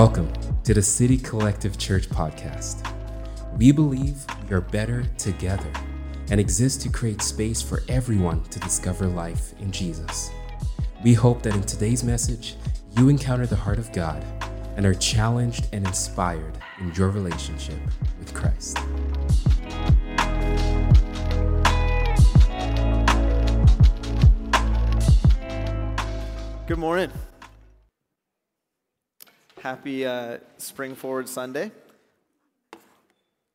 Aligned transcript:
Welcome 0.00 0.32
to 0.64 0.72
the 0.72 0.80
City 0.80 1.18
Collective 1.18 1.76
Church 1.76 2.08
podcast. 2.08 2.90
We 3.58 3.70
believe 3.70 4.24
we 4.48 4.56
are 4.56 4.62
better 4.62 5.04
together 5.18 5.70
and 6.30 6.40
exist 6.40 6.80
to 6.80 6.88
create 6.88 7.20
space 7.20 7.60
for 7.60 7.82
everyone 7.86 8.42
to 8.44 8.58
discover 8.60 9.06
life 9.06 9.52
in 9.60 9.70
Jesus. 9.70 10.30
We 11.04 11.12
hope 11.12 11.42
that 11.42 11.54
in 11.54 11.60
today's 11.64 12.02
message, 12.02 12.56
you 12.96 13.10
encounter 13.10 13.46
the 13.46 13.56
heart 13.56 13.78
of 13.78 13.92
God 13.92 14.24
and 14.78 14.86
are 14.86 14.94
challenged 14.94 15.66
and 15.70 15.86
inspired 15.86 16.56
in 16.78 16.94
your 16.94 17.10
relationship 17.10 17.76
with 18.18 18.32
Christ. 18.32 18.78
Good 26.66 26.78
morning. 26.78 27.10
Happy 29.60 30.06
uh, 30.06 30.38
Spring 30.56 30.94
Forward 30.94 31.28
Sunday. 31.28 31.70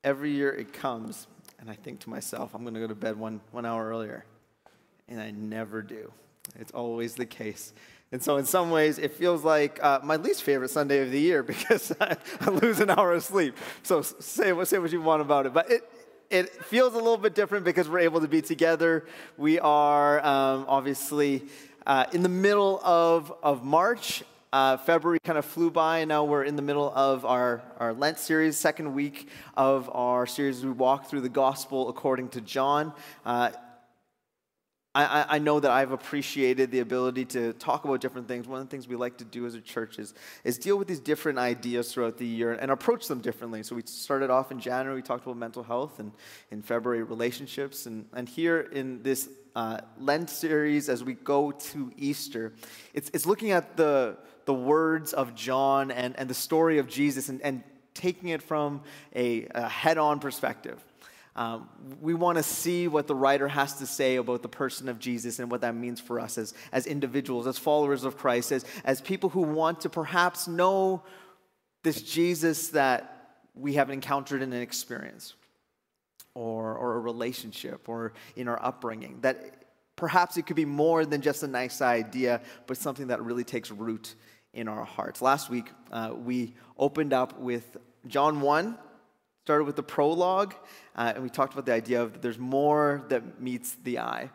Every 0.03 0.29
year 0.29 0.53
it 0.53 0.71
comes, 0.71 1.25
and 1.59 1.67
I 1.67 1.73
think 1.73 2.01
to 2.01 2.11
myself, 2.11 2.53
I'm 2.53 2.61
going 2.61 2.75
to 2.75 2.79
go 2.79 2.85
to 2.85 2.93
bed 2.93 3.17
one, 3.17 3.41
one 3.49 3.65
hour 3.65 3.89
earlier. 3.89 4.23
And 5.09 5.19
I 5.19 5.31
never 5.31 5.81
do. 5.81 6.11
It's 6.59 6.71
always 6.73 7.15
the 7.15 7.25
case. 7.25 7.73
And 8.11 8.21
so, 8.21 8.37
in 8.37 8.45
some 8.45 8.69
ways, 8.69 8.99
it 8.99 9.13
feels 9.13 9.43
like 9.43 9.83
uh, 9.83 9.99
my 10.03 10.17
least 10.17 10.43
favorite 10.43 10.69
Sunday 10.69 11.01
of 11.01 11.09
the 11.09 11.19
year 11.19 11.41
because 11.53 11.91
I, 11.99 12.17
I 12.39 12.51
lose 12.51 12.79
an 12.79 12.91
hour 12.91 13.13
of 13.13 13.23
sleep. 13.23 13.57
So, 13.81 14.03
say, 14.03 14.53
what, 14.53 14.67
say 14.67 14.77
what 14.77 14.91
you 14.91 15.01
want 15.01 15.23
about 15.23 15.47
it. 15.47 15.55
But 15.55 15.71
it, 15.71 15.91
it 16.29 16.49
feels 16.65 16.93
a 16.93 16.97
little 16.97 17.17
bit 17.17 17.33
different 17.33 17.65
because 17.65 17.89
we're 17.89 17.99
able 18.01 18.21
to 18.21 18.27
be 18.27 18.43
together. 18.43 19.07
We 19.37 19.59
are 19.59 20.23
um, 20.23 20.65
obviously 20.67 21.45
uh, 21.87 22.05
in 22.13 22.21
the 22.21 22.29
middle 22.29 22.79
of, 22.83 23.33
of 23.41 23.63
March, 23.63 24.23
uh, 24.55 24.77
February 24.77 25.19
kind 25.21 25.37
of 25.37 25.43
flew 25.43 25.69
by, 25.69 25.99
and 25.99 26.07
now 26.07 26.23
we're 26.23 26.45
in 26.45 26.55
the 26.55 26.61
middle 26.61 26.89
of 26.95 27.25
our, 27.25 27.61
our 27.77 27.93
Lent 27.93 28.17
series, 28.17 28.55
second 28.55 28.93
week 28.93 29.27
of 29.57 29.93
our 29.93 30.25
series. 30.25 30.63
We 30.63 30.71
walk 30.71 31.09
through 31.09 31.21
the 31.21 31.29
gospel 31.29 31.89
according 31.89 32.29
to 32.29 32.39
John. 32.39 32.93
Uh, 33.25 33.51
I, 34.95 35.25
I, 35.27 35.39
know 35.39 35.59
that 35.59 35.71
I've 35.71 35.91
appreciated 35.91 36.71
the 36.71 36.79
ability 36.79 37.25
to 37.25 37.51
talk 37.51 37.83
about 37.83 37.99
different 37.99 38.29
things. 38.29 38.47
One 38.47 38.61
of 38.61 38.65
the 38.65 38.71
things 38.71 38.87
we 38.87 38.95
like 38.95 39.17
to 39.17 39.25
do 39.25 39.45
as 39.45 39.55
a 39.55 39.59
church 39.59 39.99
is, 39.99 40.13
is 40.45 40.57
deal 40.57 40.77
with 40.77 40.87
these 40.87 41.01
different 41.01 41.37
ideas 41.37 41.91
throughout 41.91 42.17
the 42.17 42.25
year 42.25 42.53
and 42.53 42.71
approach 42.71 43.09
them 43.09 43.19
differently. 43.19 43.61
So 43.61 43.75
we 43.75 43.81
started 43.83 44.29
off 44.29 44.53
in 44.53 44.59
January, 44.61 44.95
we 44.95 45.01
talked 45.01 45.25
about 45.25 45.35
mental 45.35 45.63
health, 45.63 45.99
and 45.99 46.13
in 46.49 46.61
February, 46.61 47.03
relationships. 47.03 47.87
And, 47.87 48.05
and 48.13 48.29
here 48.29 48.61
in 48.71 49.03
this 49.03 49.27
uh, 49.53 49.81
Lent 49.99 50.29
series, 50.29 50.87
as 50.87 51.03
we 51.03 51.15
go 51.15 51.51
to 51.51 51.91
Easter, 51.97 52.53
it's, 52.93 53.11
it's 53.13 53.25
looking 53.25 53.51
at 53.51 53.75
the, 53.75 54.17
the 54.45 54.53
words 54.53 55.13
of 55.13 55.35
John 55.35 55.91
and, 55.91 56.17
and 56.17 56.29
the 56.29 56.35
story 56.35 56.77
of 56.77 56.87
Jesus 56.87 57.29
and, 57.29 57.41
and 57.41 57.63
taking 57.93 58.29
it 58.29 58.41
from 58.41 58.81
a, 59.15 59.47
a 59.51 59.67
head 59.67 59.97
on 59.97 60.19
perspective. 60.19 60.83
Um, 61.35 61.67
we 61.99 62.13
want 62.13 62.37
to 62.37 62.43
see 62.43 62.87
what 62.87 63.07
the 63.07 63.15
writer 63.15 63.47
has 63.47 63.73
to 63.79 63.85
say 63.85 64.15
about 64.15 64.41
the 64.41 64.47
person 64.47 64.87
of 64.87 64.99
Jesus 64.99 65.39
and 65.39 65.51
what 65.51 65.61
that 65.61 65.75
means 65.75 65.99
for 65.99 66.19
us 66.19 66.37
as, 66.37 66.53
as 66.71 66.87
individuals, 66.87 67.45
as 67.45 67.57
followers 67.57 68.05
of 68.05 68.17
Christ, 68.17 68.53
as, 68.53 68.63
as 68.85 69.01
people 69.01 69.29
who 69.29 69.41
want 69.41 69.81
to 69.81 69.89
perhaps 69.89 70.47
know 70.47 71.03
this 71.83 72.01
Jesus 72.01 72.69
that 72.69 73.39
we 73.53 73.73
have 73.73 73.89
encountered 73.89 74.41
in 74.41 74.53
an 74.53 74.61
experience 74.61 75.33
or, 76.35 76.75
or 76.75 76.95
a 76.95 76.99
relationship 76.99 77.89
or 77.89 78.13
in 78.37 78.47
our 78.47 78.61
upbringing. 78.63 79.19
That 79.21 79.65
perhaps 79.97 80.37
it 80.37 80.45
could 80.45 80.55
be 80.55 80.65
more 80.65 81.05
than 81.05 81.21
just 81.21 81.43
a 81.43 81.47
nice 81.47 81.81
idea, 81.81 82.41
but 82.65 82.77
something 82.77 83.07
that 83.07 83.21
really 83.21 83.43
takes 83.43 83.71
root 83.71 84.15
in 84.55 84.67
our 84.67 84.85
hearts. 84.85 85.21
Last 85.21 85.49
week, 85.49 85.69
uh, 85.91 86.13
we 86.15 86.55
opened 86.79 87.13
up 87.13 87.39
with 87.39 87.77
John 88.07 88.41
1, 88.41 88.77
started 89.43 89.65
with 89.65 89.75
the 89.75 89.83
prologue, 89.83 90.55
uh, 90.95 91.11
and 91.13 91.23
we 91.23 91.29
talked 91.29 91.53
about 91.53 91.65
the 91.65 91.73
idea 91.73 92.01
of 92.01 92.21
there's 92.21 92.39
more 92.39 93.03
that 93.09 93.39
meets 93.39 93.75
the 93.83 93.99
eye. 93.99 94.31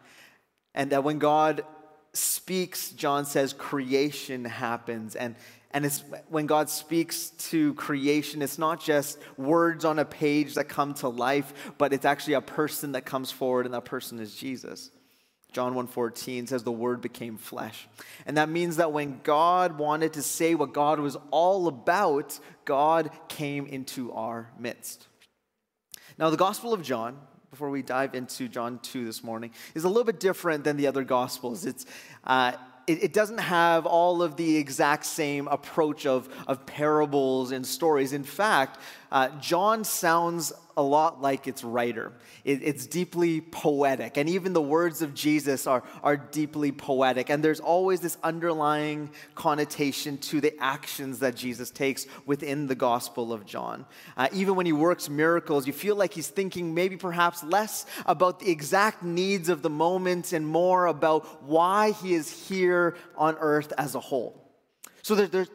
And 0.74 0.90
that 0.90 1.02
when 1.02 1.18
God 1.18 1.64
speaks, 2.12 2.90
John 2.90 3.24
says 3.24 3.52
creation 3.52 4.44
happens. 4.44 5.16
And, 5.16 5.36
and 5.70 5.86
it's 5.86 6.04
when 6.28 6.46
God 6.46 6.68
speaks 6.68 7.30
to 7.50 7.74
creation, 7.74 8.42
it's 8.42 8.58
not 8.58 8.80
just 8.80 9.18
words 9.36 9.84
on 9.84 9.98
a 9.98 10.04
page 10.04 10.54
that 10.54 10.68
come 10.68 10.94
to 10.94 11.08
life, 11.08 11.72
but 11.78 11.92
it's 11.92 12.04
actually 12.04 12.34
a 12.34 12.40
person 12.40 12.92
that 12.92 13.04
comes 13.04 13.30
forward, 13.30 13.64
and 13.64 13.74
that 13.74 13.84
person 13.84 14.20
is 14.20 14.36
Jesus. 14.36 14.90
John 15.52 15.74
1:14 15.74 16.46
says 16.46 16.62
the 16.62 16.72
word 16.72 17.00
became 17.00 17.36
flesh. 17.36 17.88
And 18.26 18.36
that 18.36 18.48
means 18.48 18.76
that 18.76 18.92
when 18.92 19.20
God 19.22 19.78
wanted 19.78 20.12
to 20.14 20.22
say 20.22 20.54
what 20.54 20.72
God 20.72 21.00
was 21.00 21.16
all 21.30 21.66
about, 21.66 22.38
God 22.64 23.10
came 23.28 23.66
into 23.66 24.12
our 24.12 24.50
midst. 24.58 25.08
Now 26.18 26.30
the 26.30 26.36
Gospel 26.36 26.72
of 26.72 26.82
John, 26.82 27.18
before 27.50 27.70
we 27.70 27.82
dive 27.82 28.14
into 28.14 28.48
John 28.48 28.78
2 28.80 29.04
this 29.04 29.24
morning, 29.24 29.50
is 29.74 29.84
a 29.84 29.88
little 29.88 30.04
bit 30.04 30.20
different 30.20 30.64
than 30.64 30.76
the 30.76 30.86
other 30.86 31.02
Gospels. 31.02 31.66
It's, 31.66 31.86
uh, 32.24 32.52
it, 32.86 33.04
it, 33.04 33.12
doesn't 33.12 33.38
have 33.38 33.86
all 33.86 34.22
of 34.22 34.36
the 34.36 34.56
exact 34.56 35.04
same 35.06 35.48
approach 35.48 36.06
of, 36.06 36.28
of 36.46 36.66
parables 36.66 37.52
and 37.52 37.66
stories. 37.66 38.12
In 38.12 38.24
fact, 38.24 38.78
uh, 39.10 39.28
John 39.40 39.84
sounds 39.84 40.52
a 40.76 40.82
lot 40.82 41.20
like 41.20 41.46
its 41.46 41.62
writer. 41.62 42.12
It, 42.44 42.62
it's 42.62 42.86
deeply 42.86 43.40
poetic, 43.40 44.16
and 44.16 44.28
even 44.28 44.52
the 44.52 44.62
words 44.62 45.02
of 45.02 45.14
Jesus 45.14 45.66
are, 45.66 45.82
are 46.02 46.16
deeply 46.16 46.72
poetic. 46.72 47.28
And 47.28 47.44
there's 47.44 47.60
always 47.60 48.00
this 48.00 48.16
underlying 48.22 49.10
connotation 49.34 50.18
to 50.18 50.40
the 50.40 50.54
actions 50.58 51.18
that 51.18 51.34
Jesus 51.34 51.70
takes 51.70 52.06
within 52.24 52.66
the 52.66 52.74
Gospel 52.74 53.32
of 53.32 53.44
John. 53.44 53.84
Uh, 54.16 54.28
even 54.32 54.54
when 54.54 54.64
he 54.64 54.72
works 54.72 55.08
miracles, 55.08 55.66
you 55.66 55.72
feel 55.72 55.96
like 55.96 56.14
he's 56.14 56.28
thinking 56.28 56.74
maybe 56.74 56.96
perhaps 56.96 57.42
less 57.42 57.84
about 58.06 58.40
the 58.40 58.50
exact 58.50 59.02
needs 59.02 59.48
of 59.48 59.62
the 59.62 59.70
moment 59.70 60.32
and 60.32 60.46
more 60.46 60.86
about 60.86 61.42
why 61.42 61.90
he 61.90 62.14
is 62.14 62.48
here 62.48 62.96
on 63.16 63.36
earth 63.40 63.72
as 63.76 63.94
a 63.94 64.00
whole. 64.00 64.50
So 65.02 65.14
there, 65.14 65.46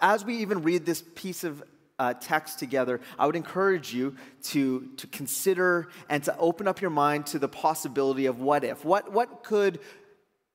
as 0.00 0.24
we 0.24 0.38
even 0.38 0.62
read 0.62 0.84
this 0.84 1.02
piece 1.14 1.44
of 1.44 1.62
uh, 1.98 2.14
text 2.14 2.58
together, 2.58 3.00
I 3.18 3.26
would 3.26 3.36
encourage 3.36 3.94
you 3.94 4.16
to, 4.44 4.88
to 4.96 5.06
consider 5.06 5.88
and 6.08 6.22
to 6.24 6.36
open 6.38 6.66
up 6.66 6.80
your 6.80 6.90
mind 6.90 7.26
to 7.26 7.38
the 7.38 7.48
possibility 7.48 8.26
of 8.26 8.40
what 8.40 8.64
if. 8.64 8.84
What, 8.84 9.12
what 9.12 9.44
could 9.44 9.78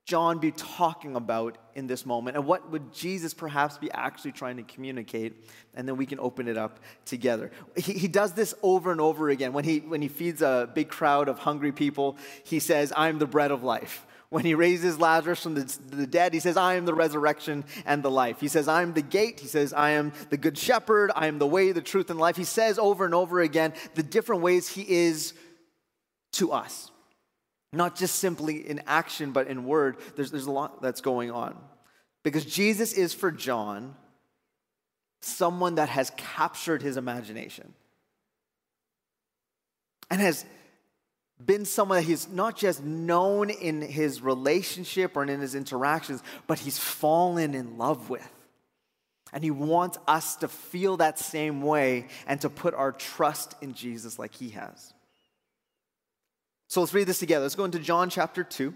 John 0.06 0.40
be 0.40 0.52
talking 0.52 1.16
about 1.16 1.58
in 1.76 1.86
this 1.86 2.04
moment? 2.04 2.36
And 2.36 2.46
what 2.48 2.72
would 2.72 2.94
Jesus 2.94 3.34
perhaps 3.34 3.78
be 3.78 3.92
actually 3.92 4.32
trying 4.32 4.58
to 4.58 4.64
communicate? 4.64 5.46
And 5.76 5.88
then 5.88 5.98
we 5.98 6.08
can 6.08 6.20
open 6.20 6.48
it 6.48 6.58
up 6.58 6.80
together. 7.06 7.52
He, 7.76 7.94
he 7.94 8.08
does 8.08 8.34
this 8.34 8.56
over 8.64 8.92
and 8.92 9.00
over 9.00 9.30
again. 9.30 9.54
When 9.54 9.64
he, 9.64 9.80
when 9.80 10.02
he 10.02 10.08
feeds 10.08 10.42
a 10.42 10.68
big 10.74 10.90
crowd 10.90 11.30
of 11.30 11.38
hungry 11.38 11.72
people, 11.72 12.18
he 12.44 12.60
says, 12.60 12.92
I'm 12.98 13.20
the 13.20 13.28
bread 13.28 13.52
of 13.52 13.64
life. 13.64 14.06
When 14.30 14.46
he 14.46 14.54
raises 14.54 15.00
Lazarus 15.00 15.42
from 15.42 15.56
the, 15.56 15.78
the, 15.90 16.06
dead, 16.06 16.36
he 16.36 16.40
says, 16.40 16.56
I 16.56 16.76
am 16.76 16.86
the 16.86 16.94
resurrection 16.94 17.66
and 17.86 18.04
the 18.04 18.12
life. 18.12 18.40
He 18.40 18.48
says, 18.48 18.68
I 18.68 18.84
am 18.84 18.94
the 18.94 19.02
gate. 19.02 19.40
He 19.40 19.48
says, 19.48 19.74
I 19.74 19.92
am 19.92 20.14
the 20.30 20.38
good 20.38 20.56
shepherd. 20.56 21.12
I 21.16 21.26
am 21.26 21.40
the 21.40 21.48
way, 21.48 21.72
the 21.72 21.82
truth, 21.82 22.12
and 22.12 22.20
life. 22.20 22.38
He 22.38 22.44
says 22.44 22.78
over 22.78 23.06
and 23.06 23.16
over 23.16 23.40
again 23.40 23.74
the 23.96 24.04
different 24.04 24.44
ways 24.44 24.68
he 24.68 24.88
is 24.88 25.34
to 26.34 26.52
us. 26.52 26.92
Not 27.74 27.96
just 27.96 28.16
simply 28.16 28.68
in 28.68 28.84
action, 28.86 29.32
but 29.32 29.48
in 29.48 29.66
word. 29.66 29.98
There's, 30.16 30.30
there's 30.30 30.46
a 30.46 30.52
lot 30.52 30.80
that's 30.82 31.02
going 31.02 31.32
on. 31.32 31.58
Because 32.24 32.46
Jesus 32.46 32.94
is 32.94 33.14
for 33.14 33.32
John 33.32 33.96
someone 35.22 35.76
that 35.76 35.90
has 35.90 36.12
captured 36.18 36.82
his 36.82 36.98
imagination 36.98 37.74
and 40.10 40.22
has 40.22 40.46
been 41.44 41.66
someone 41.66 41.98
that 41.98 42.04
he's 42.04 42.28
not 42.28 42.58
just 42.58 42.84
known 42.84 43.50
in 43.50 43.82
his 43.82 44.22
relationship 44.22 45.16
or 45.16 45.24
in 45.24 45.40
his 45.40 45.56
interactions, 45.56 46.22
but 46.48 46.60
he's 46.60 46.78
fallen 46.78 47.54
in 47.54 47.78
love 47.78 48.10
with. 48.10 48.28
And 49.31 49.44
he 49.44 49.52
wants 49.52 49.98
us 50.08 50.36
to 50.38 50.48
feel 50.48 50.98
that 50.98 51.19
same 51.19 51.62
way 51.62 52.08
and 52.28 52.42
to 52.42 52.50
put 52.50 52.74
our 52.74 52.92
trust 52.92 53.56
in 53.62 53.74
Jesus 53.74 54.19
like 54.19 54.34
he 54.34 54.50
has. 54.50 54.94
So 56.68 56.81
let's 56.81 56.94
read 56.94 57.08
this 57.08 57.19
together. 57.19 57.44
Let's 57.44 57.56
go 57.56 57.66
into 57.66 57.80
John 57.80 58.10
chapter 58.10 58.44
2. 58.44 58.74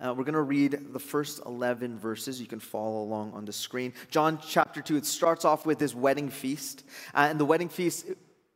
Uh, 0.00 0.14
we're 0.16 0.24
going 0.24 0.32
to 0.32 0.40
read 0.40 0.92
the 0.92 0.98
first 0.98 1.42
11 1.44 1.98
verses. 1.98 2.40
You 2.40 2.46
can 2.46 2.60
follow 2.60 3.02
along 3.02 3.32
on 3.34 3.44
the 3.44 3.52
screen. 3.52 3.92
John 4.10 4.38
chapter 4.46 4.80
2, 4.80 4.96
it 4.96 5.04
starts 5.04 5.44
off 5.44 5.66
with 5.66 5.78
this 5.78 5.94
wedding 5.94 6.30
feast. 6.30 6.84
Uh, 7.12 7.26
and 7.28 7.38
the 7.38 7.44
wedding 7.44 7.68
feast 7.68 8.06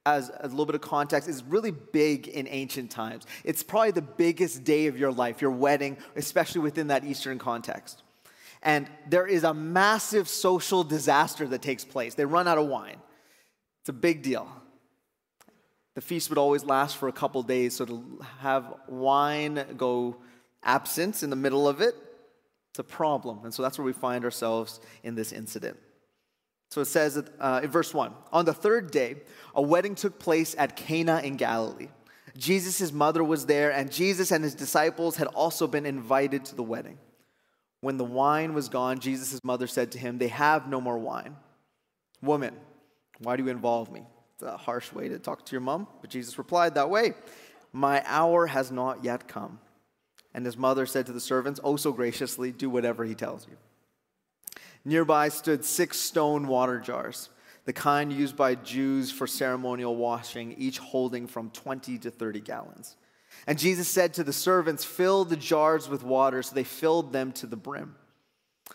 as 0.07 0.31
a 0.41 0.49
little 0.49 0.67
bit 0.67 0.75
of 0.75 0.83
context, 0.83 1.29
is 1.29 1.43
really 1.45 1.71
big 1.71 2.29
in 2.29 2.47
ancient 2.49 2.91
times. 2.91 3.25
It's 3.43 3.63
probably 3.63 3.93
the 3.93 4.03
biggest 4.03 4.65
day 4.65 4.87
of 4.87 4.99
your 4.99 5.13
life, 5.13 5.41
your 5.41 5.51
wedding, 5.51 5.97
especially 6.17 6.61
within 6.61 6.89
that 6.89 7.05
Eastern 7.05 7.39
context. 7.39 8.03
And 8.63 8.89
there 9.09 9.27
is 9.27 9.45
a 9.45 9.55
massive 9.55 10.29
social 10.29 10.85
disaster 10.85 11.47
that 11.49 11.63
takes 11.63 11.85
place. 11.85 12.15
They 12.15 12.25
run 12.25 12.49
out 12.49 12.59
of 12.59 12.67
wine. 12.67 12.97
It's 13.81 13.91
a 13.91 13.95
big 13.95 14.23
deal. 14.23 14.49
The 15.95 16.01
feast 16.01 16.29
would 16.29 16.39
always 16.39 16.65
last 16.65 16.97
for 16.97 17.09
a 17.09 17.13
couple 17.13 17.43
days, 17.43 17.77
so 17.77 17.85
to 17.85 18.21
have 18.41 18.75
wine 18.89 19.65
go 19.77 20.17
absent 20.63 21.23
in 21.23 21.31
the 21.31 21.37
middle 21.37 21.69
of 21.69 21.81
it, 21.81 21.95
it's 22.71 22.79
a 22.79 22.85
problem. 22.85 23.41
And 23.45 23.55
so 23.55 23.63
that's 23.63 23.79
where 23.79 23.85
we 23.85 23.93
find 23.93 24.25
ourselves 24.25 24.81
in 25.03 25.15
this 25.15 25.31
incident. 25.33 25.79
So 26.75 26.81
it 26.81 26.87
says 26.87 27.23
uh, 27.39 27.61
in 27.63 27.71
verse 27.71 27.95
1 27.95 28.13
On 28.33 28.45
the 28.45 28.53
third 28.53 28.91
day, 28.91 29.19
a 29.55 29.63
wedding 29.63 29.95
took 29.95 30.19
place 30.19 30.57
at 30.59 30.75
Cana 30.75 31.21
in 31.23 31.37
Galilee. 31.37 31.87
Jesus' 32.37 32.91
mother 32.91 33.23
was 33.23 33.47
there, 33.47 33.71
and 33.71 33.93
Jesus 33.93 34.33
and 34.33 34.43
his 34.43 34.57
disciples 34.57 35.15
had 35.15 35.29
also 35.29 35.69
been 35.69 35.87
invited 35.87 36.45
to 36.47 36.57
the 36.57 36.65
wedding. 36.65 36.99
When 37.81 37.97
the 37.97 38.05
wine 38.05 38.55
was 38.55 38.69
gone, 38.69 38.99
Jesus' 38.99 39.39
mother 39.45 39.69
said 39.69 39.93
to 39.93 40.01
him, 40.01 40.19
They 40.19 40.27
have 40.27 40.69
no 40.69 40.81
more 40.81 40.99
wine. 40.99 41.37
Woman, 42.21 42.57
why 43.21 43.37
do 43.37 43.45
you 43.45 43.51
involve 43.51 43.93
me? 43.93 44.03
It's 44.35 44.43
a 44.43 44.57
harsh 44.57 44.93
way 44.93 45.09
to 45.09 45.21
talk 45.21 45.47
to 45.47 45.53
your 45.53 45.61
mom, 45.61 45.87
but 46.01 46.11
Jesus 46.11 46.39
replied 46.39 46.75
that 46.75 46.91
way 46.91 47.15
My 47.73 48.03
hour 48.05 48.49
has 48.49 48.73
not 48.73 49.05
yet 49.05 49.29
come. 49.29 49.61
And 50.35 50.45
his 50.45 50.57
mother 50.57 50.87
said 50.87 51.07
to 51.07 51.13
the 51.13 51.21
servants, 51.21 51.61
Oh, 51.63 51.77
so 51.77 51.93
graciously, 51.93 52.51
do 52.51 52.69
whatever 52.69 53.05
he 53.05 53.15
tells 53.15 53.47
you. 53.47 53.57
Nearby 54.85 55.29
stood 55.29 55.65
six 55.65 55.99
stone 55.99 56.47
water 56.47 56.79
jars, 56.79 57.31
the 57.65 57.73
kind 57.73 58.13
used 58.13 58.37
by 58.37 58.55
Jews 58.55 59.11
for 59.11 59.27
ceremonial 59.27 59.97
washing, 59.97 60.53
each 60.59 60.79
holding 60.79 61.27
from 61.27 61.51
20 61.51 61.99
to 61.99 62.11
30 62.11 62.41
gallons. 62.41 62.97
And 63.47 63.59
Jesus 63.59 63.89
said 63.89 64.15
to 64.15 64.25
the 64.25 64.33
servants, 64.33 64.85
Fill 64.85 65.25
the 65.25 65.37
jars 65.37 65.89
with 65.89 66.03
water. 66.03 66.43
So 66.43 66.55
they 66.55 66.65
filled 66.65 67.13
them 67.13 67.33
to 67.33 67.47
the 67.47 67.57
brim. 67.57 67.97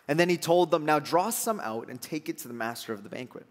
And 0.07 0.19
then 0.19 0.29
he 0.29 0.37
told 0.37 0.71
them, 0.71 0.85
Now 0.85 0.99
draw 0.99 1.29
some 1.29 1.59
out 1.59 1.89
and 1.89 2.01
take 2.01 2.29
it 2.29 2.39
to 2.39 2.47
the 2.47 2.53
master 2.53 2.93
of 2.93 3.03
the 3.03 3.09
banquet. 3.09 3.45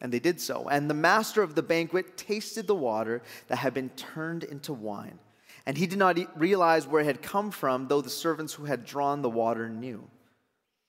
And 0.00 0.12
they 0.12 0.18
did 0.18 0.40
so. 0.40 0.68
And 0.68 0.90
the 0.90 0.94
master 0.94 1.42
of 1.42 1.54
the 1.54 1.62
banquet 1.62 2.16
tasted 2.16 2.66
the 2.66 2.74
water 2.74 3.22
that 3.48 3.56
had 3.56 3.72
been 3.72 3.90
turned 3.90 4.44
into 4.44 4.72
wine. 4.72 5.18
And 5.64 5.78
he 5.78 5.86
did 5.86 5.98
not 5.98 6.18
realize 6.38 6.88
where 6.88 7.02
it 7.02 7.06
had 7.06 7.22
come 7.22 7.52
from, 7.52 7.86
though 7.86 8.00
the 8.00 8.10
servants 8.10 8.52
who 8.52 8.64
had 8.64 8.84
drawn 8.84 9.22
the 9.22 9.30
water 9.30 9.68
knew. 9.68 10.08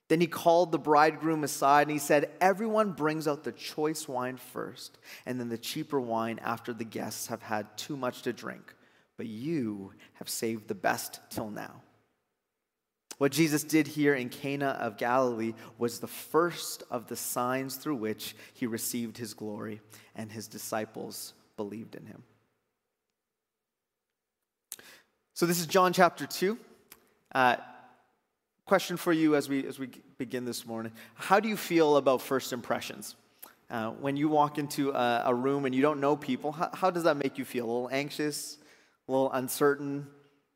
Then 0.08 0.20
he 0.20 0.26
called 0.26 0.70
the 0.70 0.78
bridegroom 0.78 1.44
aside 1.44 1.82
and 1.82 1.90
he 1.92 1.98
said, 1.98 2.30
Everyone 2.40 2.92
brings 2.92 3.26
out 3.26 3.44
the 3.44 3.52
choice 3.52 4.06
wine 4.06 4.36
first, 4.36 4.98
and 5.24 5.40
then 5.40 5.48
the 5.48 5.58
cheaper 5.58 6.00
wine 6.00 6.38
after 6.42 6.72
the 6.72 6.84
guests 6.84 7.28
have 7.28 7.42
had 7.42 7.76
too 7.78 7.96
much 7.96 8.22
to 8.22 8.32
drink. 8.32 8.74
But 9.16 9.26
you 9.26 9.92
have 10.14 10.28
saved 10.28 10.68
the 10.68 10.74
best 10.74 11.20
till 11.30 11.50
now. 11.50 11.82
What 13.18 13.32
Jesus 13.32 13.62
did 13.62 13.86
here 13.86 14.14
in 14.14 14.28
Cana 14.28 14.76
of 14.80 14.98
Galilee 14.98 15.54
was 15.78 16.00
the 16.00 16.08
first 16.08 16.82
of 16.90 17.06
the 17.06 17.16
signs 17.16 17.76
through 17.76 17.96
which 17.96 18.34
he 18.54 18.66
received 18.66 19.16
his 19.16 19.34
glory, 19.34 19.80
and 20.16 20.32
his 20.32 20.48
disciples 20.48 21.32
believed 21.56 21.94
in 21.94 22.06
him. 22.06 22.24
So, 25.34 25.46
this 25.46 25.60
is 25.60 25.66
John 25.66 25.92
chapter 25.92 26.26
2. 26.26 26.58
Uh, 27.34 27.56
question 28.66 28.96
for 28.96 29.12
you 29.12 29.36
as 29.36 29.48
we, 29.48 29.66
as 29.66 29.78
we 29.78 29.88
begin 30.16 30.44
this 30.44 30.66
morning 30.66 30.92
How 31.14 31.38
do 31.40 31.48
you 31.48 31.56
feel 31.56 31.96
about 31.96 32.22
first 32.22 32.52
impressions? 32.52 33.16
Uh, 33.70 33.90
when 33.90 34.16
you 34.16 34.28
walk 34.28 34.58
into 34.58 34.90
a, 34.90 35.22
a, 35.26 35.34
room 35.34 35.64
and 35.64 35.74
you 35.74 35.80
don't 35.80 35.98
know 35.98 36.16
people, 36.16 36.52
how, 36.52 36.70
how 36.74 36.90
does 36.90 37.04
that 37.04 37.16
make 37.16 37.38
you 37.38 37.44
feel? 37.44 37.64
A 37.64 37.66
little 37.66 37.88
anxious, 37.90 38.58
a 39.08 39.12
little 39.12 39.32
uncertain, 39.32 40.06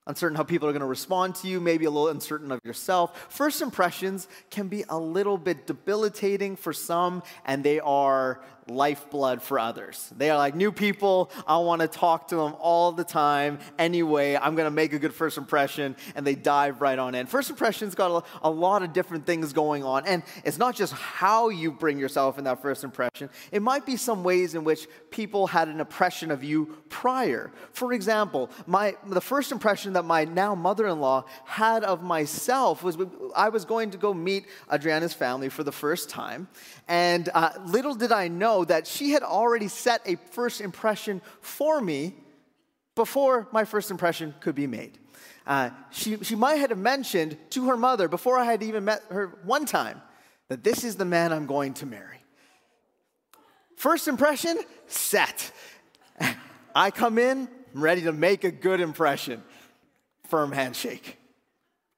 uncertain 0.09 0.37
how 0.37 0.43
people 0.43 0.69
are 0.69 0.73
going 0.73 0.81
to 0.81 0.87
respond 0.87 1.35
to 1.37 1.49
you, 1.49 1.61
maybe 1.61 1.85
a 1.85 1.91
little 1.91 2.09
uncertain 2.09 2.51
of 2.51 2.61
yourself. 2.65 3.27
First 3.29 3.61
impressions 3.61 4.27
can 4.51 4.69
be 4.69 4.85
a 4.89 4.99
little 4.99 5.39
bit 5.39 5.67
debilitating 5.67 6.57
for 6.57 6.73
some, 6.73 7.23
and 7.45 7.63
they 7.63 7.79
are 7.79 8.41
lifeblood 8.71 9.43
for 9.43 9.59
others. 9.59 10.13
They 10.17 10.31
are 10.31 10.39
like 10.39 10.55
new 10.55 10.73
people. 10.73 11.31
I 11.47 11.59
want 11.59 11.81
to 11.83 11.89
talk 11.89 12.29
to 12.29 12.37
them 12.37 12.55
all 12.59 12.93
the 12.93 13.05
time. 13.05 13.59
Anyway, 13.79 14.37
I'm 14.37 14.55
going 14.55 14.67
to 14.67 14.75
make 14.75 14.93
a 14.93 14.99
good 14.99 15.15
first 15.15 15.39
impression, 15.39 15.97
and 16.15 16.27
they 16.27 16.35
dive 16.35 16.81
right 16.81 16.99
on 16.99 17.15
in. 17.15 17.27
First 17.27 17.51
impressions 17.51 17.95
got 17.95 18.27
a, 18.43 18.51
lot 18.59 18.83
of 18.83 18.93
different 18.93 19.25
things 19.27 19.53
going 19.53 19.85
on, 19.85 20.07
and 20.07 20.23
it's 20.45 20.59
not 20.59 20.75
just 20.75 20.93
how 20.93 21.49
you 21.49 21.71
bring 21.71 21.99
yourself 21.99 22.39
in 22.39 22.45
that 22.45 22.61
first 22.61 22.83
impression. 22.83 23.31
It 23.53 23.63
might 23.63 23.87
be 23.87 23.97
some 23.97 24.25
ways 24.25 24.55
in 24.55 24.65
which 24.65 24.89
people 25.11 25.47
had 25.47 25.69
an 25.69 25.81
impression 25.81 26.31
of 26.31 26.43
you 26.43 26.77
prior. 26.89 27.53
For 27.73 27.93
example, 27.93 28.51
my 28.67 28.97
the 29.07 29.21
first 29.21 29.53
impression 29.53 29.93
that 29.99 30.05
my 30.05 30.25
now 30.25 30.55
mother-in-law 30.55 31.25
had 31.45 31.83
of 31.83 32.05
myself 32.05 32.85
was 32.85 32.97
I 33.35 33.49
was 33.49 33.65
going 33.65 33.91
to 33.91 33.99
go 33.99 34.15
meet 34.15 34.47
Adriana's 34.73 35.13
family 35.13 35.49
for 35.49 35.65
the 35.65 35.73
first 35.73 36.09
time, 36.09 36.47
and 36.87 37.29
uh, 37.35 37.51
little 37.67 37.97
did 37.97 38.13
I 38.13 38.29
know 38.29 38.65
that 38.65 38.87
she 38.87 39.11
had 39.11 39.25
already 39.25 39.67
set 39.67 40.01
a 40.07 40.15
first 40.31 40.61
impression 40.61 41.21
for 41.41 41.81
me 41.81 42.15
before 42.95 43.49
my 43.51 43.65
first 43.65 43.91
impression 43.91 44.35
could 44.39 44.55
be 44.55 44.69
made. 44.69 44.99
Uh, 45.45 45.71
she, 45.91 46.23
she 46.23 46.37
might 46.37 46.57
have 46.57 46.79
mentioned 46.79 47.37
to 47.51 47.67
her 47.69 47.77
mother 47.77 48.07
before 48.07 48.39
I 48.39 48.45
had 48.45 48.63
even 48.63 48.85
met 48.85 49.03
her 49.11 49.39
one 49.43 49.67
time 49.67 50.01
that 50.47 50.63
this 50.63 50.85
is 50.85 50.95
the 50.95 51.05
man 51.05 51.33
I'm 51.33 51.47
going 51.47 51.75
to 51.75 51.87
marry. 51.87 52.23
First 53.77 54.07
impression, 54.07 54.59
set. 54.87 55.51
I 56.75 56.93
come 56.93 57.19
in, 57.19 57.49
I'm 57.75 57.83
ready 57.83 58.03
to 58.03 58.13
make 58.13 58.45
a 58.45 58.51
good 58.51 58.81
impression. 58.81 59.43
Firm 60.29 60.53
handshake. 60.53 61.19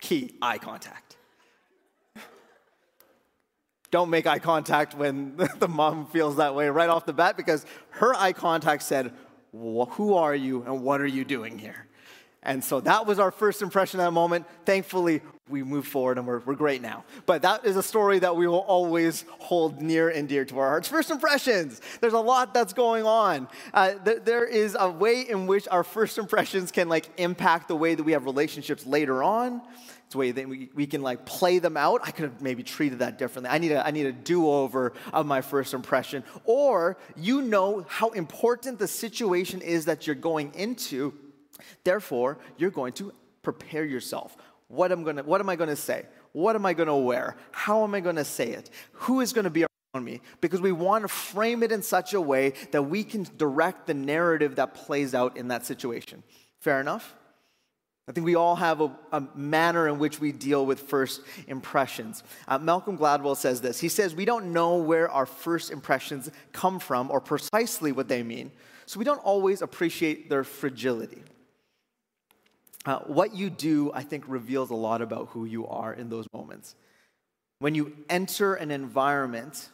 Key, 0.01 0.35
eye 0.41 0.59
contact. 0.59 1.17
Don't 3.91 4.09
make 4.09 4.27
eye 4.27 4.39
contact 4.39 4.95
when 4.95 5.37
the 5.59 5.69
mom 5.69 6.07
feels 6.07 6.37
that 6.37 6.55
way 6.55 6.69
right 6.69 6.89
off 6.89 7.07
the 7.07 7.13
bat 7.13 7.37
because 7.37 7.67
her 7.91 8.15
eye 8.15 8.33
contact 8.33 8.85
said, 8.85 9.13
Who 9.53 10.15
are 10.15 10.35
you 10.35 10.63
and 10.63 10.83
what 10.83 11.01
are 11.01 11.07
you 11.07 11.25
doing 11.25 11.59
here? 11.59 11.87
And 12.43 12.65
so 12.65 12.81
that 12.81 13.07
was 13.07 13.19
our 13.19 13.31
first 13.31 13.61
impression 13.61 14.01
at 14.01 14.05
that 14.05 14.13
moment. 14.13 14.47
Thankfully, 14.65 15.21
we 15.47 15.63
moved 15.63 15.89
forward 15.89 16.17
and 16.17 16.27
we're, 16.27 16.39
we're 16.39 16.55
great 16.55 16.81
now. 16.81 17.05
But 17.27 17.43
that 17.43 17.67
is 17.67 17.77
a 17.77 17.83
story 17.83 18.19
that 18.21 18.35
we 18.35 18.47
will 18.47 18.61
always 18.61 19.25
hold 19.41 19.83
near 19.83 20.09
and 20.09 20.27
dear 20.29 20.45
to 20.47 20.59
our 20.59 20.69
hearts. 20.69 20.89
First 20.89 21.11
impressions. 21.11 21.83
There's 22.01 22.15
a 22.15 22.21
lot 22.21 22.55
that's 22.55 22.73
going 22.73 23.05
on. 23.05 23.49
Uh, 23.75 23.95
th- 24.05 24.23
there 24.25 24.47
is 24.47 24.77
a 24.79 24.91
way 24.91 25.23
in 25.23 25.47
which 25.47 25.69
our 25.71 25.85
first 25.85 26.17
impressions 26.17 26.71
can 26.71 26.89
like 26.89 27.11
impact 27.19 27.69
the 27.69 27.77
way 27.77 27.95
that 27.95 28.03
we 28.03 28.13
have 28.13 28.25
relationships 28.25 28.87
later 28.87 29.23
on. 29.23 29.61
It's 30.07 30.15
a 30.15 30.19
way 30.19 30.31
that 30.33 30.49
we, 30.49 30.71
we 30.75 30.87
can 30.87 31.03
like 31.03 31.27
play 31.27 31.59
them 31.59 31.77
out. 31.77 32.01
I 32.05 32.11
could 32.11 32.25
have 32.25 32.41
maybe 32.41 32.63
treated 32.63 33.01
that 33.01 33.19
differently. 33.19 33.51
I 33.51 33.59
need 33.59 33.73
a, 33.73 33.87
I 33.87 33.91
need 33.91 34.07
a 34.07 34.13
do-over 34.13 34.95
of 35.13 35.27
my 35.27 35.43
first 35.43 35.75
impression. 35.75 36.25
Or 36.45 36.97
you 37.17 37.43
know 37.43 37.85
how 37.87 38.09
important 38.11 38.79
the 38.79 38.89
situation 38.89 39.61
is 39.61 39.85
that 39.85 40.07
you're 40.07 40.17
going 40.17 40.55
into. 40.55 41.13
Therefore, 41.85 42.39
you're 42.57 42.71
going 42.71 42.93
to 42.95 43.13
prepare 43.43 43.85
yourself. 43.85 44.37
What 44.69 44.93
am, 44.93 45.03
gonna, 45.03 45.23
what 45.23 45.41
am 45.41 45.49
I 45.49 45.57
going 45.57 45.71
to 45.71 45.77
say? 45.77 46.07
What 46.33 46.55
am 46.55 46.65
I 46.65 46.75
going 46.75 46.89
to 46.89 46.95
wear? 46.95 47.37
How 47.51 47.83
am 47.83 47.95
I 47.95 48.01
going 48.01 48.17
to 48.17 48.25
say 48.25 48.51
it? 48.51 48.71
Who 48.93 49.21
is 49.21 49.33
going 49.33 49.45
to 49.45 49.51
be 49.51 49.65
around 49.95 50.05
me? 50.05 50.21
Because 50.41 50.61
we 50.61 50.73
want 50.73 51.03
to 51.03 51.09
frame 51.09 51.63
it 51.63 51.73
in 51.73 51.83
such 51.83 52.15
a 52.15 52.21
way 52.21 52.55
that 52.71 52.83
we 52.83 53.03
can 53.03 53.27
direct 53.37 53.87
the 53.87 53.95
narrative 53.95 54.57
that 54.57 54.75
plays 54.75 55.15
out 55.15 55.37
in 55.37 55.49
that 55.49 55.67
situation. 55.67 56.23
Fair 56.61 56.81
enough? 56.81 57.15
I 58.11 58.13
think 58.13 58.25
we 58.25 58.35
all 58.35 58.57
have 58.57 58.81
a, 58.81 58.91
a, 59.13 59.23
manner 59.37 59.87
in 59.87 60.01
which 60.01 60.19
we 60.19 60.33
deal 60.33 60.67
with 60.67 60.81
first 60.81 61.21
impressions. 61.47 62.25
Uh, 62.49 62.59
Malcolm 62.59 62.99
Gladwell 62.99 63.37
says 63.37 63.61
this. 63.61 63.79
He 63.79 63.89
says, 63.89 64.17
We 64.17 64.25
don't 64.25 64.53
know 64.53 64.79
where 64.79 65.09
our 65.09 65.27
first 65.27 65.71
impressions 65.71 66.29
come 66.53 66.81
from 66.81 67.09
or 67.13 67.21
precisely 67.21 67.93
what 67.93 68.09
they 68.09 68.25
mean, 68.25 68.51
so 68.87 68.99
we 68.99 69.05
don't 69.05 69.21
always 69.21 69.63
appreciate 69.63 70.29
their 70.29 70.43
fragility. 70.43 71.23
Uh, 72.87 73.01
what 73.01 73.35
you 73.35 73.51
do, 73.51 73.93
I 73.93 74.03
think, 74.03 74.25
reveals 74.27 74.71
a 74.71 74.75
lot 74.75 75.03
about 75.03 75.29
who 75.29 75.45
you 75.45 75.67
are 75.67 75.93
in 75.93 76.09
those 76.09 76.27
moments. 76.33 76.75
When 77.59 77.75
you 77.75 77.95
enter 78.09 78.55
an 78.55 78.71
environment, 78.71 79.69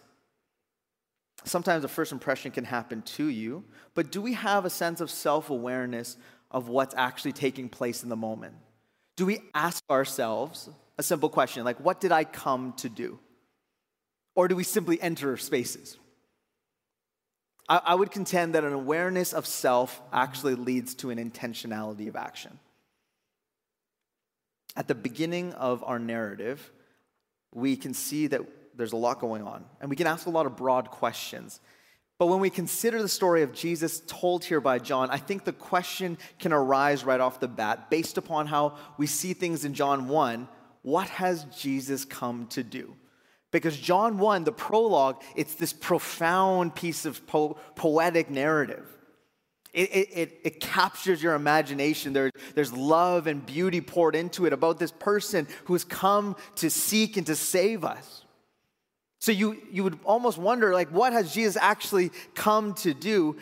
sometimes 1.45 1.85
a 1.85 1.89
first 1.89 2.11
impression 2.11 2.51
can 2.51 2.65
happen 2.65 3.03
to 3.03 3.27
you, 3.27 3.65
but 3.95 4.11
do 4.11 4.21
we 4.21 4.33
have 4.33 4.65
a 4.65 4.71
sense 4.71 5.01
of 5.01 5.11
self 5.11 5.51
awareness 5.51 6.17
of 6.51 6.69
what's 6.69 6.95
actually 6.97 7.33
taking 7.33 7.69
place 7.69 8.03
in 8.03 8.09
the 8.09 8.17
moment? 8.17 8.55
Do 9.17 9.25
we 9.25 9.41
ask 9.55 9.83
ourselves 9.89 10.69
a 10.99 11.03
simple 11.03 11.29
question 11.29 11.65
like, 11.65 11.79
what 11.79 12.01
did 12.01 12.13
I 12.13 12.25
come 12.25 12.73
to 12.79 12.89
do? 12.89 13.19
Or 14.35 14.49
do 14.49 14.57
we 14.57 14.65
simply 14.65 15.01
enter 15.01 15.37
spaces? 15.37 15.97
I, 17.69 17.81
I 17.85 17.95
would 17.95 18.11
contend 18.11 18.55
that 18.55 18.65
an 18.65 18.73
awareness 18.73 19.33
of 19.33 19.47
self 19.47 20.01
actually 20.13 20.57
leads 20.57 20.95
to 20.97 21.11
an 21.11 21.19
intentionality 21.19 22.09
of 22.09 22.17
action. 22.17 22.59
At 24.76 24.88
the 24.88 24.95
beginning 24.95 25.52
of 25.54 25.83
our 25.85 25.99
narrative, 25.99 26.71
we 27.54 27.76
can 27.76 27.95
see 27.95 28.26
that 28.26 28.42
there's 28.76 28.92
a 28.92 28.97
lot 28.97 29.21
going 29.21 29.42
on, 29.42 29.64
and 29.80 29.88
we 29.88 29.97
can 29.97 30.06
ask 30.06 30.26
a 30.26 30.30
lot 30.30 30.47
of 30.47 30.56
broad 30.56 30.90
questions. 30.90 31.61
But 32.18 32.26
when 32.26 32.40
we 32.40 32.50
consider 32.50 33.00
the 33.00 33.09
story 33.09 33.42
of 33.42 33.52
Jesus 33.52 34.02
told 34.06 34.45
here 34.45 34.61
by 34.61 34.78
John, 34.78 35.11
I 35.11 35.18
think 35.18 35.45
the 35.45 35.52
question 35.52 36.16
can 36.38 36.52
arise 36.52 37.04
right 37.04 37.21
off 37.21 37.40
the 37.40 37.49
bat 37.49 37.90
based 37.90 38.16
upon 38.16 38.47
how 38.47 38.76
we 38.97 39.06
see 39.06 39.35
things 39.35 39.64
in 39.64 39.75
John 39.75 40.09
1. 40.09 40.49
What 40.83 41.09
has 41.09 41.45
Jesus 41.45 42.04
come 42.04 42.47
to 42.49 42.62
do? 42.62 42.97
Because 43.50 43.76
John 43.76 44.18
1, 44.18 44.45
the 44.45 44.52
prologue, 44.52 45.23
it's 45.35 45.54
this 45.54 45.73
profound 45.73 46.75
piece 46.75 47.04
of 47.04 47.26
po- 47.26 47.59
poetic 47.75 48.30
narrative. 48.30 48.87
It, 49.76 49.90
it, 49.95 50.09
it, 50.14 50.40
it, 50.42 50.61
captures 50.61 51.23
your 51.23 51.35
imagination. 51.35 52.14
There, 52.14 52.30
there's 52.54 52.73
love 52.73 53.26
and 53.26 53.45
beauty 53.45 53.83
poured 53.83 54.16
into 54.16 54.47
it 54.47 54.54
about 54.54 54.78
this 54.78 54.90
person 54.90 55.47
who 55.66 55.75
has 55.75 55.85
come 55.85 56.35
to 56.56 56.71
seek 56.71 57.18
and 57.18 57.26
to 57.26 57.37
save 57.37 57.85
us. 57.85 58.25
So 59.18 59.33
you, 59.33 59.61
you 59.71 59.85
would 59.85 59.99
almost 60.02 60.38
wonder, 60.38 60.73
like, 60.73 60.88
what 60.88 61.12
has 61.12 61.35
Jesus 61.35 61.59
actually 61.61 62.11
come 62.35 62.73
to 62.76 62.95
do 62.95 63.37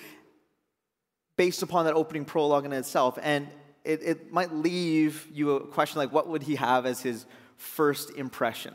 based 1.37 1.63
upon 1.63 1.85
that 1.85 1.95
opening 1.95 2.25
prologue 2.25 2.65
in 2.65 2.73
itself? 2.73 3.17
And 3.23 3.47
it, 3.85 4.03
it 4.03 4.33
might 4.33 4.53
leave 4.53 5.29
you 5.33 5.53
a 5.53 5.61
question 5.61 5.99
like, 5.99 6.11
what 6.11 6.27
would 6.27 6.43
he 6.43 6.57
have 6.57 6.85
as 6.85 7.01
his 7.01 7.27
first 7.59 8.11
impression? 8.11 8.75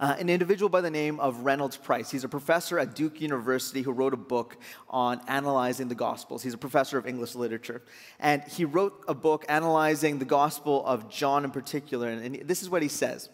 Uh, 0.00 0.16
an 0.18 0.30
individual 0.30 0.70
by 0.70 0.80
the 0.80 0.90
name 0.90 1.20
of 1.20 1.40
Reynolds 1.40 1.76
Price. 1.76 2.10
He's 2.10 2.24
a 2.24 2.28
professor 2.28 2.78
at 2.78 2.94
Duke 2.94 3.20
University 3.20 3.82
who 3.82 3.92
wrote 3.92 4.14
a 4.14 4.16
book 4.16 4.56
on 4.88 5.20
analyzing 5.28 5.88
the 5.88 5.94
Gospels. 5.94 6.42
He's 6.42 6.54
a 6.54 6.58
professor 6.58 6.96
of 6.96 7.06
English 7.06 7.34
literature. 7.34 7.82
And 8.18 8.42
he 8.44 8.64
wrote 8.64 9.04
a 9.06 9.14
book 9.14 9.44
analyzing 9.46 10.18
the 10.18 10.24
Gospel 10.24 10.82
of 10.86 11.10
John 11.10 11.44
in 11.44 11.50
particular. 11.50 12.08
And 12.08 12.36
this 12.48 12.62
is 12.62 12.70
what 12.70 12.80
he 12.80 12.88
says 12.88 13.28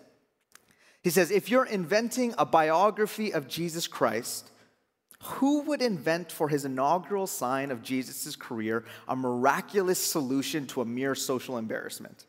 He 1.05 1.11
says, 1.11 1.31
If 1.31 1.51
you're 1.51 1.67
inventing 1.67 2.35
a 2.37 2.45
biography 2.45 3.33
of 3.33 3.47
Jesus 3.47 3.87
Christ, 3.87 4.51
who 5.23 5.63
would 5.63 5.81
invent 5.81 6.33
for 6.33 6.49
his 6.49 6.65
inaugural 6.65 7.29
sign 7.29 7.71
of 7.71 7.81
Jesus' 7.81 8.35
career 8.35 8.85
a 9.07 9.15
miraculous 9.15 10.01
solution 10.01 10.67
to 10.67 10.81
a 10.81 10.85
mere 10.85 11.15
social 11.15 11.59
embarrassment? 11.59 12.27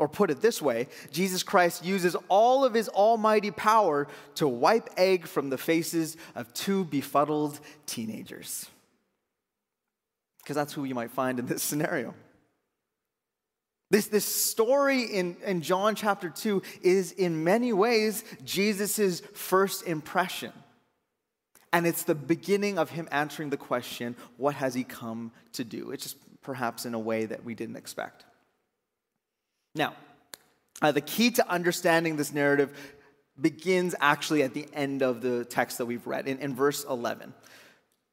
Or 0.00 0.08
put 0.08 0.30
it 0.30 0.40
this 0.40 0.62
way 0.62 0.88
Jesus 1.12 1.42
Christ 1.42 1.84
uses 1.84 2.16
all 2.28 2.64
of 2.64 2.72
his 2.72 2.88
almighty 2.88 3.50
power 3.50 4.08
to 4.36 4.48
wipe 4.48 4.88
egg 4.96 5.26
from 5.26 5.50
the 5.50 5.58
faces 5.58 6.16
of 6.34 6.52
two 6.54 6.84
befuddled 6.86 7.60
teenagers. 7.84 8.64
Because 10.38 10.56
that's 10.56 10.72
who 10.72 10.84
you 10.84 10.94
might 10.94 11.10
find 11.10 11.38
in 11.38 11.44
this 11.44 11.62
scenario. 11.62 12.14
This, 13.90 14.06
this 14.06 14.24
story 14.24 15.02
in, 15.02 15.36
in 15.44 15.60
John 15.60 15.94
chapter 15.94 16.30
2 16.30 16.62
is 16.80 17.12
in 17.12 17.44
many 17.44 17.74
ways 17.74 18.24
Jesus' 18.42 19.20
first 19.34 19.86
impression. 19.86 20.52
And 21.74 21.86
it's 21.86 22.04
the 22.04 22.14
beginning 22.14 22.78
of 22.78 22.88
him 22.88 23.06
answering 23.12 23.50
the 23.50 23.58
question, 23.58 24.16
what 24.38 24.54
has 24.54 24.72
he 24.72 24.82
come 24.82 25.30
to 25.52 25.62
do? 25.62 25.90
It's 25.90 26.04
just 26.04 26.16
perhaps 26.40 26.86
in 26.86 26.94
a 26.94 26.98
way 26.98 27.26
that 27.26 27.44
we 27.44 27.54
didn't 27.54 27.76
expect. 27.76 28.24
Now, 29.74 29.94
uh, 30.82 30.92
the 30.92 31.00
key 31.00 31.30
to 31.32 31.48
understanding 31.48 32.16
this 32.16 32.32
narrative 32.32 32.76
begins 33.40 33.94
actually 34.00 34.42
at 34.42 34.54
the 34.54 34.66
end 34.74 35.02
of 35.02 35.20
the 35.20 35.44
text 35.44 35.78
that 35.78 35.86
we've 35.86 36.06
read, 36.06 36.26
in, 36.26 36.38
in 36.38 36.54
verse 36.54 36.84
11, 36.84 37.32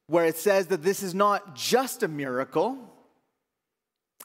where 0.06 0.24
it 0.24 0.36
says 0.36 0.68
that 0.68 0.82
this 0.82 1.02
is 1.02 1.14
not 1.14 1.54
just 1.54 2.02
a 2.02 2.08
miracle. 2.08 2.78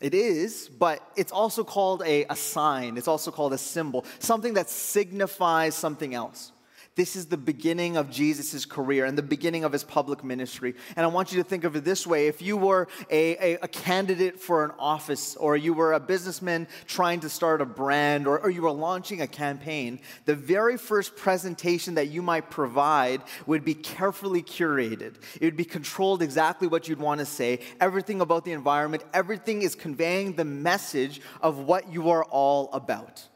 It 0.01 0.13
is, 0.13 0.69
but 0.69 1.01
it's 1.15 1.31
also 1.31 1.63
called 1.63 2.03
a, 2.05 2.25
a 2.29 2.35
sign. 2.35 2.97
It's 2.97 3.07
also 3.07 3.31
called 3.31 3.53
a 3.53 3.57
symbol, 3.57 4.05
something 4.19 4.55
that 4.55 4.69
signifies 4.69 5.75
something 5.75 6.13
else. 6.13 6.51
This 6.95 7.15
is 7.15 7.25
the 7.25 7.37
beginning 7.37 7.97
of 7.97 8.11
Jesus' 8.11 8.65
career 8.65 9.05
and 9.05 9.17
the 9.17 9.23
beginning 9.23 9.63
of 9.63 9.71
his 9.71 9.83
public 9.83 10.23
ministry. 10.23 10.75
And 10.95 11.03
I 11.03 11.09
want 11.09 11.31
you 11.31 11.41
to 11.41 11.47
think 11.47 11.63
of 11.63 11.75
it 11.75 11.83
this 11.83 12.05
way 12.05 12.27
if 12.27 12.39
you 12.39 12.55
were 12.55 12.87
a, 13.09 13.53
a, 13.53 13.59
a 13.63 13.67
candidate 13.67 14.39
for 14.39 14.63
an 14.63 14.71
office, 14.77 15.35
or 15.35 15.57
you 15.57 15.73
were 15.73 15.93
a 15.93 15.99
businessman 15.99 16.67
trying 16.85 17.21
to 17.21 17.29
start 17.29 17.61
a 17.61 17.65
brand, 17.65 18.27
or, 18.27 18.39
or 18.39 18.51
you 18.51 18.61
were 18.61 18.71
launching 18.71 19.21
a 19.21 19.27
campaign, 19.27 19.99
the 20.25 20.35
very 20.35 20.77
first 20.77 21.15
presentation 21.15 21.95
that 21.95 22.09
you 22.09 22.21
might 22.21 22.51
provide 22.51 23.23
would 23.47 23.65
be 23.65 23.73
carefully 23.73 24.43
curated. 24.43 25.15
It 25.41 25.45
would 25.45 25.57
be 25.57 25.65
controlled 25.65 26.21
exactly 26.21 26.67
what 26.67 26.87
you'd 26.87 26.99
want 26.99 27.19
to 27.21 27.25
say, 27.25 27.61
everything 27.81 28.21
about 28.21 28.45
the 28.45 28.51
environment, 28.51 29.03
everything 29.15 29.63
is 29.63 29.73
conveying 29.73 30.33
the 30.35 30.45
message 30.45 31.21
of 31.41 31.57
what 31.57 31.91
you 31.91 32.11
are 32.11 32.23
all 32.25 32.69
about. 32.71 33.27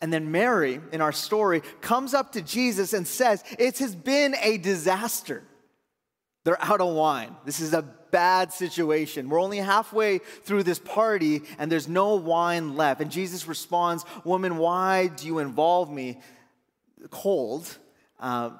And 0.00 0.12
then 0.12 0.32
Mary, 0.32 0.80
in 0.92 1.00
our 1.00 1.12
story, 1.12 1.62
comes 1.80 2.14
up 2.14 2.32
to 2.32 2.42
Jesus 2.42 2.92
and 2.92 3.06
says, 3.06 3.44
It 3.58 3.78
has 3.78 3.94
been 3.94 4.34
a 4.42 4.56
disaster. 4.56 5.42
They're 6.44 6.62
out 6.62 6.80
of 6.80 6.94
wine. 6.94 7.36
This 7.44 7.60
is 7.60 7.74
a 7.74 7.82
bad 7.82 8.52
situation. 8.52 9.28
We're 9.28 9.40
only 9.40 9.58
halfway 9.58 10.18
through 10.18 10.62
this 10.62 10.78
party 10.78 11.42
and 11.58 11.70
there's 11.70 11.88
no 11.88 12.14
wine 12.14 12.76
left. 12.76 13.00
And 13.00 13.10
Jesus 13.10 13.46
responds, 13.46 14.04
Woman, 14.24 14.56
why 14.56 15.08
do 15.08 15.26
you 15.26 15.38
involve 15.38 15.90
me? 15.90 16.18
Cold. 17.10 17.78
Uh, 18.18 18.50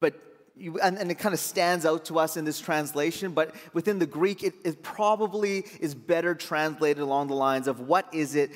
but 0.00 0.14
you, 0.56 0.78
and, 0.80 0.98
and, 0.98 1.10
it 1.10 1.16
kind 1.16 1.34
of 1.34 1.40
stands 1.40 1.86
out 1.86 2.06
to 2.06 2.18
us 2.18 2.36
in 2.36 2.44
this 2.44 2.60
translation, 2.60 3.32
but 3.32 3.54
within 3.72 3.98
the 3.98 4.06
Greek, 4.06 4.42
it, 4.42 4.54
it 4.64 4.82
probably 4.82 5.64
is 5.80 5.94
better 5.94 6.34
translated 6.34 7.02
along 7.02 7.28
the 7.28 7.34
lines 7.34 7.68
of 7.68 7.80
what 7.80 8.12
is 8.12 8.34
it 8.34 8.50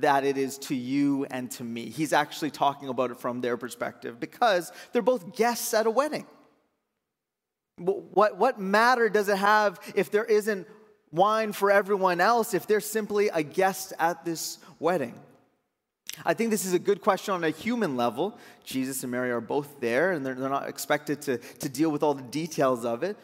that 0.00 0.24
it 0.24 0.36
is 0.36 0.58
to 0.58 0.74
you 0.74 1.24
and 1.30 1.50
to 1.52 1.64
me. 1.64 1.88
He's 1.88 2.12
actually 2.12 2.50
talking 2.50 2.88
about 2.88 3.10
it 3.10 3.18
from 3.18 3.40
their 3.40 3.56
perspective 3.56 4.18
because 4.18 4.72
they're 4.92 5.02
both 5.02 5.36
guests 5.36 5.72
at 5.74 5.86
a 5.86 5.90
wedding. 5.90 6.26
What, 7.76 8.38
what 8.38 8.60
matter 8.60 9.08
does 9.08 9.28
it 9.28 9.38
have 9.38 9.80
if 9.94 10.10
there 10.10 10.24
isn't 10.24 10.66
wine 11.10 11.52
for 11.52 11.70
everyone 11.70 12.20
else 12.20 12.54
if 12.54 12.66
they're 12.66 12.80
simply 12.80 13.28
a 13.28 13.42
guest 13.42 13.92
at 13.98 14.24
this 14.24 14.58
wedding? 14.78 15.14
I 16.24 16.34
think 16.34 16.50
this 16.50 16.64
is 16.64 16.74
a 16.74 16.78
good 16.78 17.00
question 17.00 17.34
on 17.34 17.42
a 17.42 17.50
human 17.50 17.96
level. 17.96 18.38
Jesus 18.64 19.02
and 19.02 19.10
Mary 19.10 19.30
are 19.30 19.40
both 19.40 19.80
there, 19.80 20.12
and 20.12 20.24
they're, 20.24 20.34
they're 20.34 20.48
not 20.48 20.68
expected 20.68 21.22
to, 21.22 21.38
to 21.38 21.68
deal 21.68 21.90
with 21.90 22.02
all 22.04 22.14
the 22.14 22.22
details 22.22 22.84
of 22.84 23.02
it. 23.02 23.16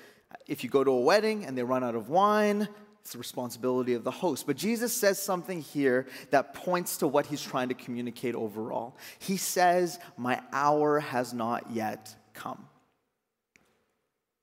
If 0.48 0.64
you 0.64 0.70
go 0.70 0.82
to 0.82 0.90
a 0.90 1.00
wedding 1.00 1.44
and 1.44 1.56
they 1.56 1.62
run 1.62 1.84
out 1.84 1.94
of 1.94 2.08
wine, 2.08 2.68
it's 3.11 3.14
the 3.17 3.19
responsibility 3.19 3.95
of 3.95 4.05
the 4.05 4.11
host. 4.12 4.47
But 4.47 4.57
Jesus 4.57 4.93
says 4.93 5.21
something 5.21 5.62
here 5.62 6.07
that 6.31 6.55
points 6.55 6.99
to 6.99 7.09
what 7.09 7.26
he's 7.26 7.43
trying 7.43 7.69
to 7.71 7.75
communicate 7.75 8.37
overall. 8.37 8.97
He 9.19 9.37
says, 9.37 9.99
My 10.17 10.40
hour 10.52 11.00
has 11.00 11.35
not 11.35 11.73
yet 11.73 12.14
come. 12.35 12.64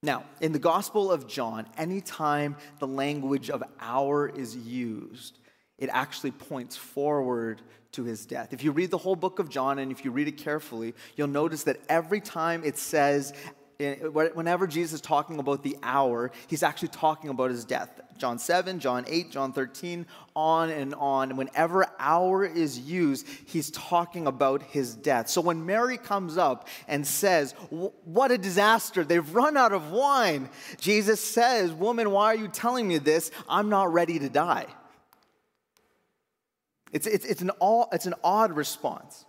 Now, 0.04 0.26
in 0.42 0.52
the 0.52 0.60
Gospel 0.60 1.10
of 1.10 1.30
John, 1.30 1.66
anytime 1.78 2.58
the 2.80 2.88
language 2.88 3.50
of 3.50 3.64
hour 3.80 4.28
is 4.28 4.54
used, 4.58 5.40
it 5.78 5.90
actually 5.94 6.32
points 6.32 6.76
forward 6.76 7.62
to 7.94 8.04
his 8.04 8.26
death. 8.26 8.52
If 8.52 8.66
you 8.66 8.74
read 8.74 8.92
the 8.92 8.98
whole 8.98 9.16
book 9.16 9.40
of 9.40 9.48
John 9.48 9.80
and 9.80 9.94
if 9.94 10.04
you 10.04 10.12
read 10.12 10.28
it 10.28 10.38
carefully, 10.38 10.94
you'll 11.16 11.28
notice 11.30 11.64
that 11.64 11.80
every 11.88 12.20
time 12.20 12.64
it 12.66 12.78
says 12.78 13.32
whenever 13.80 14.66
Jesus 14.66 14.94
is 14.94 15.02
talking 15.02 15.40
about 15.40 15.64
the 15.64 15.78
hour, 15.84 16.32
he's 16.48 16.64
actually 16.64 16.88
talking 16.90 17.30
about 17.30 17.52
his 17.52 17.64
death. 17.64 18.02
John 18.18 18.40
7, 18.40 18.80
John 18.80 19.06
8, 19.08 19.32
John 19.32 19.54
13, 19.54 20.08
on 20.36 20.70
and 20.72 20.96
on. 20.96 21.38
Whenever 21.38 21.86
hour 22.00 22.44
is 22.44 22.80
used, 22.80 23.28
he's 23.46 23.70
talking 23.70 24.26
about 24.26 24.64
his 24.64 24.96
death. 24.96 25.30
So 25.30 25.42
when 25.42 25.66
Mary 25.66 25.98
comes 25.98 26.38
up 26.38 26.68
and 26.88 27.06
says, 27.06 27.54
What 27.70 28.32
a 28.32 28.38
disaster, 28.38 29.04
they've 29.04 29.36
run 29.36 29.56
out 29.56 29.74
of 29.74 29.92
wine, 29.92 30.50
Jesus 30.80 31.24
says, 31.24 31.72
Woman, 31.72 32.10
why 32.10 32.34
are 32.34 32.38
you 32.38 32.48
telling 32.48 32.88
me 32.88 32.98
this? 32.98 33.30
I'm 33.48 33.70
not 33.70 33.94
ready 33.94 34.18
to 34.18 34.30
die. 34.30 34.66
It's, 36.92 37.06
it's, 37.06 37.26
it's, 37.26 37.42
an, 37.42 37.52
all, 37.52 37.90
it's 37.92 38.08
an 38.08 38.16
odd 38.24 38.54
response. 38.54 39.27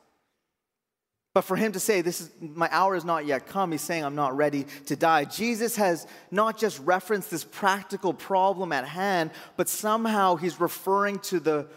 But 1.39 1.45
for 1.45 1.55
him 1.55 1.71
to 1.71 1.79
say, 1.79 2.01
This 2.01 2.21
is 2.21 2.33
my 2.41 2.69
hour 2.73 2.97
is 2.97 3.05
not 3.05 3.25
yet 3.25 3.47
come, 3.47 3.71
he's 3.71 3.81
saying, 3.81 4.05
I'm 4.05 4.17
not 4.17 4.37
ready 4.37 4.67
to 4.87 4.97
die. 4.97 5.23
Jesus 5.23 5.77
has 5.77 6.05
not 6.33 6.59
just 6.59 6.81
referenced 6.81 7.31
this 7.31 7.45
practical 7.45 8.13
problem 8.13 8.73
at 8.73 8.85
hand, 8.85 9.31
but 9.57 9.69
somehow 9.69 10.35
he's 10.35 10.59
referring 10.59 11.21
to 11.21 11.39
the 11.39 11.69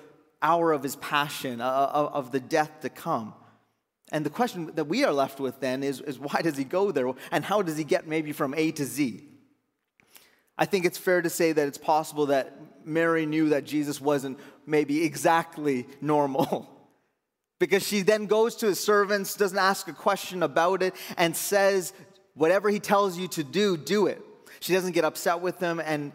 hour 0.41 0.71
of 0.71 0.81
his 0.81 0.95
passion, 0.95 1.61
uh, 1.61 1.67
uh, 1.67 2.09
of 2.11 2.31
the 2.31 2.39
death 2.39 2.71
to 2.81 2.89
come. 2.89 3.35
And 4.11 4.25
the 4.25 4.31
question 4.31 4.71
that 4.73 4.85
we 4.85 5.03
are 5.03 5.13
left 5.13 5.39
with 5.39 5.59
then 5.59 5.83
is, 5.83 6.01
is 6.01 6.17
why 6.17 6.41
does 6.41 6.57
he 6.57 6.63
go 6.63 6.91
there? 6.91 7.13
And 7.29 7.45
how 7.45 7.61
does 7.61 7.77
he 7.77 7.83
get 7.83 8.07
maybe 8.07 8.31
from 8.31 8.55
A 8.55 8.71
to 8.71 8.83
Z? 8.83 9.23
I 10.57 10.65
think 10.65 10.85
it's 10.85 10.97
fair 10.97 11.21
to 11.21 11.29
say 11.29 11.51
that 11.51 11.67
it's 11.67 11.77
possible 11.77 12.25
that 12.25 12.57
Mary 12.83 13.27
knew 13.27 13.49
that 13.49 13.65
Jesus 13.65 14.01
wasn't 14.01 14.39
maybe 14.65 15.03
exactly 15.03 15.85
normal. 16.01 16.67
Because 17.61 17.85
she 17.87 18.01
then 18.01 18.25
goes 18.25 18.55
to 18.55 18.65
his 18.65 18.79
servants, 18.79 19.35
doesn't 19.35 19.55
ask 19.55 19.87
a 19.87 19.93
question 19.93 20.41
about 20.41 20.81
it, 20.81 20.95
and 21.15 21.37
says, 21.37 21.93
Whatever 22.33 22.71
he 22.71 22.79
tells 22.79 23.19
you 23.19 23.27
to 23.27 23.43
do, 23.43 23.77
do 23.77 24.07
it. 24.07 24.19
She 24.61 24.73
doesn't 24.73 24.93
get 24.93 25.05
upset 25.05 25.41
with 25.41 25.59
him, 25.59 25.79
and 25.79 26.11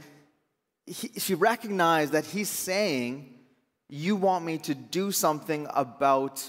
he, 0.87 1.13
she 1.17 1.37
recognized 1.37 2.15
that 2.15 2.25
he's 2.25 2.49
saying, 2.49 3.33
You 3.89 4.17
want 4.17 4.45
me 4.45 4.59
to 4.59 4.75
do 4.75 5.13
something 5.13 5.69
about 5.71 6.43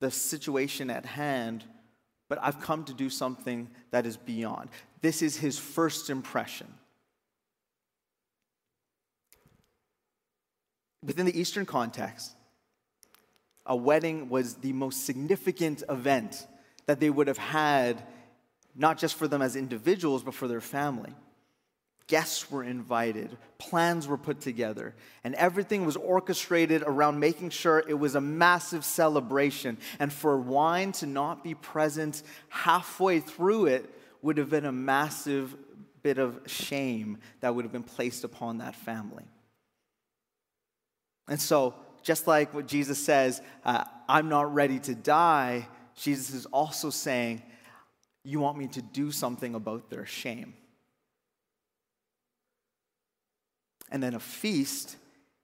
the 0.00 0.10
situation 0.10 0.88
at 0.88 1.04
hand, 1.04 1.62
but 2.30 2.38
I've 2.40 2.62
come 2.62 2.84
to 2.84 2.94
do 2.94 3.10
something 3.10 3.68
that 3.90 4.06
is 4.06 4.16
beyond. 4.16 4.70
This 5.02 5.20
is 5.20 5.36
his 5.36 5.58
first 5.58 6.08
impression. 6.08 6.72
Within 11.02 11.26
the 11.26 11.38
Eastern 11.38 11.66
context, 11.66 12.32
a 13.66 13.76
wedding 13.76 14.28
was 14.28 14.54
the 14.54 14.72
most 14.72 15.04
significant 15.04 15.82
event 15.88 16.46
that 16.86 17.00
they 17.00 17.10
would 17.10 17.26
have 17.26 17.38
had, 17.38 18.02
not 18.74 18.98
just 18.98 19.16
for 19.16 19.28
them 19.28 19.42
as 19.42 19.56
individuals, 19.56 20.22
but 20.22 20.34
for 20.34 20.48
their 20.48 20.60
family. 20.60 21.14
Guests 22.06 22.48
were 22.52 22.62
invited, 22.62 23.36
plans 23.58 24.06
were 24.06 24.16
put 24.16 24.40
together, 24.40 24.94
and 25.24 25.34
everything 25.34 25.84
was 25.84 25.96
orchestrated 25.96 26.84
around 26.86 27.18
making 27.18 27.50
sure 27.50 27.82
it 27.88 27.98
was 27.98 28.14
a 28.14 28.20
massive 28.20 28.84
celebration. 28.84 29.76
And 29.98 30.12
for 30.12 30.38
wine 30.38 30.92
to 30.92 31.06
not 31.06 31.42
be 31.42 31.54
present 31.54 32.22
halfway 32.48 33.18
through 33.18 33.66
it 33.66 33.92
would 34.22 34.38
have 34.38 34.50
been 34.50 34.66
a 34.66 34.72
massive 34.72 35.56
bit 36.02 36.18
of 36.18 36.38
shame 36.46 37.18
that 37.40 37.52
would 37.52 37.64
have 37.64 37.72
been 37.72 37.82
placed 37.82 38.22
upon 38.22 38.58
that 38.58 38.76
family. 38.76 39.24
And 41.28 41.40
so, 41.40 41.74
just 42.06 42.28
like 42.28 42.54
what 42.54 42.68
Jesus 42.68 43.04
says, 43.04 43.42
uh, 43.64 43.82
I'm 44.08 44.28
not 44.28 44.54
ready 44.54 44.78
to 44.78 44.94
die, 44.94 45.66
Jesus 45.96 46.32
is 46.32 46.46
also 46.46 46.88
saying, 46.88 47.42
You 48.22 48.38
want 48.38 48.56
me 48.56 48.68
to 48.68 48.80
do 48.80 49.10
something 49.10 49.56
about 49.56 49.90
their 49.90 50.06
shame. 50.06 50.54
And 53.90 54.00
then 54.00 54.14
a 54.14 54.20
feast 54.20 54.96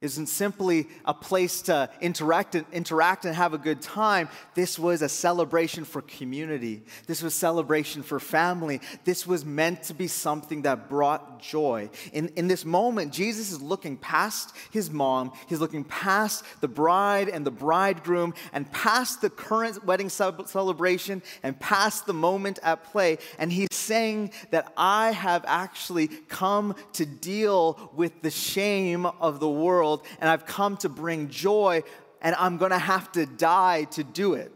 isn't 0.02 0.26
simply 0.26 0.88
a 1.04 1.14
place 1.14 1.62
to 1.62 1.88
interact 2.00 2.54
and, 2.54 2.66
interact 2.72 3.24
and 3.24 3.34
have 3.34 3.54
a 3.54 3.58
good 3.58 3.80
time. 3.80 4.28
This 4.54 4.78
was 4.78 5.00
a 5.00 5.08
celebration 5.08 5.84
for 5.84 6.02
community. 6.02 6.82
This 7.06 7.22
was 7.22 7.32
a 7.32 7.36
celebration 7.38 8.02
for 8.02 8.20
family. 8.20 8.80
This 9.04 9.26
was 9.26 9.44
meant 9.44 9.84
to 9.84 9.94
be 9.94 10.08
something 10.08 10.62
that 10.62 10.90
brought 10.90 11.40
joy. 11.40 11.88
In, 12.12 12.28
in 12.36 12.48
this 12.48 12.64
moment, 12.64 13.12
Jesus 13.12 13.52
is 13.52 13.62
looking 13.62 13.96
past 13.96 14.54
his 14.70 14.90
mom. 14.90 15.32
He's 15.48 15.60
looking 15.60 15.84
past 15.84 16.44
the 16.60 16.68
bride 16.68 17.28
and 17.28 17.46
the 17.46 17.50
bridegroom 17.50 18.34
and 18.52 18.70
past 18.72 19.20
the 19.20 19.30
current 19.30 19.84
wedding 19.84 20.08
celebration 20.08 21.22
and 21.42 21.58
past 21.58 22.06
the 22.06 22.12
moment 22.12 22.58
at 22.62 22.84
play. 22.84 23.18
And 23.38 23.52
he's 23.52 23.68
saying 23.70 24.32
that 24.50 24.72
I 24.76 25.12
have 25.12 25.44
actually 25.46 26.08
come 26.08 26.74
to 26.94 27.06
deal 27.06 27.90
with 27.94 28.22
the 28.22 28.30
shame 28.30 29.06
of 29.06 29.38
the 29.38 29.48
world 29.48 29.91
world 29.92 30.06
and 30.20 30.28
I've 30.28 30.46
come 30.46 30.76
to 30.78 30.88
bring 30.88 31.28
joy 31.28 31.82
and 32.20 32.34
I'm 32.36 32.56
going 32.56 32.70
to 32.70 32.78
have 32.78 33.10
to 33.12 33.26
die 33.26 33.84
to 33.92 34.04
do 34.04 34.34
it. 34.34 34.52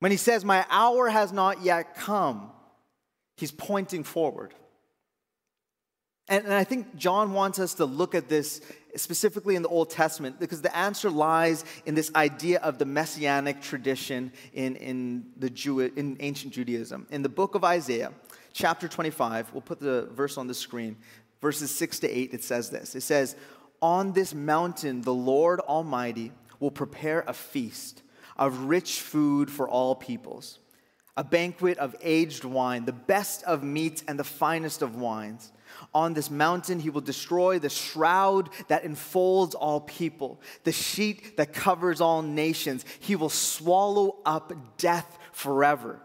When 0.00 0.10
he 0.10 0.16
says, 0.16 0.44
My 0.44 0.66
hour 0.70 1.08
has 1.08 1.32
not 1.32 1.62
yet 1.62 1.94
come, 1.96 2.50
he's 3.36 3.52
pointing 3.52 4.04
forward. 4.04 4.54
And, 6.28 6.44
and, 6.44 6.54
I 6.54 6.62
think 6.62 6.96
John 6.96 7.32
wants 7.32 7.58
us 7.58 7.74
to 7.74 7.84
look 7.84 8.14
at 8.14 8.28
this 8.28 8.60
specifically 8.94 9.56
in 9.56 9.62
the 9.62 9.68
Old 9.68 9.90
Testament 9.90 10.38
because 10.38 10.62
the 10.62 10.74
answer 10.74 11.10
lies 11.10 11.64
in 11.84 11.96
this 11.96 12.12
idea 12.14 12.60
of 12.60 12.78
the 12.78 12.84
messianic 12.84 13.60
tradition 13.60 14.32
in, 14.52 14.76
in, 14.76 15.26
the 15.36 15.50
Jew, 15.50 15.80
in 15.80 16.16
ancient 16.20 16.52
Judaism. 16.52 17.08
In 17.10 17.22
the 17.22 17.28
book 17.28 17.56
of 17.56 17.64
Isaiah, 17.64 18.12
chapter 18.52 18.86
25, 18.86 19.52
we'll 19.52 19.62
put 19.62 19.80
the 19.80 20.08
verse 20.12 20.38
on 20.38 20.46
the 20.46 20.54
screen, 20.54 20.96
verses 21.40 21.74
6 21.74 21.98
to 22.00 22.08
8, 22.08 22.32
it 22.32 22.44
says 22.44 22.70
this. 22.70 22.94
It 22.94 23.02
says, 23.02 23.34
on 23.82 24.12
this 24.12 24.32
mountain, 24.32 25.02
the 25.02 25.12
Lord 25.12 25.60
Almighty 25.60 26.32
will 26.60 26.70
prepare 26.70 27.24
a 27.26 27.34
feast 27.34 28.02
of 28.36 28.64
rich 28.64 29.00
food 29.00 29.50
for 29.50 29.68
all 29.68 29.94
peoples, 29.96 30.60
a 31.16 31.24
banquet 31.24 31.76
of 31.78 31.96
aged 32.00 32.44
wine, 32.44 32.84
the 32.84 32.92
best 32.92 33.42
of 33.42 33.64
meats 33.64 34.04
and 34.06 34.18
the 34.18 34.24
finest 34.24 34.80
of 34.80 34.96
wines. 34.96 35.52
On 35.94 36.14
this 36.14 36.30
mountain, 36.30 36.78
he 36.78 36.90
will 36.90 37.00
destroy 37.00 37.58
the 37.58 37.68
shroud 37.68 38.50
that 38.68 38.84
enfolds 38.84 39.54
all 39.54 39.80
people, 39.80 40.40
the 40.64 40.72
sheet 40.72 41.36
that 41.36 41.52
covers 41.52 42.00
all 42.00 42.22
nations. 42.22 42.84
He 43.00 43.16
will 43.16 43.30
swallow 43.30 44.18
up 44.24 44.52
death 44.78 45.18
forever. 45.32 46.00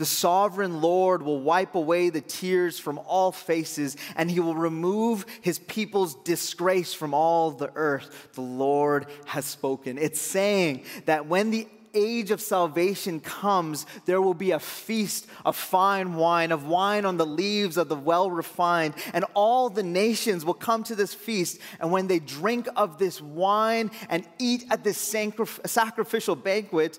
The 0.00 0.06
sovereign 0.06 0.80
Lord 0.80 1.20
will 1.20 1.42
wipe 1.42 1.74
away 1.74 2.08
the 2.08 2.22
tears 2.22 2.78
from 2.78 2.98
all 3.00 3.32
faces, 3.32 3.98
and 4.16 4.30
he 4.30 4.40
will 4.40 4.54
remove 4.54 5.26
his 5.42 5.58
people's 5.58 6.14
disgrace 6.14 6.94
from 6.94 7.12
all 7.12 7.50
the 7.50 7.70
earth. 7.74 8.30
The 8.32 8.40
Lord 8.40 9.08
has 9.26 9.44
spoken. 9.44 9.98
It's 9.98 10.18
saying 10.18 10.84
that 11.04 11.26
when 11.26 11.50
the 11.50 11.68
age 11.92 12.30
of 12.30 12.40
salvation 12.40 13.20
comes, 13.20 13.84
there 14.06 14.22
will 14.22 14.32
be 14.32 14.52
a 14.52 14.58
feast 14.58 15.26
of 15.44 15.54
fine 15.54 16.14
wine, 16.14 16.50
of 16.50 16.66
wine 16.66 17.04
on 17.04 17.18
the 17.18 17.26
leaves 17.26 17.76
of 17.76 17.90
the 17.90 17.94
well 17.94 18.30
refined, 18.30 18.94
and 19.12 19.26
all 19.34 19.68
the 19.68 19.82
nations 19.82 20.46
will 20.46 20.54
come 20.54 20.82
to 20.84 20.94
this 20.94 21.12
feast. 21.12 21.60
And 21.78 21.92
when 21.92 22.06
they 22.06 22.20
drink 22.20 22.68
of 22.74 22.96
this 22.96 23.20
wine 23.20 23.90
and 24.08 24.26
eat 24.38 24.64
at 24.70 24.82
this 24.82 24.96
sacrificial 24.96 26.36
banquet, 26.36 26.98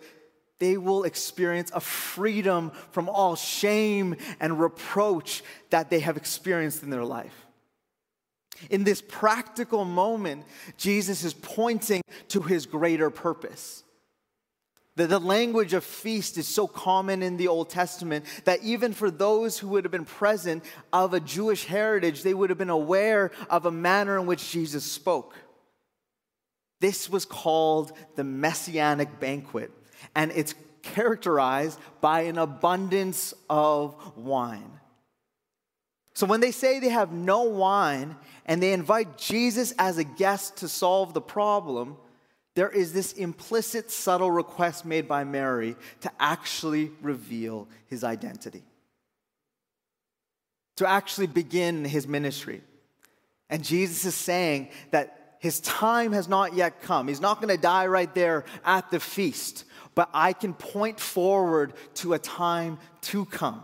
they 0.62 0.78
will 0.78 1.06
experience 1.06 1.72
a 1.74 1.80
freedom 1.80 2.72
from 2.92 3.10
all 3.10 3.36
shame 3.36 4.16
and 4.40 4.60
reproach 4.60 5.44
that 5.72 5.90
they 5.90 6.00
have 6.00 6.18
experienced 6.18 6.84
in 6.84 6.92
their 6.92 7.04
life. 7.04 7.48
In 8.70 8.84
this 8.84 9.02
practical 9.02 9.86
moment, 9.86 10.46
Jesus 10.78 11.24
is 11.24 11.34
pointing 11.34 12.04
to 12.28 12.42
his 12.42 12.68
greater 12.68 13.10
purpose. 13.10 13.84
The, 14.98 15.08
the 15.08 15.18
language 15.18 15.74
of 15.74 15.84
feast 15.84 16.38
is 16.38 16.48
so 16.48 16.68
common 16.68 17.24
in 17.24 17.38
the 17.38 17.48
Old 17.48 17.72
Testament 17.72 18.26
that 18.46 18.62
even 18.62 18.94
for 18.94 19.10
those 19.10 19.58
who 19.58 19.70
would 19.70 19.84
have 19.84 19.92
been 19.92 20.06
present 20.06 20.64
of 20.94 21.16
a 21.16 21.20
Jewish 21.20 21.66
heritage, 21.66 22.22
they 22.22 22.36
would 22.36 22.52
have 22.52 22.60
been 22.60 22.70
aware 22.70 23.32
of 23.50 23.66
a 23.66 23.72
manner 23.72 24.20
in 24.20 24.28
which 24.28 24.52
Jesus 24.52 24.86
spoke. 24.86 25.34
This 26.82 27.10
was 27.10 27.26
called 27.26 27.94
the 28.16 28.24
Messianic 28.24 29.20
banquet 29.20 29.72
and 30.16 30.32
it's 30.32 30.56
characterized 30.82 31.80
by 32.00 32.22
an 32.22 32.38
abundance 32.38 33.34
of 33.50 33.96
wine. 34.18 34.80
So 36.14 36.26
when 36.26 36.42
they 36.42 36.52
say 36.52 36.80
they 36.80 36.90
have 36.90 37.12
no 37.12 37.44
wine 37.44 38.16
and 38.46 38.62
they 38.62 38.74
invite 38.74 39.18
Jesus 39.18 39.74
as 39.78 39.98
a 39.98 40.04
guest 40.04 40.58
to 40.58 40.68
solve 40.68 41.14
the 41.14 41.22
problem, 41.22 41.98
there 42.56 42.70
is 42.70 42.92
this 42.92 43.14
implicit, 43.14 43.92
subtle 43.92 44.30
request 44.30 44.86
made 44.86 45.08
by 45.08 45.24
Mary 45.24 45.76
to 46.02 46.12
actually 46.20 46.92
reveal 47.02 47.68
his 47.88 48.04
identity, 48.04 48.64
to 50.76 50.88
actually 50.88 51.28
begin 51.28 51.86
his 51.86 52.08
ministry. 52.08 52.62
And 53.50 53.64
Jesus 53.64 54.06
is 54.06 54.16
saying 54.16 54.70
that 54.92 55.38
his 55.40 55.60
time 55.62 56.12
has 56.12 56.28
not 56.28 56.54
yet 56.54 56.82
come. 56.82 57.08
He's 57.08 57.22
not 57.22 57.42
going 57.42 57.56
to 57.56 57.62
die 57.62 57.88
right 57.88 58.14
there 58.14 58.46
at 58.64 58.92
the 58.92 59.00
feast 59.00 59.64
but 59.96 60.10
I 60.14 60.34
can 60.34 60.54
point 60.54 61.00
forward 61.00 61.74
to 61.96 62.14
a 62.14 62.20
time 62.20 62.80
to 63.02 63.26
come. 63.26 63.62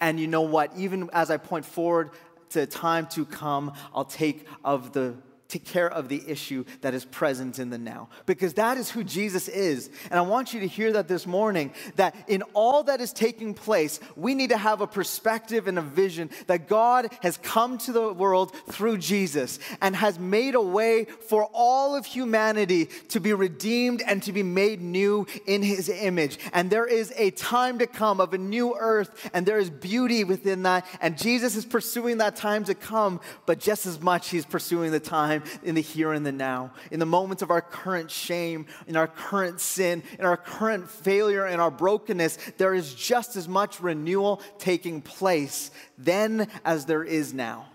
And 0.00 0.20
you 0.20 0.26
know 0.26 0.42
what? 0.42 0.72
Even 0.76 1.08
as 1.12 1.30
I 1.30 1.36
point 1.36 1.64
forward 1.64 2.10
to 2.50 2.62
a 2.62 2.66
time 2.66 3.06
to 3.08 3.24
come, 3.24 3.72
I'll 3.94 4.04
take 4.04 4.46
of 4.64 4.92
the 4.92 5.14
take 5.48 5.64
care 5.64 5.88
of 5.88 6.08
the 6.08 6.22
issue 6.26 6.64
that 6.80 6.94
is 6.94 7.04
present 7.04 7.58
in 7.58 7.70
the 7.70 7.78
now. 7.78 8.08
Because 8.26 8.54
that 8.54 8.76
is 8.76 8.90
who 8.90 9.04
Jesus 9.04 9.48
is. 9.48 9.90
And 10.10 10.18
I 10.18 10.22
want 10.22 10.52
you 10.52 10.60
to 10.60 10.66
hear 10.66 10.92
that 10.92 11.08
this 11.08 11.26
morning 11.26 11.72
that 11.96 12.16
in 12.26 12.42
all 12.54 12.82
that 12.84 13.00
is 13.00 13.12
taking 13.12 13.54
place, 13.54 14.00
we 14.16 14.34
need 14.34 14.50
to 14.50 14.56
have 14.56 14.80
a 14.80 14.86
perspective 14.86 15.68
and 15.68 15.78
a 15.78 15.82
vision 15.82 16.30
that 16.46 16.68
God 16.68 17.12
has 17.22 17.36
come 17.38 17.78
to 17.78 17.92
the 17.92 18.12
world 18.12 18.54
through 18.68 18.98
Jesus 18.98 19.58
and 19.80 19.94
has 19.94 20.18
made 20.18 20.54
a 20.54 20.60
way 20.60 21.04
for 21.04 21.48
all 21.52 21.94
of 21.94 22.06
humanity 22.06 22.86
to 23.08 23.20
be 23.20 23.32
redeemed 23.32 24.02
and 24.02 24.22
to 24.24 24.32
be 24.32 24.42
made 24.42 24.80
new 24.80 25.26
in 25.46 25.62
his 25.62 25.88
image. 25.88 26.38
And 26.52 26.70
there 26.70 26.86
is 26.86 27.12
a 27.16 27.30
time 27.32 27.78
to 27.78 27.86
come 27.86 28.20
of 28.20 28.34
a 28.34 28.38
new 28.38 28.76
earth, 28.76 29.30
and 29.32 29.46
there 29.46 29.58
is 29.58 29.70
beauty 29.70 30.24
within 30.24 30.64
that. 30.64 30.86
And 31.00 31.16
Jesus 31.16 31.56
is 31.56 31.64
pursuing 31.64 32.18
that 32.18 32.36
time 32.36 32.64
to 32.64 32.74
come, 32.74 33.20
but 33.46 33.60
just 33.60 33.86
as 33.86 34.00
much, 34.00 34.30
he's 34.30 34.44
pursuing 34.44 34.90
the 34.90 35.00
time 35.00 35.35
time, 35.40 35.60
in 35.62 35.74
the 35.74 35.80
here 35.80 36.12
and 36.12 36.24
the 36.24 36.32
now, 36.32 36.72
in 36.90 37.00
the 37.00 37.06
moments 37.06 37.42
of 37.42 37.50
our 37.50 37.60
current 37.60 38.10
shame, 38.10 38.66
in 38.86 38.96
our 38.96 39.06
current 39.06 39.60
sin, 39.60 40.02
in 40.18 40.24
our 40.24 40.36
current 40.36 40.90
failure, 40.90 41.44
and 41.44 41.60
our 41.60 41.70
brokenness, 41.70 42.38
there 42.58 42.74
is 42.74 42.94
just 42.94 43.36
as 43.36 43.48
much 43.48 43.80
renewal 43.80 44.40
taking 44.58 45.00
place 45.00 45.70
then 45.98 46.48
as 46.64 46.86
there 46.86 47.04
is 47.04 47.32
now. 47.32 47.66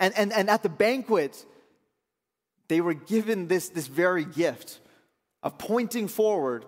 And, 0.00 0.16
and, 0.16 0.32
and 0.32 0.48
at 0.48 0.62
the 0.62 0.68
banquet, 0.68 1.44
they 2.68 2.80
were 2.80 2.94
given 2.94 3.48
this, 3.48 3.68
this 3.70 3.86
very 3.86 4.24
gift 4.24 4.80
of 5.42 5.58
pointing 5.58 6.08
forward 6.08 6.64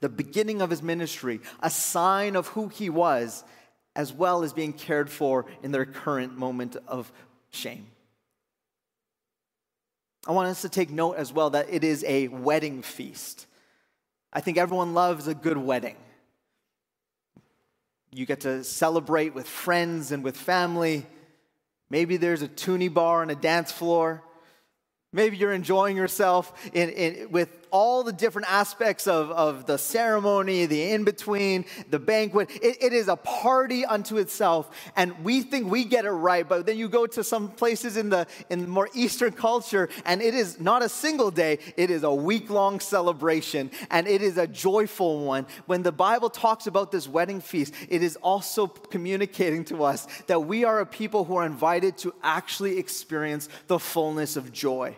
the 0.00 0.08
beginning 0.08 0.60
of 0.60 0.70
his 0.70 0.82
ministry, 0.82 1.40
a 1.60 1.70
sign 1.70 2.34
of 2.34 2.48
who 2.48 2.68
he 2.68 2.90
was, 2.90 3.44
as 3.94 4.12
well 4.12 4.42
as 4.42 4.52
being 4.52 4.72
cared 4.72 5.08
for 5.08 5.46
in 5.62 5.70
their 5.70 5.84
current 5.84 6.36
moment 6.36 6.76
of 6.88 7.12
shame. 7.50 7.86
I 10.26 10.32
want 10.32 10.48
us 10.48 10.62
to 10.62 10.68
take 10.68 10.90
note 10.90 11.14
as 11.14 11.32
well 11.32 11.50
that 11.50 11.68
it 11.68 11.82
is 11.82 12.04
a 12.04 12.28
wedding 12.28 12.82
feast. 12.82 13.46
I 14.32 14.40
think 14.40 14.56
everyone 14.56 14.94
loves 14.94 15.26
a 15.26 15.34
good 15.34 15.58
wedding. 15.58 15.96
You 18.12 18.26
get 18.26 18.40
to 18.40 18.62
celebrate 18.62 19.34
with 19.34 19.48
friends 19.48 20.12
and 20.12 20.22
with 20.22 20.36
family. 20.36 21.06
Maybe 21.90 22.18
there's 22.18 22.42
a 22.42 22.48
toonie 22.48 22.88
bar 22.88 23.22
and 23.22 23.30
a 23.30 23.34
dance 23.34 23.72
floor. 23.72 24.22
Maybe 25.12 25.36
you're 25.36 25.52
enjoying 25.52 25.96
yourself 25.96 26.52
in, 26.72 26.90
in, 26.90 27.30
with 27.30 27.61
all 27.72 28.04
the 28.04 28.12
different 28.12 28.48
aspects 28.48 29.08
of, 29.08 29.30
of 29.30 29.66
the 29.66 29.78
ceremony, 29.78 30.66
the 30.66 30.92
in 30.92 31.04
between, 31.04 31.64
the 31.90 31.98
banquet. 31.98 32.50
It, 32.62 32.82
it 32.82 32.92
is 32.92 33.08
a 33.08 33.16
party 33.16 33.84
unto 33.84 34.18
itself. 34.18 34.70
And 34.94 35.24
we 35.24 35.40
think 35.40 35.70
we 35.70 35.84
get 35.84 36.04
it 36.04 36.10
right, 36.10 36.48
but 36.48 36.66
then 36.66 36.76
you 36.76 36.88
go 36.88 37.06
to 37.06 37.24
some 37.24 37.48
places 37.48 37.96
in 37.96 38.10
the 38.10 38.26
in 38.50 38.68
more 38.68 38.88
Eastern 38.94 39.32
culture, 39.32 39.88
and 40.04 40.20
it 40.20 40.34
is 40.34 40.60
not 40.60 40.82
a 40.82 40.88
single 40.88 41.30
day, 41.30 41.58
it 41.76 41.90
is 41.90 42.02
a 42.02 42.14
week 42.14 42.50
long 42.50 42.78
celebration, 42.78 43.70
and 43.90 44.06
it 44.06 44.22
is 44.22 44.36
a 44.36 44.46
joyful 44.46 45.24
one. 45.24 45.46
When 45.66 45.82
the 45.82 45.92
Bible 45.92 46.28
talks 46.28 46.66
about 46.66 46.92
this 46.92 47.08
wedding 47.08 47.40
feast, 47.40 47.74
it 47.88 48.02
is 48.02 48.16
also 48.16 48.66
communicating 48.66 49.64
to 49.66 49.84
us 49.84 50.06
that 50.26 50.40
we 50.40 50.64
are 50.64 50.80
a 50.80 50.86
people 50.86 51.24
who 51.24 51.36
are 51.36 51.46
invited 51.46 51.96
to 51.98 52.14
actually 52.22 52.78
experience 52.78 53.48
the 53.66 53.78
fullness 53.78 54.36
of 54.36 54.52
joy. 54.52 54.96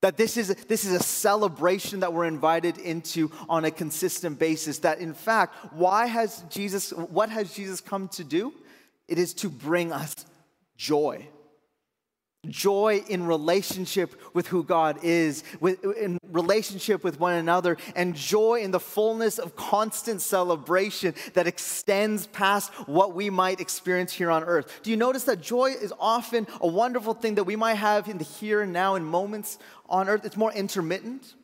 That 0.00 0.16
this 0.16 0.36
is, 0.36 0.48
this 0.68 0.84
is 0.84 0.92
a 0.92 1.02
celebration 1.02 2.00
that 2.00 2.12
we're 2.12 2.26
invited 2.26 2.78
into 2.78 3.32
on 3.48 3.64
a 3.64 3.70
consistent 3.70 4.38
basis. 4.38 4.78
That 4.78 5.00
in 5.00 5.12
fact, 5.12 5.72
why 5.72 6.06
has 6.06 6.44
Jesus, 6.50 6.92
what 6.92 7.30
has 7.30 7.52
Jesus 7.54 7.80
come 7.80 8.08
to 8.08 8.24
do? 8.24 8.52
It 9.08 9.18
is 9.18 9.34
to 9.34 9.48
bring 9.48 9.92
us 9.92 10.14
joy 10.76 11.28
joy 12.48 13.02
in 13.08 13.26
relationship 13.26 14.20
with 14.34 14.48
who 14.48 14.64
God 14.64 14.98
is, 15.02 15.44
with, 15.60 15.84
in 15.84 16.18
relationship 16.30 17.04
with 17.04 17.20
one 17.20 17.34
another, 17.34 17.76
and 17.94 18.14
joy 18.14 18.60
in 18.60 18.70
the 18.70 18.80
fullness 18.80 19.38
of 19.38 19.56
constant 19.56 20.20
celebration 20.20 21.14
that 21.34 21.46
extends 21.46 22.26
past 22.28 22.72
what 22.88 23.14
we 23.14 23.30
might 23.30 23.60
experience 23.60 24.12
here 24.12 24.30
on 24.30 24.44
earth. 24.44 24.80
Do 24.82 24.90
you 24.90 24.96
notice 24.96 25.24
that 25.24 25.40
joy 25.40 25.72
is 25.72 25.92
often 25.98 26.46
a 26.60 26.66
wonderful 26.66 27.14
thing 27.14 27.36
that 27.36 27.44
we 27.44 27.56
might 27.56 27.74
have 27.74 28.08
in 28.08 28.18
the 28.18 28.24
here 28.24 28.62
and 28.62 28.72
now 28.72 28.94
in 28.94 29.04
moments 29.04 29.58
on 29.88 30.08
earth? 30.08 30.24
It's 30.24 30.36
more 30.36 30.52
intermittent. 30.52 31.34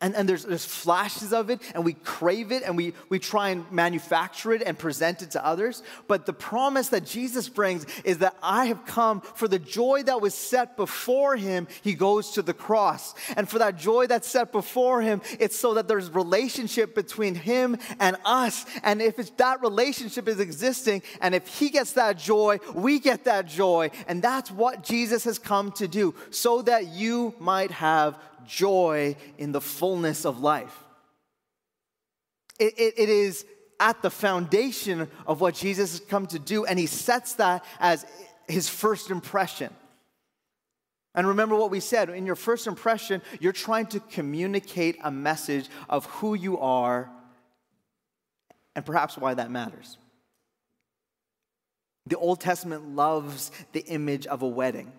And, 0.00 0.14
and 0.16 0.28
there's, 0.28 0.44
there's 0.44 0.66
flashes 0.66 1.32
of 1.32 1.48
it, 1.48 1.60
and 1.72 1.82
we 1.82 1.94
crave 1.94 2.52
it, 2.52 2.62
and 2.62 2.76
we, 2.76 2.92
we 3.08 3.18
try 3.18 3.50
and 3.50 3.70
manufacture 3.72 4.52
it 4.52 4.60
and 4.60 4.78
present 4.78 5.22
it 5.22 5.30
to 5.30 5.46
others. 5.46 5.82
But 6.08 6.26
the 6.26 6.32
promise 6.32 6.88
that 6.88 7.06
Jesus 7.06 7.48
brings 7.48 7.86
is 8.04 8.18
that 8.18 8.36
I 8.42 8.66
have 8.66 8.84
come 8.84 9.22
for 9.22 9.48
the 9.48 9.58
joy 9.58 10.02
that 10.02 10.20
was 10.20 10.34
set 10.34 10.76
before 10.76 11.36
him, 11.36 11.68
he 11.80 11.94
goes 11.94 12.32
to 12.32 12.42
the 12.42 12.52
cross. 12.52 13.14
And 13.36 13.48
for 13.48 13.58
that 13.60 13.78
joy 13.78 14.06
that's 14.06 14.28
set 14.28 14.52
before 14.52 15.00
him, 15.00 15.22
it's 15.38 15.56
so 15.56 15.74
that 15.74 15.88
there's 15.88 16.10
relationship 16.10 16.94
between 16.94 17.34
him 17.34 17.78
and 17.98 18.16
us. 18.26 18.66
And 18.82 19.00
if 19.00 19.18
it's, 19.18 19.30
that 19.36 19.62
relationship 19.62 20.28
is 20.28 20.38
existing, 20.38 21.02
and 21.22 21.34
if 21.34 21.46
he 21.46 21.70
gets 21.70 21.92
that 21.92 22.18
joy, 22.18 22.58
we 22.74 22.98
get 22.98 23.24
that 23.24 23.46
joy. 23.46 23.90
And 24.06 24.20
that's 24.20 24.50
what 24.50 24.82
Jesus 24.82 25.24
has 25.24 25.38
come 25.38 25.72
to 25.72 25.88
do, 25.88 26.14
so 26.30 26.60
that 26.62 26.88
you 26.88 27.34
might 27.38 27.70
have 27.70 28.18
joy 28.46 29.16
in 29.38 29.52
the 29.52 29.60
fullness 29.60 30.24
of 30.24 30.40
life. 30.40 30.76
It, 32.58 32.74
it, 32.78 32.94
it 32.96 33.08
is 33.08 33.44
at 33.80 34.02
the 34.02 34.10
foundation 34.10 35.08
of 35.26 35.40
what 35.40 35.54
Jesus 35.54 35.98
has 35.98 36.00
come 36.08 36.26
to 36.28 36.38
do, 36.38 36.64
and 36.64 36.78
he 36.78 36.86
sets 36.86 37.34
that 37.34 37.64
as 37.80 38.06
his 38.48 38.68
first 38.68 39.10
impression. 39.10 39.72
And 41.14 41.28
remember 41.28 41.54
what 41.54 41.70
we 41.70 41.80
said 41.80 42.08
in 42.08 42.26
your 42.26 42.34
first 42.34 42.66
impression, 42.66 43.22
you're 43.40 43.52
trying 43.52 43.86
to 43.86 44.00
communicate 44.00 44.98
a 45.02 45.10
message 45.10 45.68
of 45.88 46.06
who 46.06 46.34
you 46.34 46.58
are 46.58 47.10
and 48.74 48.84
perhaps 48.84 49.16
why 49.16 49.34
that 49.34 49.50
matters. 49.50 49.98
The 52.06 52.16
Old 52.16 52.40
Testament 52.40 52.88
loves 52.88 53.50
the 53.72 53.80
image 53.80 54.26
of 54.26 54.42
a 54.42 54.48
wedding. 54.48 54.92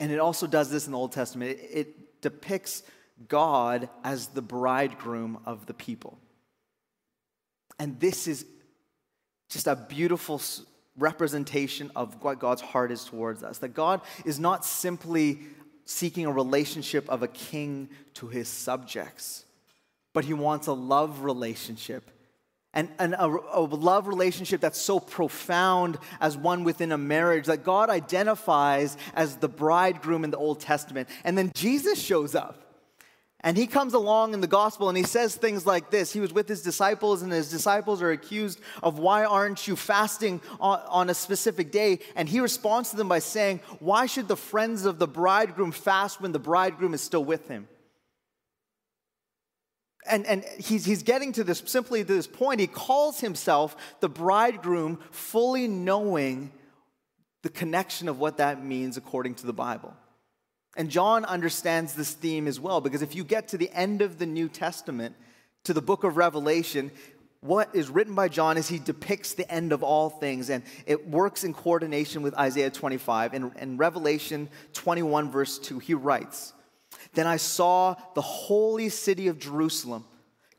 And 0.00 0.12
it 0.12 0.18
also 0.18 0.46
does 0.46 0.70
this 0.70 0.86
in 0.86 0.92
the 0.92 0.98
Old 0.98 1.12
Testament. 1.12 1.58
It, 1.58 1.70
it 1.72 2.22
depicts 2.22 2.82
God 3.28 3.88
as 4.04 4.28
the 4.28 4.42
bridegroom 4.42 5.38
of 5.46 5.66
the 5.66 5.74
people. 5.74 6.18
And 7.78 7.98
this 8.00 8.26
is 8.26 8.44
just 9.48 9.66
a 9.66 9.76
beautiful 9.76 10.40
representation 10.98 11.90
of 11.94 12.22
what 12.22 12.38
God's 12.38 12.62
heart 12.62 12.90
is 12.90 13.04
towards 13.04 13.42
us. 13.42 13.58
That 13.58 13.74
God 13.74 14.00
is 14.24 14.38
not 14.38 14.64
simply 14.64 15.40
seeking 15.84 16.26
a 16.26 16.32
relationship 16.32 17.08
of 17.08 17.22
a 17.22 17.28
king 17.28 17.88
to 18.14 18.26
his 18.28 18.48
subjects, 18.48 19.44
but 20.12 20.24
he 20.24 20.34
wants 20.34 20.66
a 20.66 20.72
love 20.72 21.22
relationship 21.22 22.10
and, 22.76 22.90
and 22.98 23.14
a, 23.14 23.24
a, 23.24 23.60
love 23.60 24.06
relationship 24.06 24.60
that's 24.60 24.80
so 24.80 25.00
profound 25.00 25.98
as 26.20 26.36
one 26.36 26.62
within 26.62 26.92
a 26.92 26.98
marriage 26.98 27.46
that 27.46 27.64
God 27.64 27.88
identifies 27.88 28.98
as 29.14 29.36
the 29.36 29.48
bridegroom 29.48 30.24
in 30.24 30.30
the 30.30 30.36
Old 30.36 30.60
Testament. 30.60 31.08
And 31.24 31.36
then 31.38 31.50
Jesus 31.54 32.00
shows 32.00 32.34
up. 32.34 32.62
And 33.40 33.56
he 33.56 33.66
comes 33.66 33.94
along 33.94 34.34
in 34.34 34.40
the 34.40 34.46
gospel 34.46 34.88
and 34.88 34.98
he 34.98 35.04
says 35.04 35.36
things 35.36 35.64
like 35.64 35.90
this. 35.90 36.12
He 36.12 36.20
was 36.20 36.32
with 36.32 36.48
his 36.48 36.62
disciples, 36.62 37.22
and 37.22 37.32
his 37.32 37.50
disciples 37.50 38.02
are 38.02 38.10
accused 38.10 38.60
of, 38.82 38.98
Why 38.98 39.24
aren't 39.24 39.68
you 39.68 39.76
fasting 39.76 40.40
on, 40.60 40.80
on, 40.88 41.10
a 41.10 41.14
specific 41.14 41.70
day? 41.70 42.00
And 42.14 42.28
he 42.28 42.40
responds 42.40 42.90
to 42.90 42.96
them 42.96 43.08
by 43.08 43.20
saying, 43.20 43.60
Why 43.78 44.06
should 44.06 44.26
the 44.26 44.36
friends 44.36 44.84
of 44.84 44.98
the 44.98 45.06
bridegroom 45.06 45.72
fast 45.72 46.20
when 46.20 46.32
the 46.32 46.38
bridegroom 46.38 46.92
is 46.92 47.02
still 47.02 47.24
with 47.24 47.46
him? 47.48 47.68
And, 50.08 50.26
and 50.26 50.44
he's, 50.58 50.84
he's 50.84 51.02
getting 51.02 51.32
to 51.32 51.44
this 51.44 51.62
simply 51.66 52.04
to 52.04 52.14
this 52.14 52.26
point. 52.26 52.60
He 52.60 52.66
calls 52.66 53.20
himself 53.20 53.76
the 54.00 54.08
bridegroom, 54.08 54.98
fully 55.10 55.68
knowing 55.68 56.52
the 57.42 57.48
connection 57.48 58.08
of 58.08 58.18
what 58.18 58.38
that 58.38 58.64
means 58.64 58.96
according 58.96 59.36
to 59.36 59.46
the 59.46 59.52
Bible. 59.52 59.94
And 60.76 60.90
John 60.90 61.24
understands 61.24 61.94
this 61.94 62.12
theme 62.12 62.46
as 62.46 62.60
well, 62.60 62.80
because 62.80 63.02
if 63.02 63.14
you 63.14 63.24
get 63.24 63.48
to 63.48 63.58
the 63.58 63.70
end 63.72 64.02
of 64.02 64.18
the 64.18 64.26
New 64.26 64.48
Testament, 64.48 65.16
to 65.64 65.72
the 65.72 65.82
book 65.82 66.04
of 66.04 66.16
Revelation, 66.16 66.90
what 67.40 67.74
is 67.74 67.88
written 67.88 68.14
by 68.14 68.28
John 68.28 68.56
is 68.56 68.68
he 68.68 68.78
depicts 68.78 69.34
the 69.34 69.50
end 69.50 69.72
of 69.72 69.82
all 69.82 70.10
things, 70.10 70.50
and 70.50 70.62
it 70.86 71.08
works 71.08 71.44
in 71.44 71.54
coordination 71.54 72.22
with 72.22 72.34
Isaiah 72.34 72.70
25. 72.70 73.34
In, 73.34 73.52
in 73.58 73.76
Revelation 73.76 74.48
21, 74.74 75.30
verse 75.30 75.58
2, 75.58 75.78
he 75.78 75.94
writes, 75.94 76.52
then 77.16 77.26
I 77.26 77.38
saw 77.38 77.96
the 78.14 78.20
holy 78.20 78.90
city 78.90 79.28
of 79.28 79.38
Jerusalem 79.38 80.04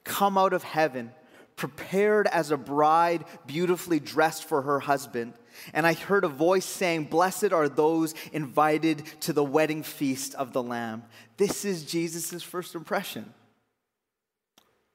come 0.04 0.39
out 0.39 0.54
of 0.54 0.63
heaven, 0.63 1.12
prepared 1.56 2.26
as 2.28 2.50
a 2.50 2.58
bride 2.58 3.26
beautifully 3.46 4.00
dressed 4.00 4.43
for 4.46 4.63
her 4.63 4.80
husband. 4.80 5.34
And 5.72 5.86
I 5.86 5.93
heard 5.93 6.24
a 6.24 6.30
voice 6.30 6.65
saying, 6.65 7.06
Blessed 7.06 7.54
are 7.54 7.70
those 7.70 8.15
invited 8.32 9.04
to 9.22 9.34
the 9.34 9.43
wedding 9.43 9.84
feast 9.84 10.34
of 10.34 10.52
the 10.52 10.63
Lamb. 10.63 11.04
This 11.38 11.63
is 11.63 11.84
Jesus' 11.84 12.41
first 12.41 12.74
impression. 12.74 13.34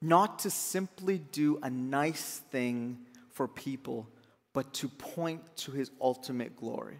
Not 0.01 0.39
to 0.39 0.49
simply 0.49 1.17
do 1.17 1.59
a 1.63 1.69
nice 1.69 2.41
thing 2.51 3.05
for 3.31 3.47
people, 3.47 4.09
but 4.51 4.73
to 4.75 4.89
point 4.89 5.41
to 5.57 5.71
his 5.71 5.91
ultimate 6.01 6.57
glory, 6.57 6.99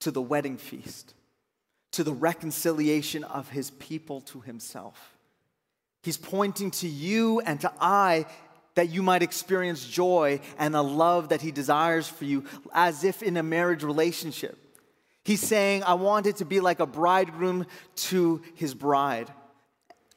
to 0.00 0.12
the 0.12 0.22
wedding 0.22 0.56
feast 0.56 1.14
to 1.96 2.04
the 2.04 2.12
reconciliation 2.12 3.24
of 3.24 3.48
his 3.48 3.70
people 3.70 4.20
to 4.20 4.40
himself. 4.40 5.16
He's 6.02 6.18
pointing 6.18 6.70
to 6.72 6.86
you 6.86 7.40
and 7.40 7.58
to 7.62 7.72
I 7.80 8.26
that 8.74 8.90
you 8.90 9.02
might 9.02 9.22
experience 9.22 9.82
joy 9.82 10.40
and 10.58 10.76
a 10.76 10.82
love 10.82 11.30
that 11.30 11.40
he 11.40 11.50
desires 11.50 12.06
for 12.06 12.26
you 12.26 12.44
as 12.74 13.02
if 13.02 13.22
in 13.22 13.38
a 13.38 13.42
marriage 13.42 13.82
relationship. 13.82 14.58
He's 15.24 15.40
saying, 15.40 15.84
I 15.84 15.94
want 15.94 16.26
it 16.26 16.36
to 16.36 16.44
be 16.44 16.60
like 16.60 16.80
a 16.80 16.86
bridegroom 16.86 17.66
to 17.96 18.42
his 18.54 18.74
bride. 18.74 19.32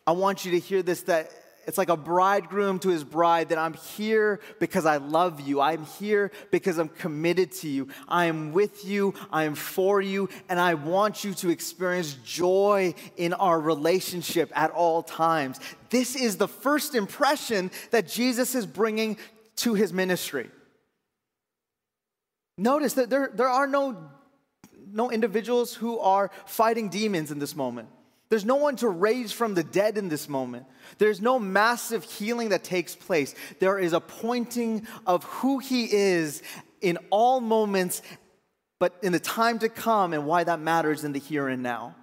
I 0.05 0.11
want 0.11 0.43
you 0.43 0.51
to 0.51 0.59
hear 0.59 0.83
this 0.83 1.03
that 1.03 1.31
it's 1.69 1.77
like 1.77 1.89
a 1.89 1.95
bridegroom 1.95 2.79
to 2.79 2.89
his 2.89 3.03
bride 3.03 3.49
that 3.49 3.59
I'm 3.59 3.75
here 3.75 4.39
because 4.59 4.87
I 4.87 4.97
love 4.97 5.39
you. 5.39 5.61
I'm 5.61 5.85
here 5.85 6.31
because 6.49 6.79
I'm 6.79 6.89
committed 6.89 7.51
to 7.57 7.69
you. 7.69 7.89
I 8.07 8.25
am 8.25 8.53
with 8.53 8.85
you. 8.85 9.13
I 9.31 9.43
am 9.43 9.53
for 9.53 10.01
you. 10.01 10.29
And 10.49 10.59
I 10.59 10.73
want 10.73 11.23
you 11.23 11.35
to 11.35 11.49
experience 11.51 12.15
joy 12.25 12.95
in 13.17 13.33
our 13.33 13.59
relationship 13.59 14.51
at 14.55 14.71
all 14.71 15.03
times. 15.03 15.59
This 15.91 16.15
is 16.15 16.37
the 16.37 16.47
first 16.47 16.95
impression 16.95 17.69
that 17.91 18.07
Jesus 18.07 18.55
is 18.55 18.65
bringing 18.65 19.19
to 19.57 19.75
his 19.75 19.93
ministry. 19.93 20.49
Notice 22.57 22.93
that 22.93 23.11
there, 23.11 23.29
there 23.31 23.47
are 23.47 23.67
no, 23.67 24.09
no 24.91 25.11
individuals 25.11 25.75
who 25.75 25.99
are 25.99 26.31
fighting 26.47 26.89
demons 26.89 27.29
in 27.29 27.37
this 27.37 27.55
moment. 27.55 27.89
There's 28.29 28.45
no 28.45 28.57
one 28.57 28.75
to 28.77 28.87
raise 28.87 29.31
from 29.31 29.55
the 29.55 29.63
dead 29.63 29.97
in 29.97 30.07
this 30.07 30.29
moment. 30.29 30.67
There's 30.99 31.19
no 31.19 31.39
massive 31.39 32.03
healing 32.03 32.49
that 32.49 32.63
takes 32.63 32.95
place. 32.95 33.33
There 33.59 33.79
is 33.79 33.93
a 33.93 33.99
pointing 33.99 34.85
of 35.07 35.23
who 35.23 35.57
He 35.57 35.85
is 35.91 36.43
in 36.79 36.97
all 37.09 37.41
moments, 37.41 38.03
but 38.77 38.95
in 39.01 39.11
the 39.11 39.19
time 39.19 39.59
to 39.59 39.69
come 39.69 40.13
and 40.13 40.25
why 40.27 40.43
that 40.43 40.59
matters 40.59 41.03
in 41.03 41.11
the 41.11 41.19
here 41.19 41.47
and 41.47 41.63
now. 41.63 41.95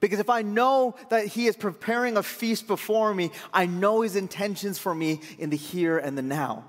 Because 0.00 0.18
if 0.18 0.28
I 0.28 0.42
know 0.42 0.96
that 1.10 1.26
He 1.26 1.46
is 1.46 1.56
preparing 1.56 2.16
a 2.16 2.24
feast 2.24 2.66
before 2.66 3.14
me, 3.14 3.30
I 3.54 3.66
know 3.66 4.00
His 4.00 4.16
intentions 4.16 4.80
for 4.80 4.92
me 4.92 5.20
in 5.38 5.50
the 5.50 5.56
here 5.56 5.96
and 5.96 6.18
the 6.18 6.22
now. 6.22 6.64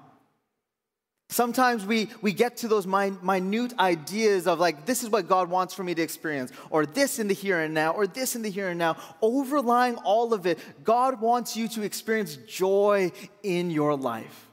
Sometimes 1.33 1.83
we, 1.83 2.09
we 2.21 2.31
get 2.31 2.57
to 2.57 2.67
those 2.67 2.85
minute 2.85 3.73
ideas 3.79 4.45
of 4.45 4.59
like, 4.59 4.85
this 4.85 5.01
is 5.01 5.09
what 5.09 5.27
God 5.27 5.49
wants 5.49 5.73
for 5.73 5.83
me 5.83 5.95
to 5.95 6.01
experience, 6.01 6.51
or 6.69 6.85
this 6.85 7.17
in 7.17 7.27
the 7.27 7.33
here 7.33 7.59
and 7.59 7.73
now, 7.73 7.93
or 7.93 8.05
this 8.05 8.35
in 8.35 8.43
the 8.43 8.49
here 8.49 8.69
and 8.69 8.77
now. 8.77 8.97
Overlying 9.19 9.95
all 9.95 10.35
of 10.35 10.45
it, 10.45 10.59
God 10.83 11.21
wants 11.21 11.57
you 11.57 11.67
to 11.69 11.81
experience 11.81 12.35
joy 12.35 13.11
in 13.41 13.71
your 13.71 13.95
life. 13.95 14.47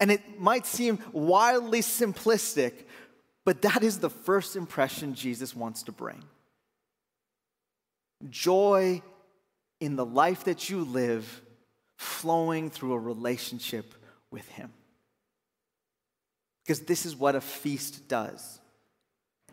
And 0.00 0.10
it 0.10 0.40
might 0.40 0.64
seem 0.64 0.98
wildly 1.12 1.80
simplistic, 1.80 2.72
but 3.44 3.60
that 3.62 3.82
is 3.82 3.98
the 3.98 4.10
first 4.10 4.56
impression 4.56 5.14
Jesus 5.14 5.54
wants 5.54 5.82
to 5.84 5.92
bring. 5.92 6.24
Joy 8.30 9.02
in 9.78 9.96
the 9.96 10.06
life 10.06 10.44
that 10.44 10.70
you 10.70 10.84
live, 10.84 11.42
flowing 11.96 12.70
through 12.70 12.94
a 12.94 12.98
relationship 12.98 13.94
with 14.30 14.48
Him. 14.48 14.72
Because 16.68 16.80
this 16.80 17.06
is 17.06 17.16
what 17.16 17.34
a 17.34 17.40
feast 17.40 18.08
does. 18.08 18.60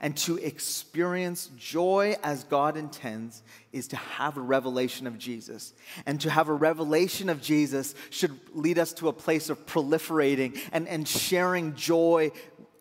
And 0.02 0.18
to 0.18 0.36
experience 0.36 1.50
joy 1.58 2.18
as 2.22 2.44
God 2.44 2.76
intends 2.76 3.42
is 3.72 3.88
to 3.88 3.96
have 3.96 4.36
a 4.36 4.42
revelation 4.42 5.08
of 5.08 5.18
Jesus. 5.18 5.74
And 6.06 6.20
to 6.20 6.30
have 6.30 6.50
a 6.50 6.54
revelation 6.54 7.30
of 7.30 7.42
Jesus 7.42 7.96
should 8.10 8.38
lead 8.54 8.78
us 8.78 8.92
to 8.96 9.08
a 9.08 9.14
place 9.14 9.50
of 9.50 9.66
proliferating 9.66 10.60
and, 10.74 10.90
and 10.90 11.08
sharing 11.08 11.74
joy 11.76 12.32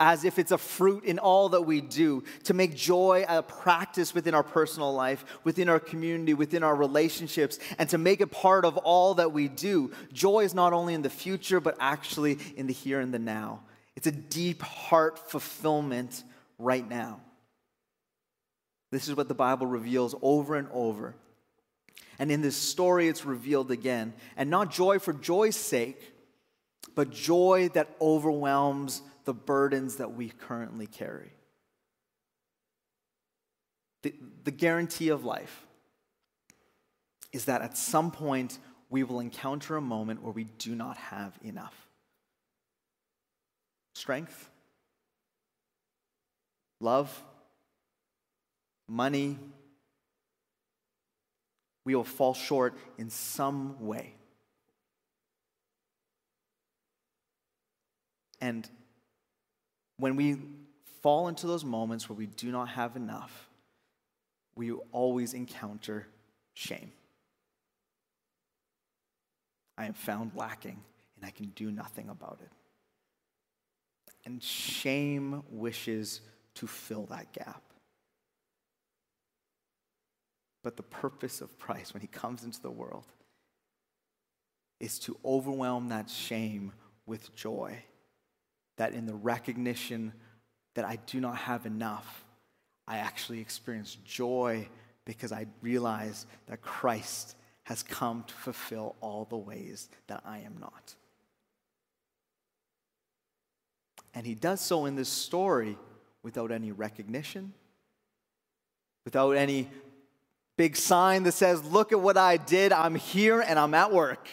as 0.00 0.24
if 0.24 0.40
it's 0.40 0.50
a 0.50 0.58
fruit 0.58 1.04
in 1.04 1.20
all 1.20 1.50
that 1.50 1.62
we 1.62 1.80
do, 1.80 2.24
to 2.42 2.54
make 2.54 2.74
joy 2.74 3.24
a 3.28 3.40
practice 3.40 4.12
within 4.12 4.34
our 4.34 4.42
personal 4.42 4.92
life, 4.92 5.24
within 5.44 5.68
our 5.68 5.78
community, 5.78 6.34
within 6.34 6.64
our 6.64 6.74
relationships, 6.74 7.60
and 7.78 7.88
to 7.88 7.98
make 7.98 8.20
it 8.20 8.32
part 8.32 8.64
of 8.64 8.76
all 8.78 9.14
that 9.14 9.30
we 9.30 9.46
do. 9.46 9.92
Joy 10.12 10.40
is 10.40 10.54
not 10.54 10.72
only 10.72 10.94
in 10.94 11.02
the 11.02 11.08
future, 11.08 11.60
but 11.60 11.76
actually 11.78 12.38
in 12.56 12.66
the 12.66 12.72
here 12.72 12.98
and 12.98 13.14
the 13.14 13.20
now. 13.20 13.60
It's 13.96 14.06
a 14.06 14.12
deep 14.12 14.62
heart 14.62 15.30
fulfillment 15.30 16.24
right 16.58 16.88
now. 16.88 17.20
This 18.90 19.08
is 19.08 19.16
what 19.16 19.28
the 19.28 19.34
Bible 19.34 19.66
reveals 19.66 20.14
over 20.22 20.56
and 20.56 20.68
over. 20.72 21.14
And 22.18 22.30
in 22.30 22.42
this 22.42 22.56
story, 22.56 23.08
it's 23.08 23.24
revealed 23.24 23.70
again. 23.70 24.14
And 24.36 24.50
not 24.50 24.70
joy 24.70 24.98
for 24.98 25.12
joy's 25.12 25.56
sake, 25.56 26.12
but 26.94 27.10
joy 27.10 27.70
that 27.74 27.88
overwhelms 28.00 29.02
the 29.24 29.34
burdens 29.34 29.96
that 29.96 30.14
we 30.14 30.28
currently 30.28 30.86
carry. 30.86 31.32
The, 34.02 34.14
the 34.44 34.50
guarantee 34.50 35.08
of 35.08 35.24
life 35.24 35.66
is 37.32 37.46
that 37.46 37.62
at 37.62 37.76
some 37.76 38.10
point 38.10 38.58
we 38.90 39.02
will 39.02 39.18
encounter 39.18 39.76
a 39.76 39.80
moment 39.80 40.22
where 40.22 40.32
we 40.32 40.44
do 40.44 40.74
not 40.74 40.96
have 40.98 41.36
enough 41.42 41.83
strength, 44.04 44.50
love, 46.78 47.24
money. 48.86 49.38
We 51.86 51.94
will 51.94 52.04
fall 52.04 52.34
short 52.34 52.76
in 52.98 53.08
some 53.08 53.80
way. 53.80 54.12
And 58.42 58.68
when 59.96 60.16
we 60.16 60.36
fall 61.00 61.28
into 61.28 61.46
those 61.46 61.64
moments 61.64 62.06
where 62.06 62.16
we 62.16 62.26
do 62.26 62.52
not 62.52 62.68
have 62.68 62.96
enough, 62.96 63.48
we 64.54 64.70
always 64.92 65.32
encounter 65.32 66.06
shame. 66.52 66.92
I 69.78 69.86
am 69.86 69.94
found 69.94 70.32
lacking, 70.34 70.82
and 71.16 71.24
I 71.24 71.30
can 71.30 71.46
do 71.56 71.70
nothing 71.70 72.10
about 72.10 72.40
it. 72.42 72.50
And 74.26 74.42
shame 74.42 75.42
wishes 75.50 76.20
to 76.54 76.66
fill 76.66 77.06
that 77.06 77.32
gap. 77.32 77.62
But 80.62 80.76
the 80.76 80.82
purpose 80.82 81.40
of 81.40 81.58
Christ 81.58 81.92
when 81.92 82.00
he 82.00 82.06
comes 82.06 82.42
into 82.42 82.60
the 82.62 82.70
world 82.70 83.04
is 84.80 84.98
to 85.00 85.16
overwhelm 85.24 85.90
that 85.90 86.08
shame 86.08 86.72
with 87.06 87.34
joy. 87.34 87.82
That 88.76 88.94
in 88.94 89.06
the 89.06 89.14
recognition 89.14 90.12
that 90.74 90.84
I 90.84 90.96
do 91.06 91.20
not 91.20 91.36
have 91.36 91.66
enough, 91.66 92.24
I 92.88 92.98
actually 92.98 93.40
experience 93.40 93.96
joy 94.04 94.68
because 95.04 95.32
I 95.32 95.46
realize 95.60 96.26
that 96.46 96.62
Christ 96.62 97.36
has 97.64 97.82
come 97.82 98.24
to 98.26 98.34
fulfill 98.34 98.96
all 99.00 99.26
the 99.28 99.36
ways 99.36 99.88
that 100.06 100.22
I 100.24 100.38
am 100.38 100.56
not. 100.60 100.94
And 104.14 104.26
he 104.26 104.34
does 104.34 104.60
so 104.60 104.86
in 104.86 104.94
this 104.94 105.08
story 105.08 105.76
without 106.22 106.52
any 106.52 106.70
recognition, 106.72 107.52
without 109.04 109.32
any 109.32 109.68
big 110.56 110.76
sign 110.76 111.24
that 111.24 111.32
says, 111.32 111.64
Look 111.64 111.92
at 111.92 112.00
what 112.00 112.16
I 112.16 112.36
did, 112.36 112.72
I'm 112.72 112.94
here 112.94 113.40
and 113.40 113.58
I'm 113.58 113.74
at 113.74 113.92
work. 113.92 114.28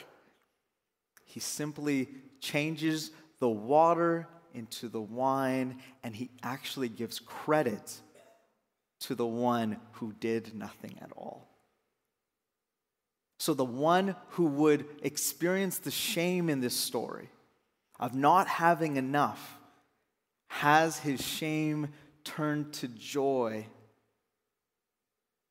He 1.26 1.40
simply 1.40 2.10
changes 2.40 3.12
the 3.40 3.50
water 3.50 4.28
into 4.54 4.90
the 4.90 5.02
wine, 5.02 5.80
and 6.04 6.16
he 6.16 6.30
actually 6.44 6.90
gives 6.90 7.20
credit 7.20 8.02
to 9.00 9.16
the 9.16 9.26
one 9.26 9.78
who 9.94 10.14
did 10.20 10.54
nothing 10.54 10.96
at 11.02 11.12
all. 11.16 11.48
So, 13.40 13.54
the 13.56 13.66
one 13.66 14.16
who 14.32 14.46
would 14.46 14.86
experience 15.02 15.80
the 15.80 15.90
shame 15.90 16.50
in 16.50 16.60
this 16.60 16.76
story 16.76 17.30
of 18.00 18.14
not 18.14 18.48
having 18.48 18.98
enough 18.98 19.58
has 20.52 21.00
his 21.00 21.26
shame 21.26 21.88
turned 22.26 22.74
to 22.74 22.88
joy 22.90 23.66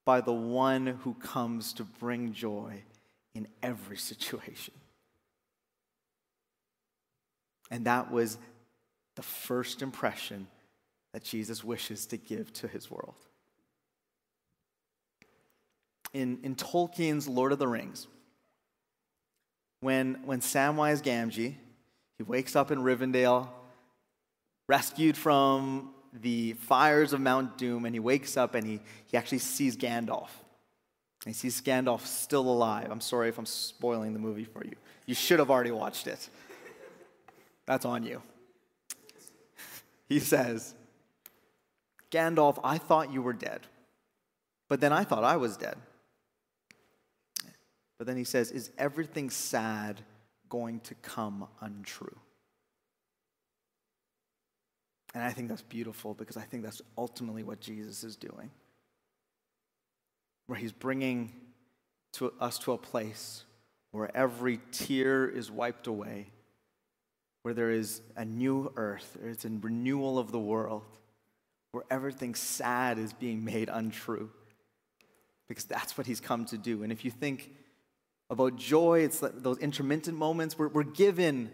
by 0.05 0.21
the 0.21 0.33
one 0.33 0.87
who 0.87 1.15
comes 1.15 1.73
to 1.73 1.85
bring 1.85 2.35
joy 2.35 2.83
in 3.35 3.49
every 3.63 3.97
situation. 3.97 4.75
And 7.71 7.87
that 7.87 8.13
was 8.13 8.37
the 9.17 9.23
first 9.23 9.81
impression 9.81 10.47
that 11.13 11.25
Jesus 11.25 11.65
wishes 11.65 12.05
to 12.07 12.19
give 12.19 12.53
to 12.55 12.69
his 12.69 12.91
world. 12.91 13.15
In, 16.13 16.41
in 16.43 16.57
Tolkien's 16.57 17.27
Lord 17.27 17.53
of 17.53 17.59
the 17.59 17.69
Rings, 17.69 18.07
when, 19.81 20.21
when 20.25 20.41
Samwise 20.41 21.03
Gamgee, 21.03 21.55
he 22.19 22.23
wakes 22.23 22.55
up 22.55 22.71
in 22.71 22.81
Rivendell 22.81 23.49
rescued 24.71 25.17
from 25.17 25.91
the 26.13 26.53
fires 26.53 27.13
of 27.13 27.21
Mount 27.21 27.59
Doom, 27.59 27.87
and 27.87 27.93
he 27.93 27.99
wakes 27.99 28.37
up 28.37 28.55
and 28.55 28.65
he, 28.65 28.79
he 29.07 29.17
actually 29.17 29.41
sees 29.41 29.77
Gandalf. 29.77 30.29
And 31.25 31.27
he 31.27 31.33
sees 31.33 31.61
Gandalf 31.61 32.07
still 32.07 32.49
alive. 32.49 32.87
I'm 32.89 33.01
sorry 33.01 33.29
if 33.29 33.37
I'm 33.37 33.47
spoiling 33.47 34.13
the 34.13 34.21
movie 34.21 34.45
for 34.45 34.65
you. 34.65 34.77
You 35.07 35.17
should 35.17 35.41
have 35.41 35.51
already 35.51 35.73
watched 35.73 36.07
it. 36.07 36.29
That's 37.67 37.85
on 37.85 38.05
you. 38.05 38.23
He 40.09 40.21
says, 40.21 40.77
Gandalf, 42.13 42.61
I 42.63 42.79
thought 42.79 43.13
you 43.13 43.23
were 43.23 43.33
dead, 43.33 43.63
but 44.69 44.81
then 44.81 44.93
I 44.93 45.03
thought 45.03 45.25
I 45.25 45.37
was 45.37 45.57
dead. 45.57 45.79
But 47.99 48.07
then 48.07 48.17
he 48.17 48.25
says, 48.25 48.53
Is 48.53 48.71
everything 48.79 49.31
sad 49.31 50.01
going 50.49 50.79
to 50.81 50.95
come 50.95 51.49
untrue? 51.61 52.17
And 55.15 55.25
I 55.25 55.31
think 55.31 55.49
that's 55.49 55.63
beautiful 55.63 56.15
because 56.15 56.37
I 56.37 56.43
think 56.43 56.63
that's 56.63 56.83
ultimately 56.97 57.43
what 57.43 57.61
Jesus 57.61 58.05
is 58.05 58.17
doing. 58.17 58.51
Where 60.47 60.59
he's 60.59 60.73
bringing 60.73 61.33
to 62.15 62.33
us 62.41 62.59
to 62.61 62.73
a 62.73 62.79
place 62.79 63.45
where 63.93 64.15
every 64.17 64.61
tear 64.71 65.29
is 65.29 65.51
wiped 65.51 65.87
away, 65.87 66.31
where 67.43 67.55
there 67.55 67.71
is 67.71 68.03
a 68.17 68.25
new 68.25 68.73
earth, 68.77 69.17
there's 69.21 69.45
a 69.45 69.49
renewal 69.49 70.19
of 70.19 70.31
the 70.31 70.39
world, 70.39 70.85
where 71.73 71.85
everything 71.91 72.35
sad 72.35 72.99
is 72.99 73.13
being 73.13 73.45
made 73.45 73.69
untrue. 73.69 74.31
Because 75.49 75.65
that's 75.65 75.99
what 75.99 76.07
he's 76.07 76.21
come 76.21 76.45
to 76.47 76.59
do. 76.59 76.85
And 76.85 76.93
if 76.93 77.05
you 77.05 77.11
think 77.11 77.51
about 78.29 78.55
joy, 78.55 79.01
it's 79.01 79.19
those 79.21 79.59
intermittent 79.59 80.17
moments, 80.17 80.57
we're, 80.57 80.69
we're 80.69 80.85
given 80.85 81.51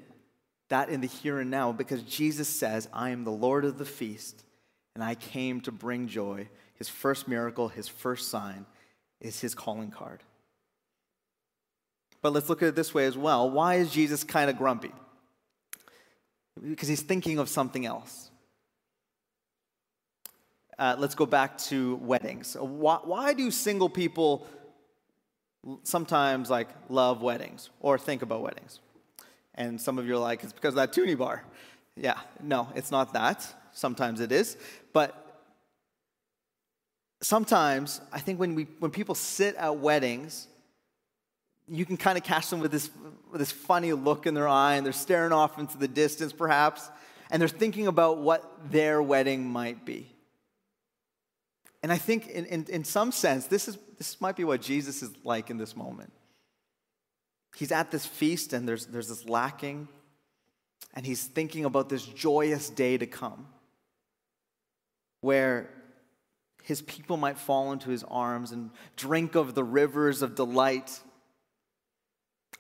that 0.69 0.89
in 0.89 1.01
the 1.01 1.07
here 1.07 1.39
and 1.39 1.51
now 1.51 1.73
because 1.73 2.03
Jesus 2.03 2.49
says, 2.49 2.89
I 2.93 3.11
am 3.11 3.25
the 3.25 3.31
Lord 3.31 3.65
of 3.65 3.79
the 3.79 3.85
feast 3.85 4.45
and 4.95 5.05
I 5.05 5.15
came 5.15 5.61
to 5.63 5.73
bring 5.73 6.09
joy. 6.09 6.49
His 6.75 6.89
first 6.89 7.29
miracle, 7.29 7.69
his 7.69 7.89
first 7.89 8.29
sign 8.29 8.67
is 9.21 9.41
his 9.41 9.55
calling 9.55 9.91
card. 9.91 10.23
But 12.23 12.33
let's 12.33 12.49
look 12.49 12.63
at 12.63 12.69
it 12.69 12.75
this 12.75 12.93
way 12.93 13.07
as 13.07 13.17
well. 13.17 13.49
Why 13.51 13.77
is 13.77 13.91
Jesus 13.91 14.25
kind 14.25 14.51
of 14.51 14.59
grumpy? 14.59 14.93
Because 16.61 16.89
he's 16.89 17.03
thinking 17.03 17.39
of 17.39 17.49
something 17.49 17.87
else. 17.87 18.31
Uh, 20.79 20.97
let's 20.99 21.15
go 21.15 21.25
back 21.25 21.57
to 21.57 21.97
weddings. 21.97 22.57
Why, 22.59 22.99
why 23.05 23.33
do 23.33 23.51
single 23.51 23.89
people 23.89 24.47
sometimes 25.85 26.51
like 26.51 26.69
love 26.89 27.23
weddings 27.23 27.71
or 27.81 27.99
think 27.99 28.23
about 28.23 28.43
weddings? 28.43 28.81
And 29.57 29.81
some 29.81 29.99
of 29.99 30.07
you 30.07 30.15
are 30.15 30.19
like, 30.19 30.45
it's 30.45 30.53
because 30.53 30.71
of 30.71 30.77
that 30.77 30.93
Toonie 30.93 31.15
bar. 31.15 31.43
Yeah, 31.97 32.19
no, 32.43 32.69
it's 32.75 32.91
not 32.91 33.15
that. 33.15 33.47
Sometimes 33.73 34.21
it 34.21 34.33
is. 34.33 34.57
But 34.93 35.43
sometimes 37.23 38.01
I 38.13 38.21
think 38.21 38.39
when, 38.39 38.55
we, 38.55 38.65
when 38.79 38.91
people 38.91 39.15
sit 39.15 39.57
at 39.57 39.79
weddings, 39.79 40.49
you 41.69 41.85
can 41.85 41.97
kind 41.97 42.17
of 42.17 42.25
catch 42.25 42.51
them 42.51 42.61
with 42.61 42.71
this, 42.71 42.91
with 43.31 43.41
this 43.41 43.51
funny 43.51 43.93
look 43.93 44.27
in 44.27 44.35
their 44.35 44.49
eye 44.49 44.75
and 44.75 44.85
they're 44.85 44.93
staring 44.93 45.33
off 45.33 45.59
into 45.59 45.79
the 45.79 45.89
distance 45.89 46.33
perhaps 46.33 46.89
and 47.31 47.41
they're 47.41 47.49
thinking 47.49 47.87
about 47.87 48.19
what 48.19 48.71
their 48.71 49.03
wedding 49.03 49.45
might 49.45 49.85
be. 49.85 50.13
And 51.83 51.93
I 51.93 51.99
think 51.99 52.29
in, 52.29 52.47
in, 52.47 52.67
in 52.69 52.85
some 52.85 53.13
sense, 53.13 53.47
this, 53.47 53.69
is, 53.69 53.79
this 53.99 54.21
might 54.21 54.37
be 54.37 54.45
what 54.45 54.61
Jesus 54.61 55.03
is 55.03 55.11
like 55.25 55.51
in 55.51 55.57
this 55.57 55.77
moment. 55.77 56.13
He's 57.57 57.73
at 57.73 57.91
this 57.91 58.05
feast 58.05 58.53
and 58.53 58.69
there's, 58.69 58.85
there's 58.85 59.09
this 59.09 59.27
lacking, 59.27 59.89
and 60.93 61.07
he's 61.07 61.25
thinking 61.25 61.65
about 61.65 61.89
this 61.89 62.05
joyous 62.05 62.69
day 62.69 62.99
to 62.99 63.07
come 63.07 63.47
where 65.23 65.71
his 66.65 66.83
people 66.83 67.17
might 67.17 67.39
fall 67.39 67.73
into 67.73 67.89
his 67.89 68.05
arms 68.05 68.53
and 68.53 68.71
drink 68.97 69.37
of 69.37 69.55
the 69.55 69.65
rivers 69.65 70.21
of 70.21 70.35
delight. 70.35 71.01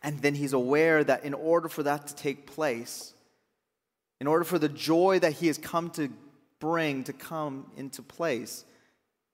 And 0.02 0.22
then 0.22 0.34
he's 0.34 0.54
aware 0.54 1.04
that 1.04 1.24
in 1.24 1.34
order 1.34 1.68
for 1.68 1.82
that 1.82 2.06
to 2.06 2.16
take 2.16 2.46
place, 2.46 3.12
in 4.18 4.26
order 4.26 4.44
for 4.44 4.58
the 4.58 4.70
joy 4.70 5.18
that 5.18 5.34
he 5.34 5.48
has 5.48 5.58
come 5.58 5.90
to 5.90 6.08
bring 6.58 7.04
to 7.04 7.12
come 7.12 7.70
into 7.76 8.00
place, 8.00 8.64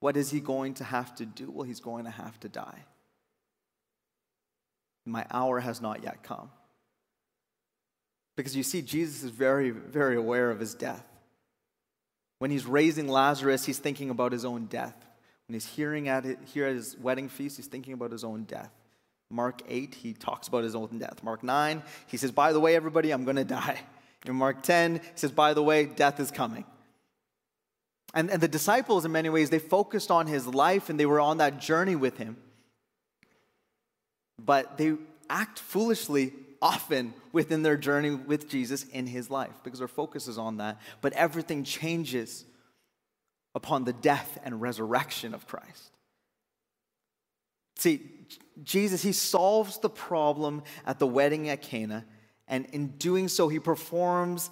what 0.01 0.17
is 0.17 0.33
he 0.33 0.41
going 0.41 0.75
to 0.75 0.85
have 0.85 1.15
to 1.15 1.25
do? 1.25 1.49
Well, 1.53 1.69
he's 1.69 1.79
going 1.79 2.07
to 2.07 2.11
have 2.11 2.41
to 2.41 2.49
die. 2.49 2.85
My 5.05 5.27
hour 5.31 5.61
has 5.61 5.81
not 5.81 6.03
yet 6.03 6.23
come. 6.23 6.51
Because 8.37 8.57
you 8.57 8.63
see, 8.63 8.83
Jesus 8.83 9.23
is 9.23 9.31
very, 9.31 9.71
very 9.71 10.17
aware 10.17 10.51
of 10.51 10.61
his 10.61 10.75
death. 10.75 11.05
When 12.39 12.51
he's 12.51 12.67
raising 12.67 13.09
Lazarus, 13.09 13.65
he's 13.65 13.79
thinking 13.79 14.11
about 14.11 14.33
his 14.33 14.45
own 14.45 14.67
death. 14.67 14.95
When 15.47 15.55
he's 15.55 15.67
hearing 15.67 16.09
at 16.09 16.25
it, 16.25 16.39
here 16.53 16.67
at 16.67 16.75
his 16.75 16.97
wedding 16.99 17.29
feast, 17.29 17.57
he's 17.57 17.67
thinking 17.67 17.93
about 17.93 18.11
his 18.11 18.25
own 18.25 18.45
death. 18.45 18.71
Mark 19.31 19.63
8, 19.69 19.95
he 19.95 20.13
talks 20.13 20.49
about 20.49 20.65
his 20.65 20.75
own 20.75 20.99
death. 20.99 21.23
Mark 21.23 21.43
9, 21.43 21.83
he 22.07 22.17
says, 22.17 22.31
By 22.31 22.53
the 22.53 22.61
way, 22.61 22.77
everybody, 22.77 23.11
I'm 23.11 23.25
going 23.25 23.37
to 23.37 23.45
die. 23.45 23.81
In 24.27 24.37
Mark 24.37 24.63
10, 24.63 24.97
he 24.97 25.01
says, 25.15 25.33
By 25.33 25.55
the 25.55 25.63
way, 25.63 25.87
death 25.87 26.21
is 26.21 26.31
coming. 26.31 26.65
And, 28.15 28.31
and 28.31 28.43
the 28.43 28.49
disciples, 28.49 29.05
in 29.05 29.13
many 29.13 29.31
ways, 29.31 29.51
they 29.51 29.59
focused 29.59 30.11
on 30.11 30.27
his 30.27 30.47
life 30.47 30.91
and 30.91 31.01
they 31.01 31.07
were 31.07 31.21
on 31.21 31.39
that 31.39 31.61
journey 31.61 31.97
with 31.97 32.19
him. 32.19 32.37
But 34.45 34.79
they 34.79 34.95
act 35.29 35.59
foolishly 35.59 36.33
often 36.61 37.13
within 37.33 37.63
their 37.63 37.77
journey 37.77 38.11
with 38.11 38.49
Jesus 38.49 38.85
in 38.85 39.07
his 39.07 39.31
life 39.31 39.55
because 39.65 39.81
their 39.81 39.89
focus 39.89 40.29
is 40.29 40.39
on 40.39 40.59
that. 40.59 40.81
But 41.01 41.13
everything 41.15 41.65
changes 41.65 42.45
upon 43.55 43.85
the 43.85 43.93
death 43.93 44.39
and 44.45 44.63
resurrection 44.63 45.35
of 45.35 45.47
Christ. 45.47 45.91
See, 47.77 48.03
Jesus, 48.63 49.03
he 49.03 49.13
solves 49.13 49.79
the 49.79 49.91
problem 49.91 50.63
at 50.87 50.99
the 50.99 51.07
wedding 51.07 51.49
at 51.49 51.63
Cana, 51.63 52.05
and 52.47 52.67
in 52.67 52.89
doing 52.99 53.29
so, 53.29 53.49
he 53.49 53.59
performs 53.59 54.51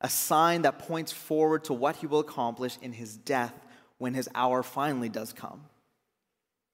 a 0.00 0.08
sign 0.08 0.62
that 0.62 0.78
points 0.78 1.12
forward 1.12 1.64
to 1.64 1.72
what 1.72 1.96
he 1.96 2.06
will 2.06 2.20
accomplish 2.20 2.78
in 2.80 2.92
his 2.92 3.16
death 3.16 3.54
when 3.98 4.14
his 4.14 4.28
hour 4.34 4.62
finally 4.62 5.08
does 5.08 5.32
come. 5.32 5.62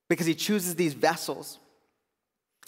Because 0.09 0.27
he 0.27 0.35
chooses 0.35 0.75
these 0.75 0.95
vessels 0.95 1.59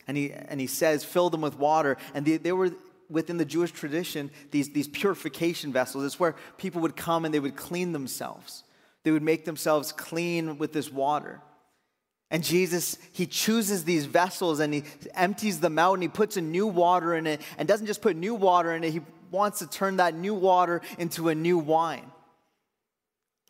and 0.07 0.17
he, 0.17 0.33
and 0.33 0.61
he 0.61 0.67
says, 0.67 1.05
fill 1.05 1.31
them 1.31 1.41
with 1.41 1.59
water. 1.59 1.97
And 2.15 2.25
they, 2.27 2.37
they 2.37 2.53
were 2.53 2.73
within 3.09 3.37
the 3.37 3.45
Jewish 3.45 3.71
tradition, 3.71 4.31
these, 4.51 4.71
these 4.71 4.89
purification 4.89 5.73
vessels. 5.73 6.05
It's 6.05 6.19
where 6.19 6.35
people 6.57 6.81
would 6.83 6.97
come 6.97 7.25
and 7.25 7.33
they 7.33 7.41
would 7.41 7.57
clean 7.57 7.93
themselves, 7.93 8.65
they 9.05 9.11
would 9.11 9.23
make 9.23 9.45
themselves 9.45 9.93
clean 9.93 10.59
with 10.59 10.73
this 10.73 10.91
water. 10.91 11.41
And 12.31 12.43
Jesus, 12.43 12.97
he 13.13 13.27
chooses 13.27 13.85
these 13.85 14.07
vessels 14.07 14.59
and 14.59 14.73
he 14.73 14.85
empties 15.15 15.61
them 15.61 15.79
out 15.79 15.95
and 15.95 16.03
he 16.03 16.09
puts 16.09 16.39
a 16.39 16.41
new 16.41 16.67
water 16.67 17.15
in 17.15 17.27
it 17.27 17.43
and 17.59 17.69
doesn't 17.69 17.87
just 17.87 18.01
put 18.01 18.17
new 18.17 18.35
water 18.35 18.75
in 18.75 18.83
it, 18.85 18.91
he 18.91 19.03
wants 19.31 19.59
to 19.59 19.67
turn 19.67 19.99
that 19.99 20.15
new 20.15 20.33
water 20.33 20.81
into 20.99 21.29
a 21.29 21.35
new 21.35 21.59
wine. 21.59 22.11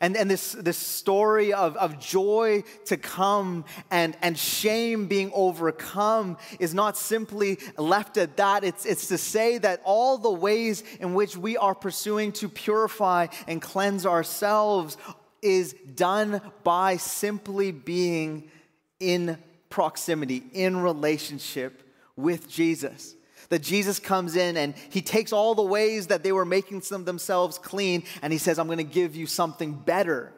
And, 0.03 0.17
and 0.17 0.29
this, 0.29 0.51
this 0.51 0.77
story 0.77 1.53
of, 1.53 1.77
of 1.77 1.97
joy 1.97 2.65
to 2.87 2.97
come 2.97 3.63
and, 3.89 4.17
and 4.21 4.37
shame 4.37 5.07
being 5.07 5.31
overcome 5.33 6.35
is 6.59 6.73
not 6.73 6.97
simply 6.97 7.57
left 7.77 8.17
at 8.17 8.35
that. 8.35 8.65
It's, 8.65 8.85
it's 8.85 9.07
to 9.07 9.17
say 9.17 9.59
that 9.59 9.81
all 9.85 10.17
the 10.17 10.29
ways 10.29 10.83
in 10.99 11.13
which 11.13 11.37
we 11.37 11.55
are 11.55 11.73
pursuing 11.73 12.33
to 12.33 12.49
purify 12.49 13.27
and 13.47 13.61
cleanse 13.61 14.05
ourselves 14.05 14.97
is 15.41 15.73
done 15.95 16.41
by 16.65 16.97
simply 16.97 17.71
being 17.71 18.51
in 18.99 19.37
proximity, 19.69 20.43
in 20.51 20.81
relationship 20.81 21.81
with 22.17 22.49
Jesus 22.49 23.15
that 23.49 23.61
Jesus 23.61 23.99
comes 23.99 24.35
in 24.35 24.57
and 24.57 24.73
he 24.89 25.01
takes 25.01 25.33
all 25.33 25.55
the 25.55 25.63
ways 25.63 26.07
that 26.07 26.23
they 26.23 26.31
were 26.31 26.45
making 26.45 26.81
themselves 27.03 27.57
clean 27.57 28.03
and 28.21 28.33
he 28.33 28.39
says, 28.39 28.59
I'm 28.59 28.67
going 28.67 28.77
to 28.77 28.83
give 28.83 29.15
you 29.15 29.25
something 29.25 29.73
better. 29.73 30.33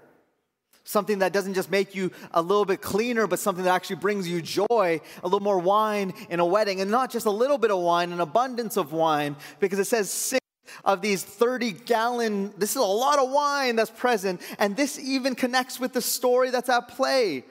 Something 0.83 1.19
that 1.19 1.33
doesn't 1.33 1.55
just 1.55 1.71
make 1.71 1.95
you 1.95 2.11
a 2.31 2.41
little 2.41 2.63
bit 2.63 2.81
cleaner, 2.81 3.25
but 3.25 3.39
something 3.39 3.63
that 3.63 3.73
actually 3.73 3.95
brings 3.95 4.29
you 4.29 4.39
joy, 4.41 5.01
a 5.23 5.27
little 5.27 5.39
more 5.39 5.57
wine 5.57 6.13
in 6.29 6.39
a 6.39 6.45
wedding. 6.45 6.79
And 6.79 6.91
not 6.91 7.11
just 7.11 7.25
a 7.25 7.31
little 7.31 7.57
bit 7.57 7.71
of 7.71 7.79
wine, 7.79 8.11
an 8.11 8.21
abundance 8.21 8.77
of 8.77 8.93
wine, 8.93 9.35
because 9.59 9.79
it 9.79 9.85
says 9.85 10.11
six 10.11 10.45
of 10.83 11.01
these 11.01 11.23
30 11.23 11.71
gallon, 11.71 12.53
this 12.57 12.71
is 12.71 12.75
a 12.75 12.81
lot 12.81 13.17
of 13.17 13.31
wine 13.31 13.75
that's 13.75 13.89
present. 13.89 14.41
And 14.59 14.77
this 14.77 14.99
even 14.99 15.33
connects 15.33 15.79
with 15.79 15.93
the 15.93 16.01
story 16.01 16.51
that's 16.51 16.69
at 16.69 16.87
play 16.89 17.45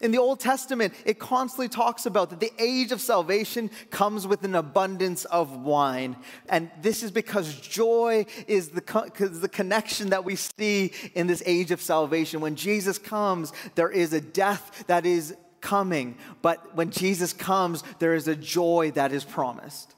in 0.00 0.12
the 0.12 0.18
Old 0.18 0.40
Testament, 0.40 0.94
it 1.04 1.18
constantly 1.18 1.68
talks 1.68 2.06
about 2.06 2.30
that 2.30 2.40
the 2.40 2.52
age 2.58 2.90
of 2.90 3.02
salvation 3.02 3.70
comes 3.90 4.26
with 4.26 4.42
an 4.44 4.54
abundance 4.54 5.26
of 5.26 5.60
wine. 5.60 6.16
And 6.48 6.70
this 6.80 7.02
is 7.02 7.10
because 7.10 7.54
joy 7.60 8.24
is 8.46 8.70
the, 8.70 8.80
co- 8.80 9.08
the 9.08 9.48
connection 9.48 10.10
that 10.10 10.24
we 10.24 10.36
see 10.36 10.92
in 11.14 11.26
this 11.26 11.42
age 11.44 11.70
of 11.70 11.82
salvation. 11.82 12.40
When 12.40 12.56
Jesus 12.56 12.96
comes, 12.98 13.52
there 13.74 13.90
is 13.90 14.14
a 14.14 14.22
death 14.22 14.84
that 14.86 15.04
is 15.04 15.36
coming. 15.60 16.16
But 16.40 16.74
when 16.74 16.90
Jesus 16.90 17.34
comes, 17.34 17.84
there 17.98 18.14
is 18.14 18.26
a 18.26 18.36
joy 18.36 18.92
that 18.94 19.12
is 19.12 19.24
promised. 19.24 19.94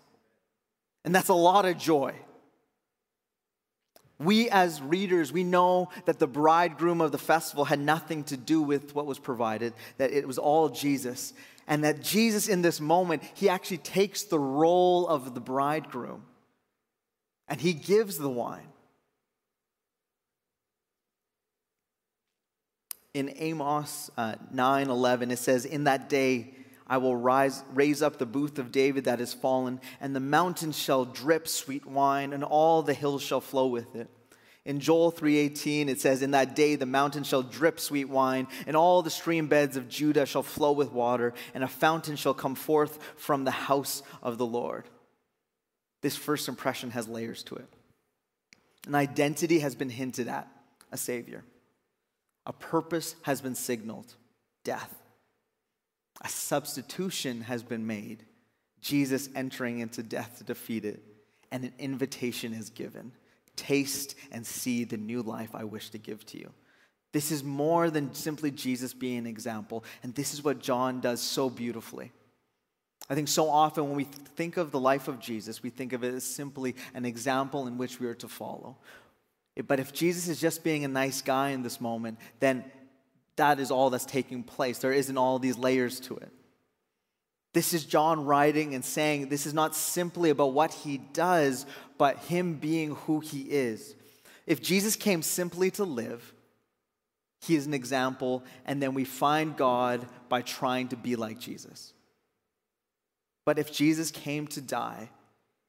And 1.05 1.15
that's 1.15 1.29
a 1.29 1.35
lot 1.35 1.65
of 1.65 1.79
joy. 1.79 2.15
We, 4.25 4.49
as 4.51 4.81
readers, 4.81 5.33
we 5.33 5.45
know 5.45 5.91
that 6.05 6.19
the 6.19 6.27
bridegroom 6.27 7.01
of 7.01 7.13
the 7.13 7.19
festival 7.19 7.65
had 7.65 7.81
nothing 7.81 8.25
to 8.25 8.37
do 8.37 8.63
with 8.63 8.95
what 8.95 9.07
was 9.07 9.19
provided, 9.19 9.75
that 9.99 10.13
it 10.13 10.27
was 10.27 10.39
all 10.39 10.69
Jesus. 10.69 11.33
And 11.67 11.85
that 11.85 12.03
Jesus, 12.03 12.49
in 12.49 12.63
this 12.63 12.81
moment, 12.81 13.23
he 13.35 13.49
actually 13.49 13.79
takes 13.79 14.25
the 14.25 14.39
role 14.39 15.07
of 15.07 15.35
the 15.35 15.41
bridegroom 15.41 16.25
and 17.49 17.61
he 17.61 17.73
gives 17.73 18.19
the 18.19 18.31
wine. 18.31 18.69
In 23.15 23.31
Amos 23.37 24.11
uh, 24.17 24.37
9 24.51 24.89
11, 24.89 25.31
it 25.31 25.39
says, 25.39 25.67
In 25.67 25.85
that 25.85 26.09
day, 26.09 26.55
I 26.93 26.99
will 26.99 27.17
rise, 27.17 27.65
raise 27.73 28.03
up 28.03 28.19
the 28.19 28.27
booth 28.27 28.59
of 28.59 28.71
David 28.71 29.05
that 29.05 29.19
is 29.19 29.33
fallen, 29.33 29.81
and 29.99 30.15
the 30.15 30.21
mountains 30.21 30.79
shall 30.79 31.07
drip 31.07 31.49
sweet 31.49 31.87
wine, 31.87 32.35
and 32.35 32.45
all 32.45 32.83
the 32.83 32.93
hills 32.93 33.23
shall 33.23 33.41
flow 33.41 33.67
with 33.69 33.97
it. 33.97 34.11
In 34.67 34.79
Joel 34.79 35.11
3:18 35.11 35.89
it 35.89 36.03
says 36.03 36.21
in 36.21 36.33
that 36.33 36.55
day 36.55 36.77
the 36.77 36.85
mountain 36.85 37.25
shall 37.25 37.43
drip 37.43 37.81
sweet 37.81 38.11
wine 38.11 38.47
and 38.67 38.77
all 38.77 39.03
the 39.03 39.11
stream 39.11 39.49
beds 39.49 39.77
of 39.77 39.89
Judah 39.89 40.27
shall 40.27 40.43
flow 40.43 40.71
with 40.71 40.93
water 40.93 41.33
and 41.53 41.65
a 41.65 41.69
fountain 41.69 42.15
shall 42.15 42.35
come 42.35 42.55
forth 42.55 42.99
from 43.17 43.43
the 43.45 43.51
house 43.51 44.03
of 44.23 44.39
the 44.39 44.47
Lord. 44.47 44.85
This 46.03 46.15
first 46.15 46.47
impression 46.47 46.91
has 46.91 47.09
layers 47.09 47.43
to 47.45 47.57
it. 47.57 47.69
An 48.87 48.95
identity 48.95 49.61
has 49.61 49.75
been 49.75 49.91
hinted 49.91 50.29
at, 50.29 50.47
a 50.93 50.97
savior. 50.97 51.43
A 52.45 52.53
purpose 52.53 53.17
has 53.23 53.41
been 53.41 53.57
signaled, 53.57 54.15
death. 54.63 55.02
A 56.23 56.29
substitution 56.29 57.43
has 57.43 57.63
been 57.63 57.87
made, 57.87 58.25
Jesus 58.81 59.29
entering 59.35 59.81
into 59.81 60.03
death 60.03 60.39
to 60.39 60.45
defeat 60.45 60.85
it, 60.85 61.03
and 61.51 61.65
an 61.65 61.73
invitation 61.79 62.53
is 62.53 62.71
given. 62.71 63.13
Taste 63.57 64.15
and 64.31 64.47
see 64.47 64.85
the 64.85 64.97
new 64.97 65.23
life 65.23 65.51
I 65.55 65.65
wish 65.65 65.91
to 65.91 65.99
give 65.99 66.25
to 66.27 66.39
you. 66.39 66.51
This 67.13 67.31
is 67.31 67.45
more 67.45 67.91
than 67.91 68.15
simply 68.15 68.51
Jesus 68.51 68.95
being 68.95 69.19
an 69.19 69.27
example, 69.27 69.85
and 70.03 70.15
this 70.15 70.33
is 70.33 70.43
what 70.43 70.61
John 70.61 71.01
does 71.01 71.21
so 71.21 71.51
beautifully. 71.51 72.11
I 73.11 73.15
think 73.15 73.29
so 73.29 73.51
often 73.51 73.85
when 73.85 73.97
we 73.97 74.05
think 74.05 74.57
of 74.57 74.71
the 74.71 74.81
life 74.81 75.09
of 75.09 75.21
Jesus, 75.21 75.63
we 75.63 75.71
think 75.71 75.93
of 75.93 76.05
it 76.05 76.15
as 76.15 76.25
simply 76.25 76.75
an 76.95 77.05
example 77.05 77.67
in 77.67 77.77
which 77.77 78.01
we 78.01 78.07
are 78.07 78.15
to 78.15 78.29
follow. 78.29 78.79
But 79.67 79.81
if 79.81 79.93
Jesus 79.93 80.29
is 80.29 80.41
just 80.41 80.65
being 80.65 80.85
a 80.85 80.89
nice 80.89 81.21
guy 81.21 81.51
in 81.51 81.63
this 81.63 81.81
moment, 81.81 82.19
then 82.41 82.65
that 83.37 83.61
is 83.61 83.71
all 83.71 83.91
that's 83.91 84.05
taking 84.05 84.43
place. 84.43 84.79
There 84.79 84.93
isn't 84.93 85.19
all 85.19 85.39
these 85.39 85.59
layers 85.59 86.01
to 86.01 86.17
it. 86.17 86.33
This 87.55 87.75
is 87.75 87.85
John 87.85 88.25
writing 88.25 88.75
and 88.75 88.85
saying 88.85 89.29
this 89.29 89.47
is 89.47 89.55
not 89.55 89.75
simply 89.75 90.31
about 90.31 90.55
what 90.55 90.73
he 90.73 90.99
does, 90.99 91.67
but 91.99 92.19
him 92.19 92.55
being 92.55 92.95
who 92.95 93.21
he 93.21 93.43
is. 93.43 93.95
If 94.47 94.63
Jesus 94.63 94.97
came 94.97 95.23
simply 95.23 95.71
to 95.73 95.85
live, 95.85 96.33
he 97.43 97.55
is 97.57 97.67
an 97.67 97.75
example, 97.75 98.45
and 98.65 98.83
then 98.83 98.95
we 98.95 99.05
find 99.05 99.57
God 99.57 100.07
by 100.29 100.43
trying 100.43 100.89
to 100.89 100.97
be 100.97 101.17
like 101.17 101.39
Jesus. 101.39 101.93
But 103.45 103.59
if 103.59 103.73
Jesus 103.73 104.11
came 104.11 104.47
to 104.49 104.61
die, 104.61 105.11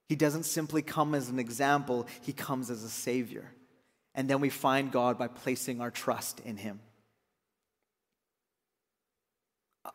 he 0.07 0.16
doesn't 0.16 0.43
simply 0.43 0.82
come 0.82 1.16
as 1.16 1.30
an 1.30 1.39
example, 1.39 2.07
he 2.22 2.34
comes 2.34 2.70
as 2.70 2.84
a 2.84 2.89
savior. 2.89 3.51
And 4.16 4.30
then 4.30 4.41
we 4.41 4.49
find 4.49 4.91
God 4.91 5.18
by 5.18 5.28
placing 5.28 5.82
our 5.82 5.89
trust 5.89 6.39
in 6.41 6.57
him. 6.57 6.80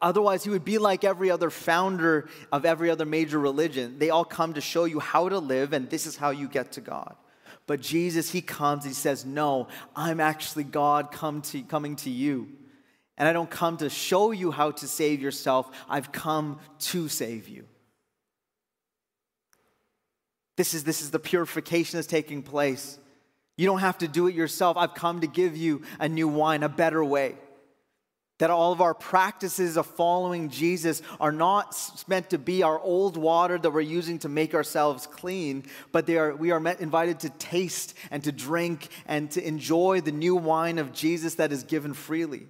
Otherwise, 0.03 0.45
he 0.45 0.51
would 0.51 0.65
be 0.65 0.79
like 0.79 1.03
every 1.03 1.31
other 1.31 1.51
founder 1.51 2.29
of 2.53 2.65
every 2.65 2.91
other 2.91 3.07
major 3.07 3.39
religion. 3.39 3.99
They 3.99 4.11
all 4.11 4.25
come 4.25 4.55
to 4.55 4.61
show 4.61 4.85
you 4.85 5.01
how 5.01 5.29
to 5.29 5.39
live, 5.39 5.73
and 5.73 5.89
this 5.89 6.07
is 6.07 6.17
how 6.17 6.31
you 6.31 6.47
get 6.47 6.73
to 6.73 6.81
God. 6.81 7.17
But 7.67 7.81
Jesus, 7.81 8.31
he 8.31 8.41
comes, 8.41 8.85
he 8.85 8.93
says, 8.93 9.25
No, 9.25 9.69
I'm 9.97 10.21
actually 10.21 10.65
God 10.65 11.11
come 11.11 11.43
to, 11.43 11.63
coming 11.63 11.97
to 11.97 12.11
you. 12.11 12.49
And 13.17 13.29
I 13.29 13.33
don't 13.33 13.51
come 13.51 13.79
to 13.79 13.91
show 13.91 14.31
you 14.31 14.51
how 14.51 14.71
to 14.71 14.87
save 14.87 15.21
yourself, 15.21 15.71
I've 15.89 16.13
come 16.13 16.61
to 16.81 17.09
save 17.09 17.49
you. 17.49 17.67
This 20.57 20.75
is, 20.75 20.85
this 20.85 21.03
is 21.03 21.11
the 21.11 21.19
purification 21.19 21.99
that's 21.99 22.07
taking 22.07 22.43
place. 22.43 22.99
You 23.57 23.67
don't 23.67 23.81
have 23.81 23.99
to 23.99 24.09
do 24.09 24.29
it 24.29 24.35
yourself. 24.35 24.77
I've 24.77 24.95
come 24.95 25.21
to 25.21 25.27
give 25.27 25.57
you 25.57 25.83
a 25.99 26.09
new 26.09 26.29
wine, 26.29 26.63
a 26.63 26.69
better 26.69 27.05
way. 27.05 27.35
That 28.39 28.51
all 28.51 28.73
of 28.73 28.81
our 28.81 28.95
practices 28.95 29.77
of 29.77 29.87
following 29.87 30.49
Jesus 30.49 31.03
are 31.19 31.33
not 31.33 31.77
meant 32.07 32.31
to 32.31 32.39
be 32.39 32.63
our 32.63 32.79
old 32.79 33.17
water 33.17 33.59
that 33.59 33.71
we're 33.71 33.81
using 33.81 34.21
to 34.21 34.29
make 34.29 34.55
ourselves 34.55 35.07
clean, 35.07 35.65
but 35.91 36.07
they 36.07 36.17
are, 36.17 36.35
we 36.35 36.53
are 36.53 36.61
met, 36.61 36.81
invited 36.81 37.21
to 37.21 37.31
taste 37.31 37.95
and 38.11 38.23
to 38.25 38.31
drink 38.31 38.89
and 39.07 39.31
to 39.33 39.47
enjoy 39.47 40.01
the 40.01 40.13
new 40.13 40.37
wine 40.37 40.79
of 40.79 40.93
Jesus 40.93 41.35
that 41.35 41.51
is 41.51 41.65
given 41.65 41.95
freely, 41.95 42.47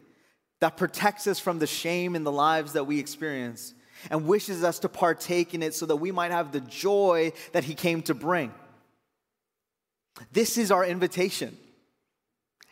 that 0.61 0.77
protects 0.77 1.27
us 1.27 1.39
from 1.39 1.59
the 1.59 1.67
shame 1.67 2.15
in 2.15 2.25
the 2.25 2.33
lives 2.33 2.75
that 2.75 2.85
we 2.85 2.99
experience 2.99 3.73
and 4.11 4.27
wishes 4.27 4.63
us 4.63 4.79
to 4.81 4.89
partake 4.89 5.55
in 5.55 5.63
it 5.63 5.75
so 5.75 5.87
that 5.87 5.97
we 5.97 6.13
might 6.13 6.31
have 6.31 6.53
the 6.53 6.61
joy 6.61 7.33
that 7.53 7.65
He 7.65 7.75
came 7.75 8.03
to 8.03 8.15
bring. 8.15 8.53
This 10.33 10.59
is 10.59 10.71
our 10.71 10.85
invitation. 10.85 11.57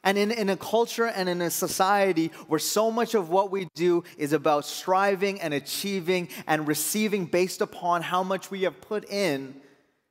And 0.07 0.17
in, 0.17 0.31
in 0.31 0.49
a 0.51 0.57
culture 0.57 1.07
and 1.07 1.29
in 1.29 1.43
a 1.43 1.51
society 1.51 2.31
where 2.47 2.61
so 2.61 2.93
much 2.93 3.15
of 3.15 3.29
what 3.29 3.51
we 3.51 3.67
do 3.75 4.05
is 4.17 4.33
about 4.33 4.65
striving 4.65 5.41
and 5.41 5.53
achieving 5.53 6.29
and 6.47 6.69
receiving 6.69 7.27
based 7.27 7.61
upon 7.61 8.03
how 8.03 8.23
much 8.23 8.49
we 8.49 8.63
have 8.63 8.81
put 8.81 9.11
in, 9.11 9.61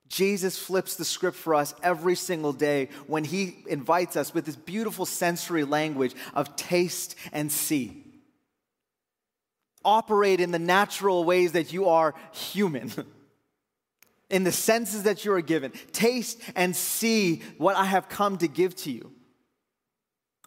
Jesus 0.09 0.59
flips 0.59 0.97
the 0.97 1.05
script 1.05 1.37
for 1.37 1.55
us 1.55 1.73
every 1.81 2.15
single 2.15 2.51
day 2.51 2.89
when 3.07 3.23
he 3.23 3.63
invites 3.67 4.17
us 4.17 4.33
with 4.33 4.43
this 4.43 4.57
beautiful 4.57 5.05
sensory 5.05 5.63
language 5.63 6.13
of 6.33 6.57
taste 6.57 7.15
and 7.31 7.49
see. 7.49 8.03
Operate 9.85 10.41
in 10.41 10.51
the 10.51 10.59
natural 10.59 11.23
ways 11.23 11.53
that 11.53 11.71
you 11.71 11.87
are 11.87 12.13
human. 12.33 12.91
in 14.29 14.43
the 14.43 14.51
senses 14.51 15.03
that 15.03 15.23
you 15.23 15.31
are 15.31 15.41
given. 15.41 15.71
Taste 15.93 16.37
and 16.53 16.75
see 16.75 17.43
what 17.57 17.77
I 17.77 17.85
have 17.85 18.09
come 18.09 18.37
to 18.39 18.49
give 18.49 18.75
to 18.77 18.91
you. 18.91 19.13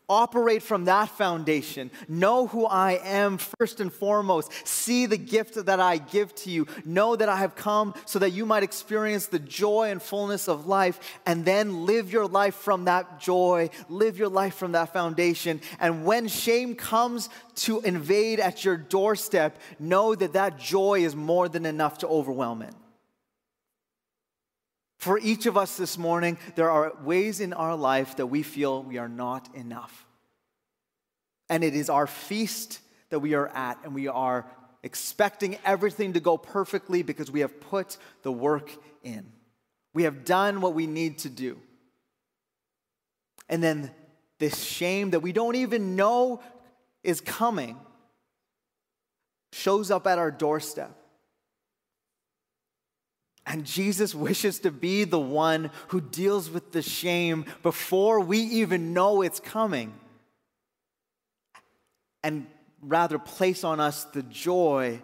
Operate 0.09 0.63
from 0.63 0.87
that 0.87 1.11
foundation. 1.11 1.91
Know 2.09 2.47
who 2.47 2.65
I 2.65 2.93
am 3.05 3.37
first 3.37 3.81
and 3.81 3.93
foremost. 3.93 4.51
See 4.67 5.05
the 5.05 5.19
gift 5.19 5.67
that 5.67 5.81
I 5.81 5.99
give 5.99 6.35
to 6.37 6.51
you. 6.51 6.67
Know 6.85 7.15
that 7.15 7.29
I 7.29 7.37
have 7.37 7.55
come 7.55 7.95
so 8.07 8.19
that 8.21 8.31
you 8.31 8.47
might 8.47 8.63
experience 8.63 9.27
the 9.27 9.39
joy 9.39 9.91
and 9.91 10.01
fullness 10.01 10.49
of 10.49 10.67
life, 10.67 11.21
and 11.27 11.45
then 11.45 11.85
live 11.85 12.11
your 12.11 12.27
life 12.27 12.55
from 12.55 12.87
that 12.87 13.21
joy. 13.21 13.69
Live 13.91 14.19
your 14.19 14.31
life 14.31 14.55
from 14.55 14.73
that 14.73 14.95
foundation. 14.95 15.61
And 15.79 16.07
when 16.07 16.29
shame 16.29 16.75
comes 16.75 17.29
to 17.57 17.81
invade 17.81 18.41
at 18.41 18.65
your 18.65 18.79
doorstep, 18.79 19.59
know 19.79 20.15
that 20.15 20.33
that 20.33 20.59
joy 20.59 21.01
is 21.01 21.15
more 21.15 21.49
than 21.49 21.67
enough 21.67 21.99
to 21.99 22.09
overwhelm 22.09 22.63
it. 22.63 22.75
For 24.99 25.19
each 25.19 25.47
of 25.47 25.57
us 25.57 25.77
this 25.77 25.97
morning, 25.97 26.39
there 26.57 26.71
are 26.71 26.93
ways 27.05 27.41
in 27.41 27.53
our 27.53 27.77
life 27.77 28.17
that 28.17 28.27
we 28.27 28.43
feel 28.43 28.83
we 28.83 28.99
are 28.99 29.09
not 29.09 29.49
enough. 29.55 30.07
And 31.49 31.63
it 31.63 31.75
is 31.75 31.89
our 31.89 32.09
feast 32.09 32.81
that 33.11 33.21
we 33.21 33.35
are 33.35 33.49
at, 33.49 33.79
and 33.85 33.95
we 33.95 34.09
are 34.09 34.45
expecting 34.83 35.57
everything 35.65 36.15
to 36.15 36.21
go 36.21 36.37
perfectly 36.37 37.03
because 37.03 37.31
we 37.31 37.41
have 37.41 37.61
put 37.61 37.97
the 38.23 38.33
work 38.33 38.71
in. 39.03 39.25
We 39.95 40.03
have 40.03 40.25
done 40.25 40.61
what 40.61 40.75
we 40.75 40.87
need 40.87 41.19
to 41.19 41.29
do. 41.29 41.59
And 43.49 43.63
then 43.63 43.93
this 44.39 44.63
shame 44.63 45.11
that 45.11 45.21
we 45.21 45.33
don't 45.33 45.55
even 45.55 45.95
know 45.97 46.43
is 47.03 47.21
coming 47.21 47.79
shows 49.53 49.91
up 49.91 50.07
at 50.07 50.19
our 50.19 50.31
doorstep. 50.31 50.98
And 53.49 53.65
Jesus 53.65 54.15
wishes 54.15 54.61
to 54.61 54.71
be 54.71 55.05
the 55.05 55.19
one 55.19 55.71
who 55.89 56.03
deals 56.03 56.51
with 56.51 56.71
the 56.71 56.83
shame 56.83 57.47
before 57.63 58.21
we 58.21 58.41
even 58.41 58.93
know 58.93 59.23
it's 59.23 59.41
coming. 59.41 59.95
And 62.23 62.47
rather 62.83 63.19
place 63.19 63.65
on 63.65 63.81
us 63.81 64.05
the 64.05 64.23
joy 64.23 65.01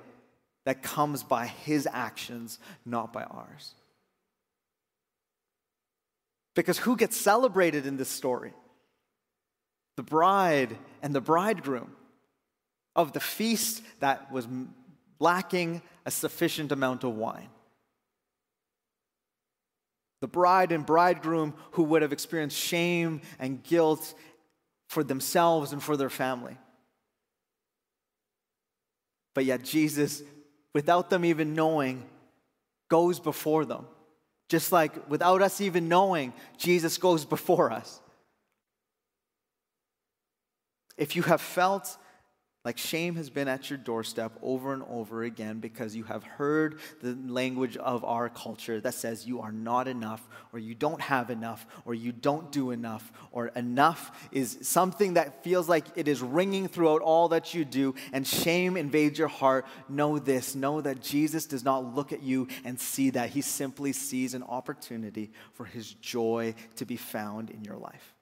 that 0.67 0.83
comes 0.83 1.23
by 1.23 1.47
his 1.47 1.89
actions, 1.91 2.59
not 2.85 3.15
by 3.15 3.23
ours. 3.23 3.73
Because 6.55 6.77
who 6.77 6.97
gets 6.97 7.17
celebrated 7.17 7.87
in 7.87 7.97
this 7.97 8.11
story? 8.11 8.53
The 9.97 10.03
bride 10.03 10.77
and 11.03 11.15
the 11.15 11.23
bridegroom 11.23 11.97
of 12.95 13.15
the 13.15 13.21
feast 13.21 13.83
that 14.01 14.31
was 14.31 14.47
lacking 15.19 15.81
a 16.05 16.11
sufficient 16.11 16.73
amount 16.73 17.05
of 17.05 17.15
wine 17.17 17.49
the 20.25 20.29
bride 20.29 20.73
and 20.73 20.87
bridegroom 20.87 21.53
who 21.73 21.83
would 21.83 22.01
have 22.01 22.11
experienced 22.11 22.57
shame 22.57 23.21
and 23.39 23.63
guilt 23.63 24.15
for 24.89 25.05
themselves 25.05 25.75
and 25.75 25.83
for 25.83 25.99
their 25.99 26.09
family. 26.09 26.57
But 29.35 29.45
yet, 29.45 29.65
Jesus, 29.65 30.23
without 30.73 31.11
them 31.11 31.27
even 31.27 31.53
knowing, 31.53 32.05
goes 32.89 33.21
before 33.21 33.67
them. 33.67 33.85
Just 34.49 34.73
like 34.73 35.11
without 35.11 35.43
us 35.43 35.61
even 35.61 35.91
knowing, 35.91 36.33
Jesus 36.57 36.97
goes 36.97 37.27
before 37.27 37.71
us. 37.71 38.01
If 40.97 41.17
you 41.17 41.23
have 41.25 41.43
felt 41.43 41.99
like 42.65 42.79
shame 42.79 43.17
has 43.17 43.29
been 43.29 43.47
at 43.47 43.69
your 43.69 43.79
doorstep 43.79 44.33
over 44.41 44.73
and 44.73 44.83
over 44.89 45.23
again 45.23 45.61
because 45.61 45.95
you 45.95 46.05
have 46.05 46.25
heard 46.25 46.79
the 47.03 47.15
language 47.27 47.77
of 47.77 48.03
our 48.05 48.31
culture 48.31 48.81
that 48.81 48.95
says 48.95 49.27
you 49.27 49.43
are 49.43 49.53
not 49.53 49.87
enough, 49.87 50.27
or 50.51 50.59
you 50.59 50.75
don't 50.75 51.01
have 51.03 51.29
enough, 51.29 51.67
or 51.85 51.93
you 51.93 52.11
don't 52.11 52.51
do 52.51 52.71
enough, 52.71 53.13
or 53.33 53.49
enough 53.49 54.29
is 54.33 54.59
something 54.63 55.15
that 55.15 55.45
feels 55.45 55.69
like 55.69 55.85
it 55.95 56.09
is 56.09 56.23
ringing 56.23 56.67
throughout 56.67 57.03
all 57.03 57.29
that 57.29 57.53
you 57.53 57.67
do, 57.67 57.95
and 58.15 58.27
shame 58.27 58.79
invades 58.79 59.19
your 59.19 59.29
heart. 59.29 59.67
Know 59.91 60.19
this 60.19 60.55
know 60.55 60.81
that 60.81 61.03
Jesus 61.03 61.45
does 61.45 61.65
not 61.65 61.95
look 61.95 62.13
at 62.13 62.23
you 62.23 62.49
and 62.65 62.81
see 62.81 63.11
that. 63.11 63.29
He 63.29 63.43
simply 63.43 63.93
sees 63.93 64.33
an 64.33 64.43
opportunity 64.43 65.33
for 65.53 65.67
his 65.67 65.93
joy 65.93 66.55
to 66.77 66.87
be 66.87 66.97
found 66.97 67.51
in 67.51 67.63
your 67.63 67.77
life. 67.77 68.14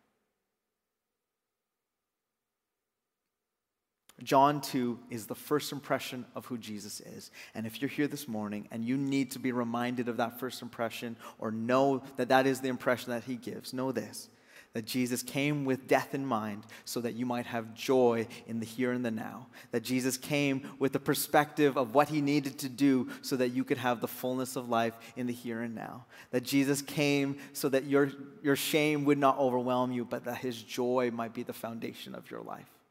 John 4.22 4.60
2 4.60 4.98
is 5.10 5.26
the 5.26 5.34
first 5.34 5.72
impression 5.72 6.24
of 6.34 6.46
who 6.46 6.58
Jesus 6.58 7.00
is. 7.00 7.30
And 7.54 7.66
if 7.66 7.80
you're 7.80 7.88
here 7.88 8.08
this 8.08 8.28
morning 8.28 8.68
and 8.70 8.84
you 8.84 8.96
need 8.96 9.30
to 9.32 9.38
be 9.38 9.52
reminded 9.52 10.08
of 10.08 10.18
that 10.18 10.38
first 10.38 10.62
impression 10.62 11.16
or 11.38 11.50
know 11.50 12.02
that 12.16 12.28
that 12.28 12.46
is 12.46 12.60
the 12.60 12.68
impression 12.68 13.10
that 13.10 13.24
he 13.24 13.36
gives, 13.36 13.72
know 13.72 13.92
this 13.92 14.28
that 14.74 14.86
Jesus 14.86 15.22
came 15.22 15.64
with 15.64 15.86
death 15.86 16.14
in 16.14 16.24
mind 16.24 16.64
so 16.84 17.00
that 17.00 17.12
you 17.12 17.26
might 17.26 17.46
have 17.46 17.74
joy 17.74 18.26
in 18.46 18.58
the 18.58 18.66
here 18.66 18.92
and 18.92 19.04
the 19.04 19.10
now. 19.10 19.46
That 19.70 19.82
Jesus 19.82 20.16
came 20.16 20.66
with 20.78 20.92
the 20.92 21.00
perspective 21.00 21.76
of 21.76 21.94
what 21.94 22.08
he 22.08 22.20
needed 22.20 22.58
to 22.60 22.68
do 22.68 23.10
so 23.20 23.36
that 23.36 23.50
you 23.50 23.64
could 23.64 23.76
have 23.76 24.00
the 24.00 24.08
fullness 24.08 24.56
of 24.56 24.70
life 24.70 24.96
in 25.14 25.26
the 25.26 25.32
here 25.32 25.60
and 25.60 25.74
now. 25.74 26.06
That 26.30 26.42
Jesus 26.42 26.80
came 26.80 27.36
so 27.52 27.68
that 27.68 27.84
your, 27.84 28.12
your 28.42 28.56
shame 28.56 29.04
would 29.04 29.18
not 29.18 29.38
overwhelm 29.38 29.92
you, 29.92 30.06
but 30.06 30.24
that 30.24 30.38
his 30.38 30.62
joy 30.62 31.10
might 31.12 31.34
be 31.34 31.42
the 31.42 31.52
foundation 31.52 32.14
of 32.14 32.30
your 32.30 32.40
life. 32.40 32.81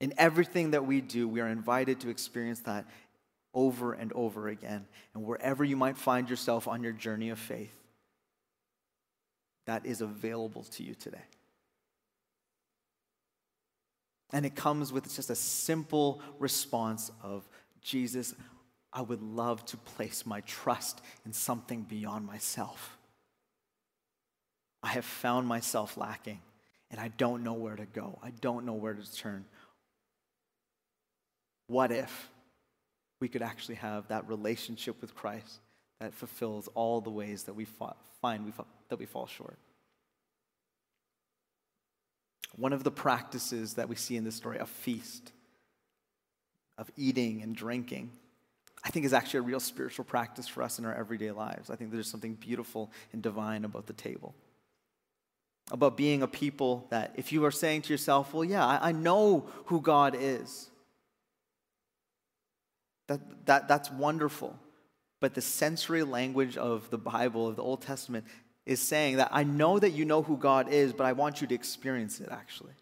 In 0.00 0.14
everything 0.16 0.72
that 0.72 0.86
we 0.86 1.00
do, 1.00 1.26
we 1.26 1.40
are 1.40 1.48
invited 1.48 2.00
to 2.00 2.08
experience 2.08 2.60
that 2.60 2.86
over 3.52 3.92
and 3.92 4.12
over 4.12 4.48
again. 4.48 4.86
And 5.14 5.24
wherever 5.24 5.64
you 5.64 5.76
might 5.76 5.96
find 5.96 6.30
yourself 6.30 6.68
on 6.68 6.82
your 6.82 6.92
journey 6.92 7.30
of 7.30 7.38
faith, 7.38 7.74
that 9.66 9.84
is 9.84 10.00
available 10.00 10.62
to 10.62 10.82
you 10.82 10.94
today. 10.94 11.24
And 14.32 14.46
it 14.46 14.54
comes 14.54 14.92
with 14.92 15.14
just 15.14 15.30
a 15.30 15.34
simple 15.34 16.20
response 16.38 17.10
of 17.22 17.48
Jesus, 17.80 18.34
I 18.92 19.02
would 19.02 19.22
love 19.22 19.64
to 19.66 19.76
place 19.76 20.26
my 20.26 20.40
trust 20.42 21.00
in 21.24 21.32
something 21.32 21.82
beyond 21.82 22.26
myself. 22.26 22.98
I 24.82 24.88
have 24.88 25.04
found 25.04 25.46
myself 25.46 25.96
lacking 25.96 26.40
and 26.90 27.00
I 27.00 27.08
don't 27.08 27.42
know 27.42 27.52
where 27.52 27.76
to 27.76 27.86
go. 27.86 28.18
I 28.22 28.30
don't 28.30 28.64
know 28.64 28.74
where 28.74 28.94
to 28.94 29.16
turn. 29.16 29.44
What 31.68 31.92
if 31.92 32.30
we 33.20 33.28
could 33.28 33.42
actually 33.42 33.76
have 33.76 34.08
that 34.08 34.28
relationship 34.28 35.00
with 35.00 35.14
Christ 35.14 35.60
that 36.00 36.14
fulfills 36.14 36.68
all 36.74 37.00
the 37.00 37.10
ways 37.10 37.44
that 37.44 37.54
we 37.54 37.66
find 38.20 38.44
we, 38.44 38.52
that 38.88 38.98
we 38.98 39.06
fall 39.06 39.26
short? 39.26 39.58
One 42.56 42.72
of 42.72 42.82
the 42.82 42.90
practices 42.90 43.74
that 43.74 43.88
we 43.88 43.94
see 43.94 44.16
in 44.16 44.24
this 44.24 44.34
story, 44.34 44.58
a 44.58 44.66
feast, 44.66 45.32
of 46.78 46.90
eating 46.96 47.42
and 47.42 47.54
drinking, 47.54 48.10
I 48.84 48.90
think 48.90 49.04
is 49.04 49.12
actually 49.12 49.40
a 49.40 49.42
real 49.42 49.60
spiritual 49.60 50.04
practice 50.04 50.46
for 50.46 50.62
us 50.62 50.78
in 50.78 50.84
our 50.84 50.94
everyday 50.94 51.32
lives. 51.32 51.70
I 51.70 51.76
think 51.76 51.90
there's 51.90 52.10
something 52.10 52.34
beautiful 52.34 52.90
and 53.12 53.20
divine 53.20 53.64
about 53.64 53.86
the 53.86 53.92
table. 53.92 54.34
About 55.70 55.96
being 55.96 56.22
a 56.22 56.28
people 56.28 56.86
that, 56.90 57.12
if 57.16 57.32
you 57.32 57.44
are 57.44 57.50
saying 57.50 57.82
to 57.82 57.92
yourself, 57.92 58.32
well, 58.32 58.44
yeah, 58.44 58.64
I, 58.64 58.88
I 58.88 58.92
know 58.92 59.46
who 59.66 59.80
God 59.80 60.16
is, 60.18 60.70
that, 63.08 63.46
that, 63.46 63.68
that's 63.68 63.90
wonderful. 63.90 64.58
But 65.20 65.34
the 65.34 65.40
sensory 65.40 66.04
language 66.04 66.56
of 66.56 66.88
the 66.90 66.98
Bible, 66.98 67.48
of 67.48 67.56
the 67.56 67.62
Old 67.62 67.82
Testament, 67.82 68.24
is 68.66 68.80
saying 68.80 69.16
that 69.16 69.30
I 69.32 69.44
know 69.44 69.78
that 69.78 69.90
you 69.90 70.04
know 70.04 70.22
who 70.22 70.36
God 70.36 70.68
is, 70.68 70.92
but 70.92 71.06
I 71.06 71.12
want 71.12 71.40
you 71.40 71.46
to 71.48 71.54
experience 71.54 72.20
it 72.20 72.28
actually. 72.30 72.74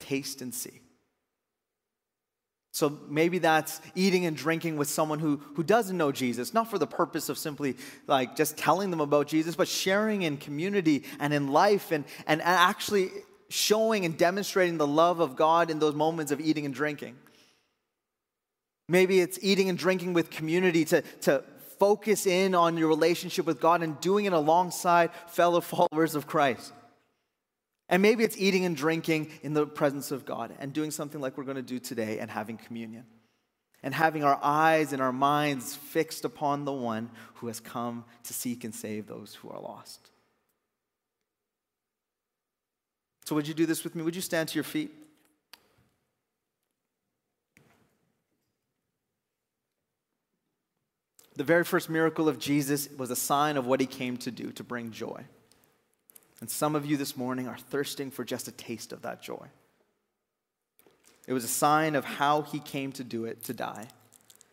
Taste 0.00 0.42
and 0.42 0.52
see. 0.52 0.80
So 2.72 2.96
maybe 3.08 3.38
that's 3.38 3.80
eating 3.94 4.24
and 4.24 4.36
drinking 4.36 4.76
with 4.76 4.88
someone 4.88 5.18
who, 5.18 5.40
who 5.54 5.62
doesn't 5.62 5.96
know 5.96 6.12
Jesus, 6.12 6.54
not 6.54 6.70
for 6.70 6.78
the 6.78 6.86
purpose 6.86 7.28
of 7.28 7.36
simply 7.36 7.76
like 8.06 8.36
just 8.36 8.56
telling 8.56 8.90
them 8.90 9.00
about 9.00 9.26
Jesus, 9.26 9.56
but 9.56 9.68
sharing 9.68 10.22
in 10.22 10.36
community 10.36 11.04
and 11.18 11.34
in 11.34 11.48
life 11.48 11.90
and, 11.92 12.04
and 12.26 12.40
actually 12.42 13.10
showing 13.48 14.04
and 14.04 14.16
demonstrating 14.16 14.78
the 14.78 14.86
love 14.86 15.20
of 15.20 15.34
God 15.34 15.70
in 15.70 15.78
those 15.78 15.94
moments 15.94 16.30
of 16.30 16.40
eating 16.40 16.66
and 16.66 16.74
drinking. 16.74 17.16
Maybe 18.88 19.20
it's 19.20 19.38
eating 19.42 19.68
and 19.68 19.76
drinking 19.76 20.14
with 20.14 20.30
community 20.30 20.84
to, 20.86 21.02
to 21.22 21.44
focus 21.78 22.26
in 22.26 22.54
on 22.54 22.76
your 22.76 22.88
relationship 22.88 23.46
with 23.46 23.60
God 23.60 23.82
and 23.82 24.00
doing 24.00 24.24
it 24.24 24.32
alongside 24.32 25.10
fellow 25.26 25.60
followers 25.62 26.14
of 26.14 26.26
Christ. 26.26 26.72
And 27.90 28.02
maybe 28.02 28.24
it's 28.24 28.36
eating 28.38 28.64
and 28.64 28.76
drinking 28.76 29.30
in 29.42 29.54
the 29.54 29.66
presence 29.66 30.10
of 30.10 30.26
God 30.26 30.54
and 30.58 30.72
doing 30.72 30.90
something 30.90 31.20
like 31.20 31.38
we're 31.38 31.44
going 31.44 31.56
to 31.56 31.62
do 31.62 31.78
today 31.78 32.18
and 32.18 32.30
having 32.30 32.58
communion. 32.58 33.04
And 33.82 33.94
having 33.94 34.24
our 34.24 34.38
eyes 34.42 34.92
and 34.92 35.00
our 35.00 35.12
minds 35.12 35.74
fixed 35.74 36.24
upon 36.24 36.64
the 36.64 36.72
one 36.72 37.10
who 37.34 37.46
has 37.46 37.60
come 37.60 38.04
to 38.24 38.34
seek 38.34 38.64
and 38.64 38.74
save 38.74 39.06
those 39.06 39.36
who 39.36 39.48
are 39.50 39.60
lost. 39.60 40.10
So, 43.24 43.36
would 43.36 43.46
you 43.46 43.54
do 43.54 43.66
this 43.66 43.84
with 43.84 43.94
me? 43.94 44.02
Would 44.02 44.16
you 44.16 44.22
stand 44.22 44.48
to 44.48 44.56
your 44.56 44.64
feet? 44.64 44.90
The 51.38 51.44
very 51.44 51.62
first 51.62 51.88
miracle 51.88 52.28
of 52.28 52.40
Jesus 52.40 52.88
was 52.90 53.12
a 53.12 53.16
sign 53.16 53.56
of 53.56 53.64
what 53.64 53.78
he 53.78 53.86
came 53.86 54.16
to 54.18 54.32
do, 54.32 54.50
to 54.50 54.64
bring 54.64 54.90
joy. 54.90 55.22
And 56.40 56.50
some 56.50 56.74
of 56.74 56.84
you 56.84 56.96
this 56.96 57.16
morning 57.16 57.46
are 57.46 57.56
thirsting 57.56 58.10
for 58.10 58.24
just 58.24 58.48
a 58.48 58.50
taste 58.50 58.92
of 58.92 59.02
that 59.02 59.22
joy. 59.22 59.46
It 61.28 61.32
was 61.32 61.44
a 61.44 61.48
sign 61.48 61.94
of 61.94 62.04
how 62.04 62.42
he 62.42 62.58
came 62.58 62.90
to 62.90 63.04
do 63.04 63.24
it, 63.24 63.44
to 63.44 63.54
die. 63.54 63.86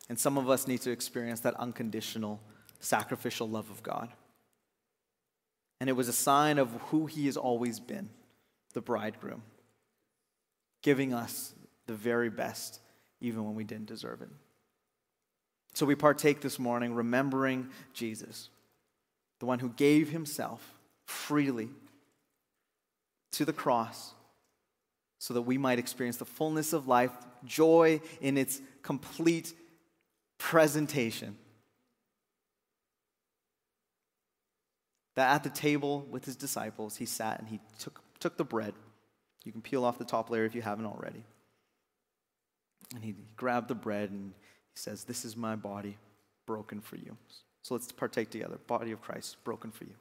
And 0.09 0.19
some 0.19 0.37
of 0.37 0.47
us 0.47 0.67
need 0.67 0.81
to 0.81 0.91
experience 0.91 1.39
that 1.39 1.55
unconditional, 1.55 2.39
sacrificial 2.81 3.49
love 3.49 3.71
of 3.71 3.81
God. 3.81 4.09
And 5.79 5.89
it 5.89 5.93
was 5.93 6.07
a 6.07 6.13
sign 6.13 6.59
of 6.59 6.69
who 6.89 7.07
he 7.07 7.25
has 7.25 7.35
always 7.35 7.79
been 7.79 8.09
the 8.73 8.81
bridegroom, 8.81 9.41
giving 10.83 11.15
us 11.15 11.55
the 11.87 11.95
very 11.95 12.29
best, 12.29 12.79
even 13.21 13.43
when 13.43 13.55
we 13.55 13.63
didn't 13.63 13.87
deserve 13.87 14.21
it. 14.21 14.29
So 15.75 15.85
we 15.85 15.95
partake 15.95 16.39
this 16.39 16.57
morning 16.57 16.95
remembering 16.95 17.67
Jesus, 17.93 18.49
the 19.39 19.45
one 19.45 19.59
who 19.59 19.69
gave 19.69 20.09
himself 20.09 20.73
freely 21.05 21.67
to 23.33 23.43
the 23.43 23.53
cross 23.53 24.13
so 25.19 25.33
that 25.33 25.41
we 25.41 25.57
might 25.57 25.77
experience 25.77 26.15
the 26.15 26.23
fullness 26.23 26.71
of 26.71 26.87
life, 26.87 27.11
joy 27.43 27.99
in 28.21 28.37
its 28.37 28.61
complete 28.83 29.53
presentation. 30.37 31.35
That 35.15 35.35
at 35.35 35.43
the 35.43 35.49
table 35.49 36.07
with 36.09 36.23
his 36.23 36.37
disciples, 36.37 36.95
he 36.95 37.05
sat 37.05 37.39
and 37.39 37.49
he 37.49 37.59
took, 37.79 38.01
took 38.21 38.37
the 38.37 38.45
bread. 38.45 38.73
You 39.43 39.51
can 39.51 39.61
peel 39.61 39.83
off 39.83 39.97
the 39.97 40.05
top 40.05 40.29
layer 40.29 40.45
if 40.45 40.55
you 40.55 40.61
haven't 40.61 40.85
already. 40.85 41.25
And 42.93 43.03
he 43.03 43.15
grabbed 43.35 43.67
the 43.67 43.75
bread 43.75 44.11
and 44.11 44.33
he 44.75 44.79
says, 44.79 45.05
This 45.05 45.25
is 45.25 45.37
my 45.37 45.55
body 45.55 45.97
broken 46.45 46.81
for 46.81 46.97
you. 46.97 47.17
So 47.61 47.73
let's 47.73 47.91
partake 47.91 48.29
together. 48.29 48.59
Body 48.67 48.91
of 48.91 49.01
Christ 49.01 49.43
broken 49.43 49.71
for 49.71 49.85
you. 49.85 49.95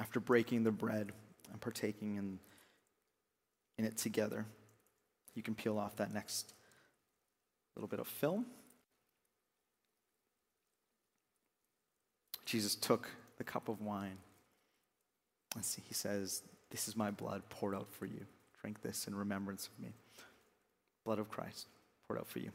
After 0.00 0.20
breaking 0.20 0.64
the 0.64 0.70
bread 0.70 1.12
and 1.50 1.60
partaking 1.60 2.16
in, 2.16 2.38
in 3.76 3.84
it 3.84 3.98
together, 3.98 4.46
you 5.34 5.42
can 5.42 5.54
peel 5.54 5.78
off 5.78 5.96
that 5.96 6.12
next 6.12 6.54
little 7.76 7.88
bit 7.88 8.00
of 8.00 8.08
film. 8.08 8.46
Jesus 12.52 12.74
took 12.74 13.08
the 13.38 13.44
cup 13.44 13.70
of 13.70 13.80
wine. 13.80 14.18
And 15.54 15.64
see, 15.64 15.80
he 15.88 15.94
says, 15.94 16.42
This 16.70 16.86
is 16.86 16.94
my 16.94 17.10
blood 17.10 17.40
poured 17.48 17.74
out 17.74 17.88
for 17.90 18.04
you. 18.04 18.26
Drink 18.60 18.82
this 18.82 19.06
in 19.06 19.14
remembrance 19.14 19.68
of 19.68 19.82
me. 19.82 19.94
Blood 21.06 21.18
of 21.18 21.30
Christ 21.30 21.66
poured 22.06 22.20
out 22.20 22.28
for 22.28 22.40
you. 22.40 22.50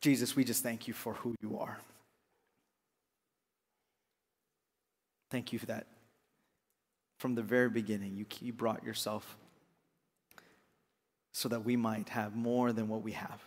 Jesus, 0.00 0.36
we 0.36 0.44
just 0.44 0.62
thank 0.62 0.86
you 0.86 0.94
for 0.94 1.14
who 1.14 1.34
you 1.42 1.58
are. 1.58 1.80
Thank 5.28 5.52
you 5.52 5.58
for 5.58 5.66
that 5.66 5.88
from 7.22 7.36
the 7.36 7.42
very 7.42 7.70
beginning, 7.70 8.16
you, 8.16 8.26
you 8.40 8.52
brought 8.52 8.82
yourself 8.82 9.36
so 11.30 11.48
that 11.48 11.64
we 11.64 11.76
might 11.76 12.08
have 12.08 12.34
more 12.34 12.72
than 12.72 12.88
what 12.88 13.00
we 13.00 13.12
have. 13.12 13.40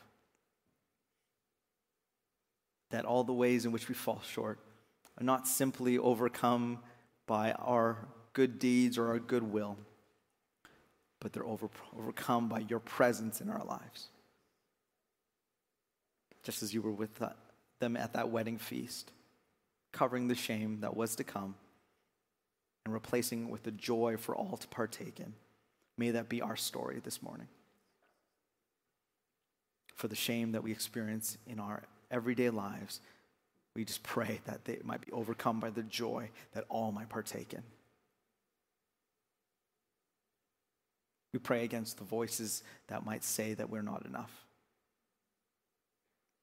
That 2.91 3.03
all 3.03 3.26
the 3.26 3.34
ways 3.34 3.65
in 3.65 3.73
which 3.73 3.89
we 3.89 3.93
fall 3.93 4.21
short 4.26 4.59
are 5.19 5.26
not 5.26 5.45
simply 5.45 5.97
overcome 5.97 6.80
by 7.28 7.51
our 7.51 8.07
good 8.32 8.59
deeds 8.59 8.97
or 8.97 9.09
our 9.09 9.19
good 9.19 9.43
will, 9.43 9.76
but 11.19 11.34
they're 11.34 11.45
over, 11.45 11.67
overcome 11.99 12.47
by 12.47 12.59
your 12.59 12.80
presence 12.80 13.41
in 13.41 13.49
our 13.49 13.65
lives. 13.65 14.07
Just 16.43 16.63
as 16.63 16.73
you 16.73 16.82
were 16.82 16.93
with 16.93 17.21
them 17.80 17.97
at 17.97 18.13
that 18.13 18.30
wedding 18.30 18.57
feast, 18.57 19.11
covering 19.91 20.30
the 20.30 20.36
shame 20.36 20.80
that 20.80 20.95
was 20.95 21.17
to 21.17 21.26
come 21.26 21.55
and 22.86 22.93
replacing 22.93 23.43
it 23.43 23.49
with 23.49 23.63
the 23.63 23.71
joy 23.71 24.15
for 24.17 24.36
all 24.36 24.57
to 24.57 24.67
partake 24.67 25.19
in. 25.19 25.33
May 25.97 26.11
that 26.11 26.29
be 26.29 26.41
our 26.41 26.55
story 26.55 27.01
this 27.03 27.21
morning. 27.21 27.47
For 29.95 30.07
the 30.07 30.15
shame 30.15 30.51
that 30.51 30.63
we 30.63 30.71
experience 30.71 31.38
in 31.47 31.59
our 31.59 31.83
everyday 32.11 32.49
lives, 32.49 33.01
we 33.75 33.86
just 33.86 34.03
pray 34.03 34.39
that 34.45 34.65
they 34.65 34.79
might 34.83 35.05
be 35.05 35.11
overcome 35.11 35.59
by 35.59 35.69
the 35.69 35.83
joy 35.83 36.29
that 36.53 36.65
all 36.69 36.91
might 36.91 37.09
partake 37.09 37.53
in. 37.53 37.63
We 41.33 41.39
pray 41.39 41.65
against 41.65 41.97
the 41.97 42.05
voices 42.05 42.63
that 42.88 43.05
might 43.05 43.23
say 43.23 43.53
that 43.55 43.69
we're 43.69 43.81
not 43.81 44.05
enough, 44.05 44.45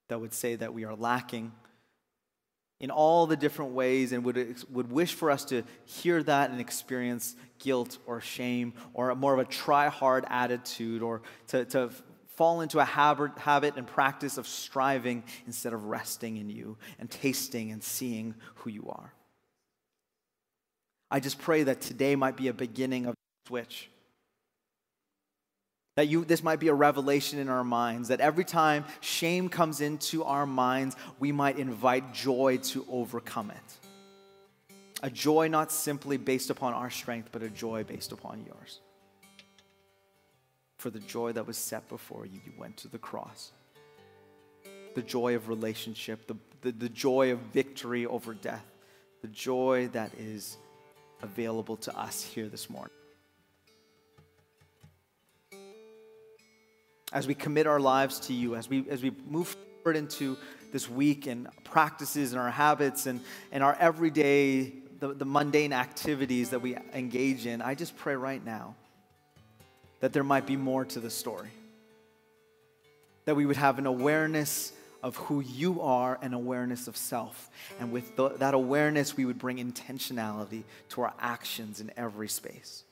that 0.09 0.19
would 0.19 0.33
say 0.33 0.55
that 0.55 0.73
we 0.73 0.83
are 0.83 0.95
lacking 0.95 1.51
in 2.83 2.91
all 2.91 3.25
the 3.27 3.37
different 3.37 3.71
ways 3.71 4.11
and 4.11 4.25
would, 4.25 4.57
would 4.69 4.91
wish 4.91 5.13
for 5.13 5.31
us 5.31 5.45
to 5.45 5.63
hear 5.85 6.21
that 6.21 6.51
and 6.51 6.59
experience 6.59 7.37
guilt 7.57 7.97
or 8.05 8.19
shame 8.19 8.73
or 8.93 9.15
more 9.15 9.33
of 9.33 9.39
a 9.39 9.45
try 9.45 9.87
hard 9.87 10.25
attitude 10.27 11.01
or 11.01 11.21
to, 11.47 11.63
to 11.63 11.89
fall 12.35 12.59
into 12.59 12.79
a 12.79 12.83
habit, 12.83 13.37
habit 13.37 13.75
and 13.77 13.87
practice 13.87 14.37
of 14.37 14.45
striving 14.45 15.23
instead 15.47 15.71
of 15.71 15.85
resting 15.85 16.35
in 16.35 16.49
you 16.49 16.75
and 16.99 17.09
tasting 17.09 17.71
and 17.71 17.81
seeing 17.81 18.35
who 18.55 18.69
you 18.69 18.85
are. 18.89 19.13
I 21.09 21.21
just 21.21 21.39
pray 21.39 21.63
that 21.63 21.79
today 21.79 22.17
might 22.17 22.35
be 22.35 22.49
a 22.49 22.53
beginning 22.53 23.05
of 23.05 23.15
switch. 23.47 23.89
That 25.95 26.07
you, 26.07 26.25
this 26.25 26.41
might 26.41 26.59
be 26.59 26.69
a 26.69 26.73
revelation 26.73 27.37
in 27.37 27.49
our 27.49 27.63
minds, 27.63 28.07
that 28.07 28.19
every 28.19 28.45
time 28.45 28.85
shame 28.99 29.47
comes 29.47 29.79
into 29.79 30.23
our 30.23 30.45
minds, 30.45 30.95
we 31.19 31.31
might 31.31 31.59
invite 31.59 32.13
joy 32.13 32.57
to 32.63 32.85
overcome 32.89 33.51
it. 33.51 34.75
A 35.03 35.09
joy 35.09 35.49
not 35.49 35.71
simply 35.71 36.17
based 36.17 36.49
upon 36.49 36.73
our 36.73 36.89
strength, 36.89 37.29
but 37.31 37.43
a 37.43 37.49
joy 37.49 37.83
based 37.83 38.11
upon 38.11 38.43
yours. 38.45 38.79
For 40.77 40.89
the 40.89 40.99
joy 40.99 41.33
that 41.33 41.45
was 41.45 41.57
set 41.57 41.87
before 41.89 42.25
you, 42.25 42.39
you 42.45 42.53
went 42.57 42.77
to 42.77 42.87
the 42.87 42.97
cross. 42.97 43.51
The 44.95 45.01
joy 45.01 45.35
of 45.35 45.47
relationship, 45.47 46.25
the, 46.27 46.35
the, 46.61 46.71
the 46.71 46.89
joy 46.89 47.31
of 47.31 47.39
victory 47.53 48.05
over 48.05 48.33
death, 48.33 48.65
the 49.21 49.27
joy 49.27 49.89
that 49.93 50.11
is 50.17 50.57
available 51.21 51.77
to 51.77 51.97
us 51.97 52.23
here 52.23 52.47
this 52.47 52.69
morning. 52.69 52.91
As 57.13 57.27
we 57.27 57.35
commit 57.35 57.67
our 57.67 57.79
lives 57.79 58.19
to 58.21 58.33
you, 58.33 58.55
as 58.55 58.67
we, 58.67 58.83
as 58.89 59.03
we 59.03 59.11
move 59.29 59.55
forward 59.83 59.95
into 59.95 60.35
this 60.71 60.89
week 60.89 61.27
and 61.27 61.47
practices 61.63 62.33
and 62.33 62.41
our 62.41 62.49
habits 62.49 63.05
and, 63.05 63.21
and 63.51 63.63
our 63.63 63.77
everyday, 63.79 64.73
the, 64.99 65.13
the 65.13 65.25
mundane 65.25 65.71
activities 65.71 66.49
that 66.49 66.61
we 66.61 66.75
engage 66.93 67.45
in, 67.45 67.61
I 67.61 67.75
just 67.75 67.95
pray 67.95 68.15
right 68.15 68.43
now 68.43 68.75
that 69.99 70.11
there 70.11 70.23
might 70.23 70.47
be 70.47 70.57
more 70.57 70.83
to 70.85 70.99
the 70.99 71.11
story. 71.11 71.51
That 73.25 73.35
we 73.35 73.45
would 73.45 73.57
have 73.57 73.77
an 73.77 73.85
awareness 73.85 74.73
of 75.03 75.15
who 75.17 75.41
you 75.41 75.81
are 75.81 76.17
and 76.21 76.33
awareness 76.33 76.87
of 76.87 76.97
self. 76.97 77.49
And 77.79 77.91
with 77.91 78.15
the, 78.15 78.29
that 78.29 78.53
awareness, 78.53 79.15
we 79.15 79.25
would 79.25 79.37
bring 79.37 79.57
intentionality 79.57 80.63
to 80.89 81.03
our 81.03 81.13
actions 81.19 81.79
in 81.79 81.91
every 81.95 82.27
space. 82.27 82.83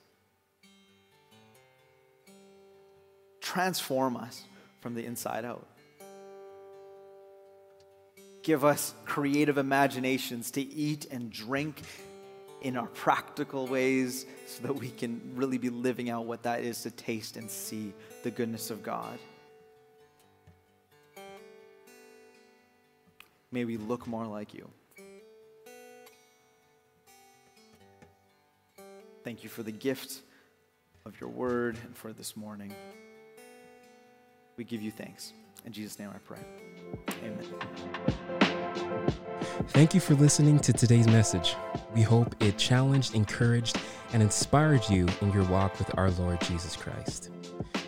Transform 3.42 4.16
us 4.16 4.44
from 4.80 4.96
the 4.96 5.06
inside 5.06 5.44
out. 5.44 5.68
Give 8.44 8.64
us 8.64 8.94
creative 9.06 9.58
imaginations 9.58 10.52
to 10.52 10.62
eat 10.62 11.06
and 11.12 11.30
drink 11.32 11.82
in 12.62 12.78
our 12.78 12.88
practical 12.88 13.68
ways 13.68 14.26
so 14.48 14.64
that 14.64 14.74
we 14.74 14.90
can 14.90 15.20
really 15.36 15.58
be 15.58 15.70
living 15.70 16.10
out 16.10 16.26
what 16.26 16.44
that 16.44 16.62
is 16.62 16.84
to 16.84 16.92
taste 16.92 17.38
and 17.38 17.50
see 17.50 17.94
the 18.24 18.32
goodness 18.32 18.70
of 18.70 18.84
God. 18.84 19.18
May 23.52 23.66
we 23.66 23.78
look 23.78 24.08
more 24.08 24.26
like 24.26 24.54
you. 24.54 24.70
Thank 29.24 29.44
you 29.44 29.50
for 29.50 29.62
the 29.62 29.72
gift 29.72 30.22
of 31.06 31.20
your 31.20 31.30
word 31.30 31.78
and 31.84 31.96
for 31.96 32.14
this 32.14 32.38
morning. 32.38 32.74
We 34.62 34.66
give 34.66 34.84
you 34.84 34.92
thanks. 34.92 35.34
In 35.66 35.72
Jesus' 35.72 35.98
name 35.98 36.12
I 36.14 36.20
pray. 36.20 36.38
Amen. 37.24 37.44
Thank 39.70 39.96
you 39.96 40.00
for 40.00 40.14
listening 40.14 40.60
to 40.60 40.72
today's 40.72 41.08
message. 41.08 41.56
We 41.96 42.04
hope 42.04 42.36
it 42.44 42.60
challenged, 42.60 43.16
encouraged, 43.16 43.82
and 44.14 44.22
inspired 44.22 44.88
you 44.88 45.08
in 45.22 45.34
your 45.34 45.46
walk 45.46 45.80
with 45.80 45.98
our 45.98 46.12
Lord 46.12 46.40
Jesus 46.42 46.76
Christ. 46.76 47.32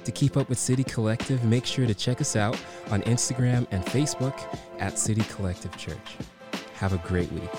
To 0.04 0.12
keep 0.12 0.36
up 0.36 0.50
with 0.50 0.58
City 0.58 0.84
Collective, 0.84 1.44
make 1.44 1.68
sure 1.68 1.86
to 1.86 1.94
check 1.94 2.20
us 2.20 2.36
out 2.36 2.60
on 2.90 3.04
Instagram 3.04 3.68
and 3.70 3.86
Facebook 3.86 4.36
at 4.80 4.98
City 4.98 5.22
Collective 5.30 5.78
Church. 5.78 6.18
Have 6.74 6.94
a 6.94 7.08
great 7.08 7.32
week. 7.34 7.52